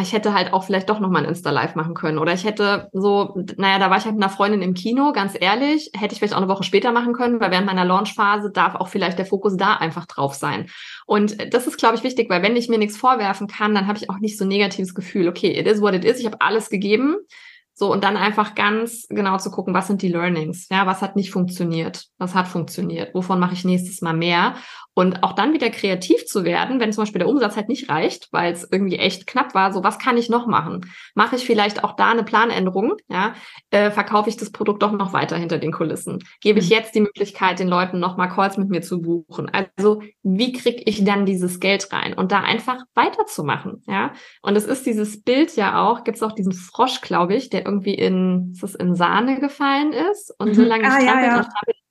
ich 0.00 0.14
hätte 0.14 0.32
halt 0.32 0.54
auch 0.54 0.64
vielleicht 0.64 0.88
doch 0.88 0.98
noch 0.98 1.10
mal 1.10 1.22
ein 1.22 1.28
Insta-Live 1.28 1.74
machen 1.74 1.92
können. 1.92 2.18
Oder 2.18 2.32
ich 2.32 2.44
hätte 2.44 2.88
so, 2.92 3.36
naja, 3.58 3.78
da 3.78 3.90
war 3.90 3.98
ich 3.98 4.04
halt 4.06 4.14
mit 4.14 4.24
einer 4.24 4.32
Freundin 4.32 4.62
im 4.62 4.72
Kino, 4.72 5.12
ganz 5.12 5.34
ehrlich, 5.38 5.90
hätte 5.94 6.14
ich 6.14 6.18
vielleicht 6.18 6.32
auch 6.32 6.38
eine 6.38 6.48
Woche 6.48 6.64
später 6.64 6.90
machen 6.90 7.12
können, 7.12 7.38
weil 7.38 7.50
während 7.50 7.66
meiner 7.66 7.84
Launchphase 7.84 8.50
darf 8.50 8.76
auch 8.76 8.88
vielleicht 8.88 9.18
der 9.18 9.26
Fokus 9.26 9.58
da 9.58 9.74
einfach 9.74 10.06
drauf 10.06 10.34
sein. 10.34 10.70
Und 11.04 11.52
das 11.52 11.66
ist, 11.66 11.76
glaube 11.76 11.96
ich, 11.96 12.02
wichtig, 12.02 12.30
weil 12.30 12.42
wenn 12.42 12.56
ich 12.56 12.70
mir 12.70 12.78
nichts 12.78 12.96
vorwerfen 12.96 13.46
kann, 13.46 13.74
dann 13.74 13.86
habe 13.86 13.98
ich 13.98 14.08
auch 14.08 14.18
nicht 14.18 14.38
so 14.38 14.46
ein 14.46 14.48
negatives 14.48 14.94
Gefühl. 14.94 15.28
Okay, 15.28 15.50
it 15.50 15.66
is 15.66 15.82
what 15.82 15.94
it 15.94 16.04
is, 16.04 16.18
ich 16.18 16.26
habe 16.26 16.40
alles 16.40 16.70
gegeben. 16.70 17.16
So, 17.76 17.92
und 17.92 18.04
dann 18.04 18.16
einfach 18.16 18.54
ganz 18.54 19.06
genau 19.08 19.36
zu 19.36 19.50
gucken, 19.50 19.74
was 19.74 19.88
sind 19.88 20.00
die 20.00 20.08
Learnings? 20.08 20.68
Ja, 20.70 20.86
was 20.86 21.02
hat 21.02 21.16
nicht 21.16 21.32
funktioniert? 21.32 22.06
Was 22.18 22.34
hat 22.36 22.46
funktioniert? 22.46 23.12
Wovon 23.14 23.40
mache 23.40 23.54
ich 23.54 23.64
nächstes 23.64 24.00
Mal 24.00 24.14
mehr? 24.14 24.54
Und 24.94 25.22
auch 25.24 25.32
dann 25.32 25.52
wieder 25.52 25.70
kreativ 25.70 26.24
zu 26.24 26.44
werden, 26.44 26.78
wenn 26.78 26.92
zum 26.92 27.02
Beispiel 27.02 27.18
der 27.18 27.28
Umsatz 27.28 27.56
halt 27.56 27.68
nicht 27.68 27.88
reicht, 27.88 28.28
weil 28.32 28.52
es 28.52 28.66
irgendwie 28.70 28.96
echt 28.96 29.26
knapp 29.26 29.54
war, 29.54 29.72
so 29.72 29.82
was 29.82 29.98
kann 29.98 30.16
ich 30.16 30.28
noch 30.28 30.46
machen? 30.46 30.86
Mache 31.14 31.36
ich 31.36 31.44
vielleicht 31.44 31.82
auch 31.82 31.96
da 31.96 32.10
eine 32.10 32.22
Planänderung? 32.22 32.94
Ja, 33.08 33.34
äh, 33.70 33.90
verkaufe 33.90 34.28
ich 34.28 34.36
das 34.36 34.52
Produkt 34.52 34.82
doch 34.82 34.92
noch 34.92 35.12
weiter 35.12 35.36
hinter 35.36 35.58
den 35.58 35.72
Kulissen? 35.72 36.20
Gebe 36.40 36.60
ich 36.60 36.66
mhm. 36.66 36.76
jetzt 36.76 36.94
die 36.94 37.00
Möglichkeit, 37.00 37.58
den 37.58 37.68
Leuten 37.68 37.98
nochmal 37.98 38.28
Calls 38.28 38.56
mit 38.56 38.68
mir 38.68 38.82
zu 38.82 39.02
buchen? 39.02 39.50
Also 39.50 40.00
wie 40.22 40.52
kriege 40.52 40.82
ich 40.86 41.04
dann 41.04 41.26
dieses 41.26 41.58
Geld 41.58 41.92
rein? 41.92 42.14
Und 42.14 42.30
da 42.30 42.40
einfach 42.40 42.78
weiterzumachen, 42.94 43.82
ja. 43.86 44.12
Und 44.42 44.56
es 44.56 44.64
ist 44.64 44.86
dieses 44.86 45.22
Bild 45.22 45.56
ja 45.56 45.82
auch, 45.82 46.04
gibt 46.04 46.18
es 46.18 46.22
auch 46.22 46.32
diesen 46.32 46.52
Frosch, 46.52 47.00
glaube 47.00 47.34
ich, 47.34 47.50
der 47.50 47.64
irgendwie 47.64 47.94
in, 47.94 48.52
ist 48.52 48.62
das 48.62 48.74
in 48.76 48.94
Sahne 48.94 49.40
gefallen 49.40 49.92
ist 49.92 50.32
und 50.38 50.50
mhm. 50.50 50.54
so 50.54 50.62
lange 50.62 50.84
ah, 50.84 51.00
ja, 51.00 51.24
ja. 51.24 51.36
und 51.38 51.44
strampelt 51.44 51.83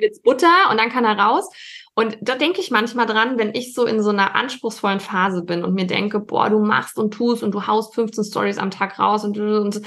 jetzt 0.00 0.22
Butter 0.22 0.70
und 0.70 0.78
dann 0.78 0.90
kann 0.90 1.04
er 1.04 1.18
raus. 1.18 1.48
Und 1.94 2.16
da 2.20 2.36
denke 2.36 2.60
ich 2.60 2.70
manchmal 2.70 3.06
dran, 3.06 3.38
wenn 3.38 3.54
ich 3.54 3.74
so 3.74 3.84
in 3.84 4.02
so 4.02 4.10
einer 4.10 4.34
anspruchsvollen 4.34 5.00
Phase 5.00 5.42
bin 5.42 5.64
und 5.64 5.74
mir 5.74 5.86
denke, 5.86 6.20
boah, 6.20 6.48
du 6.48 6.60
machst 6.60 6.98
und 6.98 7.12
tust 7.12 7.42
und 7.42 7.52
du 7.52 7.66
haust 7.66 7.94
15 7.94 8.24
Stories 8.24 8.58
am 8.58 8.70
Tag 8.70 8.98
raus 8.98 9.24
und, 9.24 9.38
und 9.38 9.82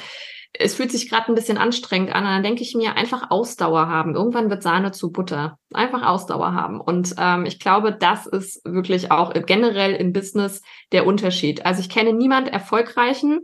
es 0.53 0.75
fühlt 0.75 0.91
sich 0.91 1.09
gerade 1.09 1.29
ein 1.29 1.35
bisschen 1.35 1.57
anstrengend 1.57 2.13
an. 2.13 2.23
Und 2.23 2.29
dann 2.29 2.43
denke 2.43 2.61
ich 2.61 2.75
mir, 2.75 2.95
einfach 2.95 3.31
Ausdauer 3.31 3.87
haben. 3.87 4.15
Irgendwann 4.15 4.49
wird 4.51 4.61
Sahne 4.61 4.91
zu 4.91 5.11
Butter. 5.11 5.57
Einfach 5.73 6.03
Ausdauer 6.03 6.53
haben. 6.53 6.79
Und 6.79 7.15
ähm, 7.17 7.45
ich 7.45 7.59
glaube, 7.59 7.91
das 7.91 8.27
ist 8.27 8.61
wirklich 8.63 9.09
auch 9.09 9.33
generell 9.33 9.95
im 9.95 10.13
Business 10.13 10.61
der 10.91 11.07
Unterschied. 11.07 11.65
Also 11.65 11.81
ich 11.81 11.89
kenne 11.89 12.13
niemand 12.13 12.49
Erfolgreichen, 12.49 13.41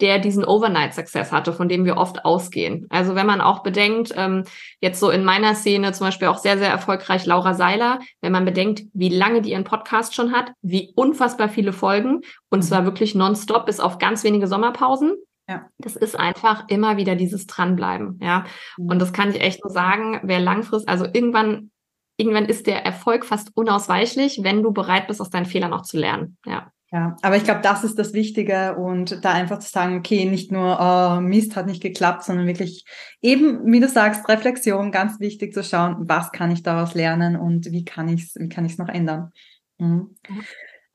der 0.00 0.18
diesen 0.18 0.44
Overnight-Success 0.44 1.32
hatte, 1.32 1.52
von 1.52 1.68
dem 1.68 1.84
wir 1.84 1.96
oft 1.96 2.24
ausgehen. 2.24 2.86
Also 2.90 3.14
wenn 3.14 3.26
man 3.26 3.40
auch 3.40 3.62
bedenkt, 3.62 4.12
ähm, 4.16 4.44
jetzt 4.80 5.00
so 5.00 5.10
in 5.10 5.24
meiner 5.24 5.54
Szene 5.54 5.92
zum 5.92 6.06
Beispiel 6.06 6.28
auch 6.28 6.38
sehr, 6.38 6.58
sehr 6.58 6.70
erfolgreich 6.70 7.26
Laura 7.26 7.54
Seiler, 7.54 7.98
wenn 8.20 8.32
man 8.32 8.44
bedenkt, 8.44 8.84
wie 8.92 9.08
lange 9.08 9.42
die 9.42 9.50
ihren 9.50 9.64
Podcast 9.64 10.14
schon 10.14 10.32
hat, 10.32 10.52
wie 10.62 10.92
unfassbar 10.94 11.48
viele 11.48 11.72
Folgen 11.72 12.20
und 12.50 12.60
mhm. 12.60 12.62
zwar 12.62 12.84
wirklich 12.84 13.14
nonstop 13.14 13.66
bis 13.66 13.80
auf 13.80 13.98
ganz 13.98 14.24
wenige 14.24 14.46
Sommerpausen. 14.46 15.16
Ja. 15.48 15.66
Das 15.78 15.96
ist 15.96 16.18
einfach 16.18 16.64
immer 16.68 16.98
wieder 16.98 17.16
dieses 17.16 17.46
Dranbleiben, 17.46 18.20
ja. 18.22 18.44
Mhm. 18.76 18.90
Und 18.90 18.98
das 19.00 19.12
kann 19.12 19.30
ich 19.30 19.40
echt 19.40 19.64
nur 19.64 19.72
sagen, 19.72 20.20
wer 20.22 20.40
langfristig, 20.40 20.88
also 20.88 21.06
irgendwann, 21.06 21.70
irgendwann 22.18 22.44
ist 22.44 22.66
der 22.66 22.84
Erfolg 22.84 23.24
fast 23.24 23.56
unausweichlich, 23.56 24.40
wenn 24.42 24.62
du 24.62 24.72
bereit 24.72 25.08
bist, 25.08 25.20
aus 25.20 25.30
deinen 25.30 25.46
Fehlern 25.46 25.72
auch 25.72 25.82
zu 25.82 25.96
lernen, 25.96 26.36
ja. 26.44 26.70
Ja, 26.90 27.16
aber 27.20 27.36
ich 27.36 27.44
glaube, 27.44 27.60
das 27.62 27.84
ist 27.84 27.98
das 27.98 28.14
Wichtige 28.14 28.76
und 28.76 29.22
da 29.22 29.32
einfach 29.32 29.58
zu 29.58 29.70
sagen, 29.70 29.98
okay, 29.98 30.24
nicht 30.24 30.50
nur 30.50 30.78
oh, 30.80 31.20
Mist 31.20 31.54
hat 31.54 31.66
nicht 31.66 31.82
geklappt, 31.82 32.24
sondern 32.24 32.46
wirklich 32.46 32.86
eben, 33.20 33.70
wie 33.70 33.80
du 33.80 33.88
sagst, 33.88 34.26
Reflexion, 34.26 34.90
ganz 34.90 35.20
wichtig 35.20 35.52
zu 35.52 35.62
schauen, 35.62 35.96
was 36.08 36.32
kann 36.32 36.50
ich 36.50 36.62
daraus 36.62 36.94
lernen 36.94 37.36
und 37.36 37.70
wie 37.72 37.84
kann 37.84 38.08
ich 38.08 38.22
es, 38.22 38.36
wie 38.36 38.48
kann 38.48 38.64
ich 38.64 38.72
es 38.72 38.78
noch 38.78 38.88
ändern. 38.88 39.32
Mhm. 39.76 40.14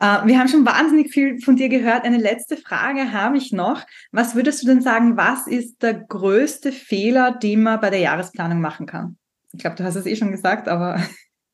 Uh, 0.02 0.26
wir 0.26 0.38
haben 0.38 0.50
schon 0.50 0.66
wahnsinnig 0.66 1.14
viel 1.14 1.40
von 1.40 1.56
dir 1.56 1.70
gehört. 1.70 2.04
Eine 2.04 2.18
letzte 2.18 2.58
Frage 2.58 3.14
habe 3.14 3.38
ich 3.38 3.54
noch. 3.54 3.86
Was 4.12 4.36
würdest 4.36 4.62
du 4.62 4.68
denn 4.68 4.82
sagen, 4.82 5.16
was 5.16 5.48
ist 5.48 5.82
der 5.82 5.94
größte 5.94 6.74
Fehler, 6.74 7.32
den 7.32 7.64
man 7.64 7.80
bei 7.80 7.90
der 7.90 8.00
Jahresplanung 8.00 8.60
machen 8.60 8.86
kann? 8.86 9.18
Ich 9.54 9.60
glaube, 9.60 9.78
du 9.78 9.84
hast 9.84 9.96
es 9.96 10.08
eh 10.08 10.18
schon 10.18 10.32
gesagt, 10.32 10.68
aber 10.68 10.96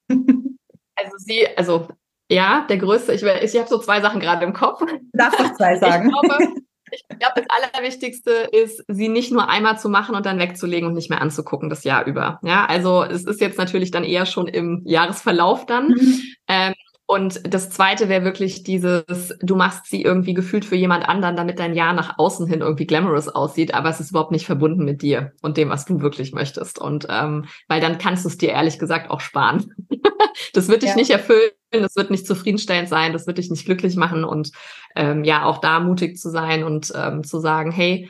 also 0.09 1.17
sie, 1.17 1.45
also 1.55 1.89
Ja, 2.29 2.65
der 2.69 2.77
größte. 2.77 3.13
Ich, 3.13 3.23
ich, 3.23 3.57
habe 3.57 3.67
so 3.67 3.79
zwei 3.79 4.01
Sachen 4.01 4.19
gerade 4.19 4.45
im 4.45 4.53
Kopf. 4.53 4.81
Darf 5.13 5.33
ich 5.39 5.53
zwei 5.53 5.77
sagen? 5.77 6.09
Ich 6.09 6.13
glaube, 6.13 6.53
ich 6.91 7.03
glaube, 7.07 7.33
das 7.35 7.45
Allerwichtigste 7.49 8.31
ist, 8.51 8.83
sie 8.87 9.09
nicht 9.09 9.31
nur 9.31 9.49
einmal 9.49 9.79
zu 9.79 9.89
machen 9.89 10.15
und 10.15 10.25
dann 10.25 10.39
wegzulegen 10.39 10.87
und 10.87 10.95
nicht 10.95 11.09
mehr 11.09 11.21
anzugucken 11.21 11.69
das 11.69 11.83
Jahr 11.83 12.05
über. 12.05 12.39
Ja, 12.43 12.65
also 12.65 13.03
es 13.03 13.25
ist 13.25 13.41
jetzt 13.41 13.57
natürlich 13.57 13.91
dann 13.91 14.03
eher 14.03 14.25
schon 14.25 14.47
im 14.47 14.81
Jahresverlauf 14.85 15.65
dann. 15.65 15.89
Mhm. 15.89 16.21
Ähm, 16.47 16.73
und 17.09 17.41
das 17.51 17.71
zweite 17.71 18.07
wäre 18.07 18.23
wirklich 18.23 18.61
dieses, 18.61 19.35
du 19.41 19.55
machst 19.55 19.87
sie 19.87 20.03
irgendwie 20.03 20.35
gefühlt 20.35 20.63
für 20.63 20.75
jemand 20.75 21.09
anderen, 21.09 21.35
damit 21.35 21.57
dein 21.57 21.73
Jahr 21.73 21.91
nach 21.91 22.19
außen 22.19 22.45
hin 22.45 22.61
irgendwie 22.61 22.85
glamorous 22.85 23.29
aussieht, 23.29 23.73
aber 23.73 23.89
es 23.89 23.99
ist 23.99 24.11
überhaupt 24.11 24.31
nicht 24.31 24.45
verbunden 24.45 24.85
mit 24.85 25.01
dir 25.01 25.31
und 25.41 25.57
dem, 25.57 25.69
was 25.69 25.85
du 25.85 26.01
wirklich 26.01 26.33
möchtest. 26.33 26.77
Und 26.77 27.07
ähm, 27.09 27.45
weil 27.67 27.81
dann 27.81 27.97
kannst 27.97 28.25
du 28.25 28.29
es 28.29 28.37
dir 28.37 28.49
ehrlich 28.49 28.77
gesagt 28.77 29.09
auch 29.09 29.21
sparen. 29.21 29.73
das 30.53 30.67
wird 30.67 30.83
dich 30.83 30.91
ja. 30.91 30.95
nicht 30.97 31.09
erfüllen, 31.09 31.49
das 31.71 31.95
wird 31.95 32.11
nicht 32.11 32.27
zufriedenstellend 32.27 32.89
sein, 32.89 33.11
das 33.11 33.25
wird 33.25 33.39
dich 33.39 33.49
nicht 33.49 33.65
glücklich 33.65 33.95
machen 33.95 34.23
und 34.23 34.51
ähm, 34.95 35.23
ja, 35.23 35.45
auch 35.45 35.57
da 35.57 35.79
mutig 35.79 36.19
zu 36.19 36.29
sein 36.29 36.63
und 36.63 36.93
ähm, 36.95 37.23
zu 37.23 37.39
sagen, 37.39 37.71
hey, 37.71 38.07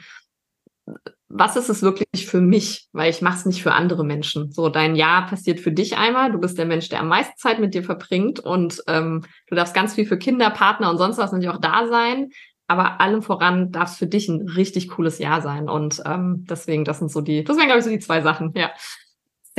was 1.29 1.55
ist 1.55 1.69
es 1.69 1.83
wirklich 1.83 2.25
für 2.25 2.41
mich? 2.41 2.87
Weil 2.91 3.11
ich 3.11 3.21
mache 3.21 3.37
es 3.37 3.45
nicht 3.45 3.61
für 3.61 3.73
andere 3.73 4.03
Menschen. 4.03 4.51
So, 4.51 4.69
dein 4.69 4.95
Jahr 4.95 5.27
passiert 5.27 5.59
für 5.59 5.71
dich 5.71 5.97
einmal. 5.97 6.31
Du 6.31 6.39
bist 6.39 6.57
der 6.57 6.65
Mensch, 6.65 6.89
der 6.89 6.99
am 6.99 7.07
meisten 7.07 7.37
Zeit 7.37 7.59
mit 7.59 7.73
dir 7.75 7.83
verbringt 7.83 8.39
und 8.39 8.81
ähm, 8.87 9.23
du 9.47 9.55
darfst 9.55 9.75
ganz 9.75 9.93
viel 9.93 10.05
für 10.05 10.17
Kinder, 10.17 10.49
Partner 10.49 10.89
und 10.89 10.97
sonst 10.97 11.17
was 11.17 11.31
natürlich 11.31 11.53
auch 11.53 11.61
da 11.61 11.87
sein. 11.87 12.31
Aber 12.67 12.99
allem 12.99 13.21
voran 13.21 13.71
darf 13.71 13.91
es 13.91 13.97
für 13.97 14.07
dich 14.07 14.27
ein 14.27 14.47
richtig 14.47 14.89
cooles 14.89 15.17
Jahr 15.19 15.41
sein. 15.41 15.69
Und 15.69 16.01
ähm, 16.05 16.45
deswegen, 16.49 16.83
das 16.83 16.99
sind 16.99 17.11
so 17.11 17.21
die, 17.21 17.43
das 17.43 17.57
wären, 17.57 17.67
glaube 17.67 17.79
ich, 17.79 17.85
so 17.85 17.91
die 17.91 17.99
zwei 17.99 18.21
Sachen, 18.21 18.51
ja. 18.55 18.71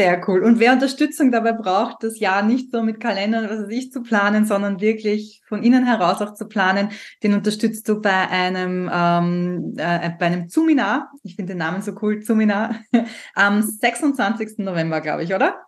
Sehr 0.00 0.26
cool. 0.26 0.42
Und 0.44 0.58
wer 0.60 0.72
Unterstützung 0.72 1.30
dabei 1.30 1.52
braucht, 1.52 2.02
das 2.02 2.18
Jahr 2.18 2.42
nicht 2.42 2.70
so 2.72 2.82
mit 2.82 3.00
Kalendern, 3.00 3.50
was 3.50 3.64
weiß 3.64 3.68
ich, 3.68 3.92
zu 3.92 4.02
planen, 4.02 4.46
sondern 4.46 4.80
wirklich 4.80 5.42
von 5.46 5.62
innen 5.62 5.84
heraus 5.84 6.22
auch 6.22 6.32
zu 6.32 6.48
planen, 6.48 6.88
den 7.22 7.34
unterstützt 7.34 7.86
du 7.86 8.00
bei 8.00 8.10
einem, 8.30 8.90
ähm, 8.90 9.74
äh, 9.76 10.10
bei 10.18 10.24
einem 10.24 10.48
Zuminar. 10.48 11.12
Ich 11.22 11.36
finde 11.36 11.52
den 11.52 11.58
Namen 11.58 11.82
so 11.82 11.92
cool, 12.00 12.22
Zuminar. 12.22 12.76
Am 13.34 13.60
26. 13.60 14.64
November, 14.64 15.02
glaube 15.02 15.22
ich, 15.22 15.34
oder? 15.34 15.66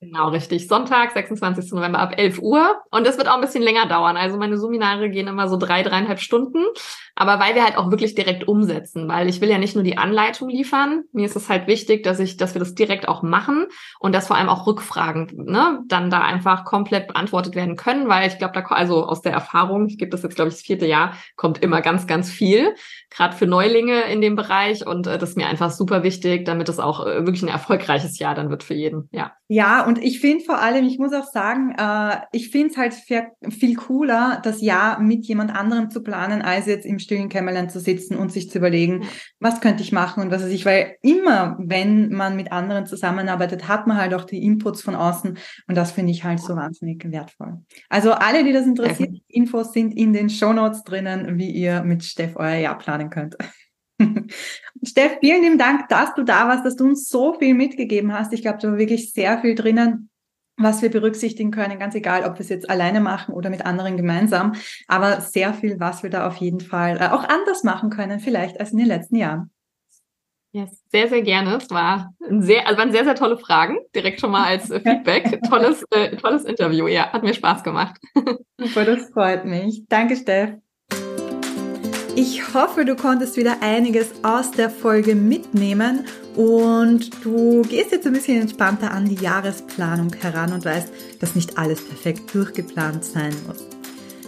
Genau, 0.00 0.28
richtig. 0.28 0.68
Sonntag, 0.68 1.12
26. 1.12 1.72
November 1.72 2.00
ab 2.00 2.14
11 2.18 2.38
Uhr. 2.40 2.82
Und 2.90 3.06
das 3.06 3.16
wird 3.16 3.28
auch 3.28 3.34
ein 3.36 3.40
bisschen 3.40 3.62
länger 3.62 3.86
dauern. 3.86 4.18
Also 4.18 4.36
meine 4.36 4.58
Seminare 4.58 5.08
gehen 5.08 5.26
immer 5.26 5.48
so 5.48 5.56
drei, 5.56 5.82
dreieinhalb 5.82 6.20
Stunden. 6.20 6.58
Aber 7.14 7.40
weil 7.40 7.54
wir 7.54 7.64
halt 7.64 7.78
auch 7.78 7.90
wirklich 7.90 8.14
direkt 8.14 8.46
umsetzen, 8.46 9.08
weil 9.08 9.26
ich 9.26 9.40
will 9.40 9.48
ja 9.48 9.56
nicht 9.56 9.74
nur 9.74 9.82
die 9.82 9.96
Anleitung 9.96 10.50
liefern. 10.50 11.04
Mir 11.12 11.24
ist 11.24 11.34
es 11.34 11.48
halt 11.48 11.66
wichtig, 11.66 12.02
dass 12.02 12.20
ich, 12.20 12.36
dass 12.36 12.54
wir 12.54 12.58
das 12.58 12.74
direkt 12.74 13.08
auch 13.08 13.22
machen 13.22 13.66
und 13.98 14.14
dass 14.14 14.26
vor 14.26 14.36
allem 14.36 14.50
auch 14.50 14.66
Rückfragen, 14.66 15.32
ne, 15.34 15.82
dann 15.86 16.10
da 16.10 16.20
einfach 16.20 16.66
komplett 16.66 17.08
beantwortet 17.08 17.54
werden 17.54 17.76
können, 17.76 18.06
weil 18.06 18.28
ich 18.28 18.36
glaube, 18.36 18.52
da, 18.52 18.60
also 18.66 19.06
aus 19.06 19.22
der 19.22 19.32
Erfahrung, 19.32 19.86
ich 19.86 19.96
gebe 19.96 20.10
das 20.10 20.22
jetzt, 20.22 20.36
glaube 20.36 20.50
ich, 20.50 20.56
das 20.56 20.62
vierte 20.62 20.86
Jahr, 20.86 21.14
kommt 21.36 21.62
immer 21.62 21.80
ganz, 21.80 22.06
ganz 22.06 22.30
viel. 22.30 22.74
Gerade 23.08 23.34
für 23.34 23.46
Neulinge 23.46 24.02
in 24.02 24.20
dem 24.20 24.36
Bereich. 24.36 24.86
Und 24.86 25.06
äh, 25.06 25.16
das 25.16 25.30
ist 25.30 25.36
mir 25.36 25.46
einfach 25.46 25.70
super 25.70 26.02
wichtig, 26.02 26.44
damit 26.44 26.68
es 26.68 26.78
auch 26.78 27.06
äh, 27.06 27.24
wirklich 27.24 27.42
ein 27.42 27.48
erfolgreiches 27.48 28.18
Jahr 28.18 28.34
dann 28.34 28.50
wird 28.50 28.62
für 28.62 28.74
jeden. 28.74 29.08
Ja. 29.10 29.32
Ja, 29.48 29.85
und 29.86 30.02
ich 30.02 30.20
finde 30.20 30.44
vor 30.44 30.60
allem, 30.60 30.84
ich 30.84 30.98
muss 30.98 31.12
auch 31.12 31.24
sagen, 31.24 31.74
äh, 31.78 32.16
ich 32.32 32.50
finde 32.50 32.70
es 32.70 32.76
halt 32.76 32.94
viel 32.94 33.74
cooler, 33.76 34.40
das 34.42 34.60
Jahr 34.60 35.00
mit 35.00 35.26
jemand 35.26 35.54
anderem 35.54 35.90
zu 35.90 36.02
planen, 36.02 36.42
als 36.42 36.66
jetzt 36.66 36.84
im 36.84 36.98
stillen 36.98 37.28
Kämmerlein 37.28 37.70
zu 37.70 37.80
sitzen 37.80 38.16
und 38.16 38.32
sich 38.32 38.50
zu 38.50 38.58
überlegen, 38.58 39.04
was 39.40 39.60
könnte 39.60 39.82
ich 39.82 39.92
machen 39.92 40.22
und 40.22 40.30
was 40.30 40.42
weiß 40.42 40.50
ich, 40.50 40.66
weil 40.66 40.96
immer, 41.02 41.56
wenn 41.60 42.10
man 42.10 42.36
mit 42.36 42.52
anderen 42.52 42.86
zusammenarbeitet, 42.86 43.68
hat 43.68 43.86
man 43.86 43.96
halt 43.96 44.12
auch 44.14 44.24
die 44.24 44.42
Inputs 44.42 44.82
von 44.82 44.94
außen 44.94 45.38
und 45.68 45.74
das 45.76 45.92
finde 45.92 46.12
ich 46.12 46.24
halt 46.24 46.40
so 46.40 46.56
wahnsinnig 46.56 47.04
wertvoll. 47.10 47.58
Also 47.88 48.12
alle, 48.12 48.44
die 48.44 48.52
das 48.52 48.66
interessiert. 48.66 49.16
Infos 49.28 49.72
sind 49.72 49.96
in 49.96 50.12
den 50.12 50.30
Show 50.30 50.52
Notes 50.52 50.82
drinnen, 50.84 51.38
wie 51.38 51.50
ihr 51.50 51.82
mit 51.82 52.04
Steff 52.04 52.32
euer 52.36 52.56
Jahr 52.56 52.78
planen 52.78 53.10
könnt. 53.10 53.36
Steff, 54.82 55.18
vielen 55.20 55.42
lieben 55.42 55.58
Dank, 55.58 55.88
dass 55.88 56.14
du 56.14 56.22
da 56.22 56.48
warst, 56.48 56.64
dass 56.64 56.76
du 56.76 56.84
uns 56.84 57.08
so 57.08 57.34
viel 57.34 57.54
mitgegeben 57.54 58.12
hast. 58.12 58.32
Ich 58.32 58.42
glaube, 58.42 58.58
da 58.60 58.68
war 58.70 58.78
wirklich 58.78 59.12
sehr 59.12 59.38
viel 59.40 59.54
drinnen, 59.54 60.10
was 60.56 60.82
wir 60.82 60.90
berücksichtigen 60.90 61.50
können, 61.50 61.78
ganz 61.78 61.94
egal, 61.94 62.24
ob 62.24 62.34
wir 62.34 62.40
es 62.40 62.48
jetzt 62.48 62.68
alleine 62.70 63.00
machen 63.00 63.34
oder 63.34 63.50
mit 63.50 63.66
anderen 63.66 63.96
gemeinsam, 63.96 64.54
aber 64.88 65.20
sehr 65.20 65.52
viel, 65.52 65.78
was 65.80 66.02
wir 66.02 66.10
da 66.10 66.26
auf 66.26 66.36
jeden 66.36 66.60
Fall 66.60 66.96
äh, 66.98 67.08
auch 67.08 67.24
anders 67.24 67.62
machen 67.62 67.90
können, 67.90 68.20
vielleicht 68.20 68.58
als 68.58 68.72
in 68.72 68.78
den 68.78 68.86
letzten 68.86 69.16
Jahren. 69.16 69.50
Yes, 70.52 70.82
sehr, 70.90 71.08
sehr 71.08 71.20
gerne. 71.20 71.56
Es 71.56 71.68
war 71.68 72.14
ein 72.26 72.40
sehr, 72.40 72.66
also 72.66 72.78
waren 72.78 72.90
sehr, 72.90 73.04
sehr 73.04 73.14
tolle 73.14 73.36
Fragen. 73.36 73.76
Direkt 73.94 74.20
schon 74.20 74.30
mal 74.30 74.44
als 74.44 74.70
äh, 74.70 74.80
Feedback. 74.80 75.42
tolles, 75.50 75.84
äh, 75.90 76.16
tolles 76.16 76.44
Interview. 76.44 76.86
Ja, 76.86 77.12
hat 77.12 77.22
mir 77.22 77.34
Spaß 77.34 77.62
gemacht. 77.62 78.00
Super, 78.58 78.86
das 78.86 79.10
freut 79.10 79.44
mich. 79.44 79.84
Danke, 79.90 80.16
Steff. 80.16 80.54
Ich 82.18 82.54
hoffe, 82.54 82.86
du 82.86 82.96
konntest 82.96 83.36
wieder 83.36 83.58
einiges 83.60 84.06
aus 84.22 84.50
der 84.50 84.70
Folge 84.70 85.14
mitnehmen 85.14 86.06
und 86.34 87.10
du 87.22 87.60
gehst 87.60 87.92
jetzt 87.92 88.06
ein 88.06 88.14
bisschen 88.14 88.40
entspannter 88.40 88.90
an 88.90 89.04
die 89.04 89.22
Jahresplanung 89.22 90.10
heran 90.14 90.54
und 90.54 90.64
weißt, 90.64 90.88
dass 91.20 91.34
nicht 91.34 91.58
alles 91.58 91.82
perfekt 91.82 92.34
durchgeplant 92.34 93.04
sein 93.04 93.34
muss. 93.46 93.75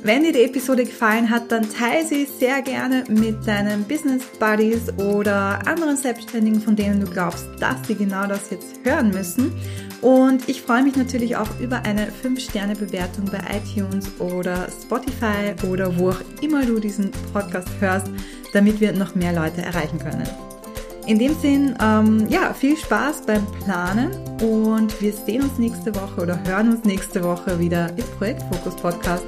Wenn 0.02 0.22
dir 0.22 0.32
die 0.32 0.44
Episode 0.44 0.84
gefallen 0.84 1.28
hat, 1.28 1.50
dann 1.50 1.68
teile 1.68 2.06
sie 2.06 2.24
sehr 2.24 2.62
gerne 2.62 3.04
mit 3.08 3.46
deinen 3.46 3.82
Business 3.84 4.22
Buddies 4.38 4.92
oder 4.96 5.58
anderen 5.66 5.96
Selbstständigen, 5.96 6.60
von 6.60 6.76
denen 6.76 7.00
du 7.00 7.10
glaubst, 7.10 7.46
dass 7.58 7.86
sie 7.86 7.96
genau 7.96 8.26
das 8.26 8.50
jetzt 8.50 8.80
hören 8.84 9.10
müssen. 9.10 9.52
Und 10.00 10.48
ich 10.48 10.62
freue 10.62 10.84
mich 10.84 10.94
natürlich 10.94 11.36
auch 11.36 11.48
über 11.60 11.82
eine 11.84 12.06
5-Sterne-Bewertung 12.22 13.24
bei 13.24 13.40
iTunes 13.56 14.08
oder 14.20 14.68
Spotify 14.82 15.54
oder 15.68 15.98
wo 15.98 16.10
auch 16.10 16.20
immer 16.40 16.64
du 16.64 16.78
diesen 16.78 17.10
Podcast 17.32 17.68
hörst, 17.80 18.06
damit 18.52 18.80
wir 18.80 18.92
noch 18.92 19.16
mehr 19.16 19.32
Leute 19.32 19.62
erreichen 19.62 19.98
können. 19.98 20.28
In 21.06 21.18
dem 21.18 21.34
Sinn, 21.40 21.74
ähm, 21.82 22.26
ja, 22.28 22.54
viel 22.54 22.76
Spaß 22.76 23.22
beim 23.26 23.44
Planen 23.64 24.12
und 24.42 25.00
wir 25.00 25.12
sehen 25.12 25.42
uns 25.42 25.58
nächste 25.58 25.92
Woche 25.94 26.20
oder 26.20 26.38
hören 26.46 26.70
uns 26.70 26.84
nächste 26.84 27.24
Woche 27.24 27.58
wieder 27.58 27.88
im 27.96 28.04
Projektfokus 28.18 28.76
Podcast. 28.76 29.24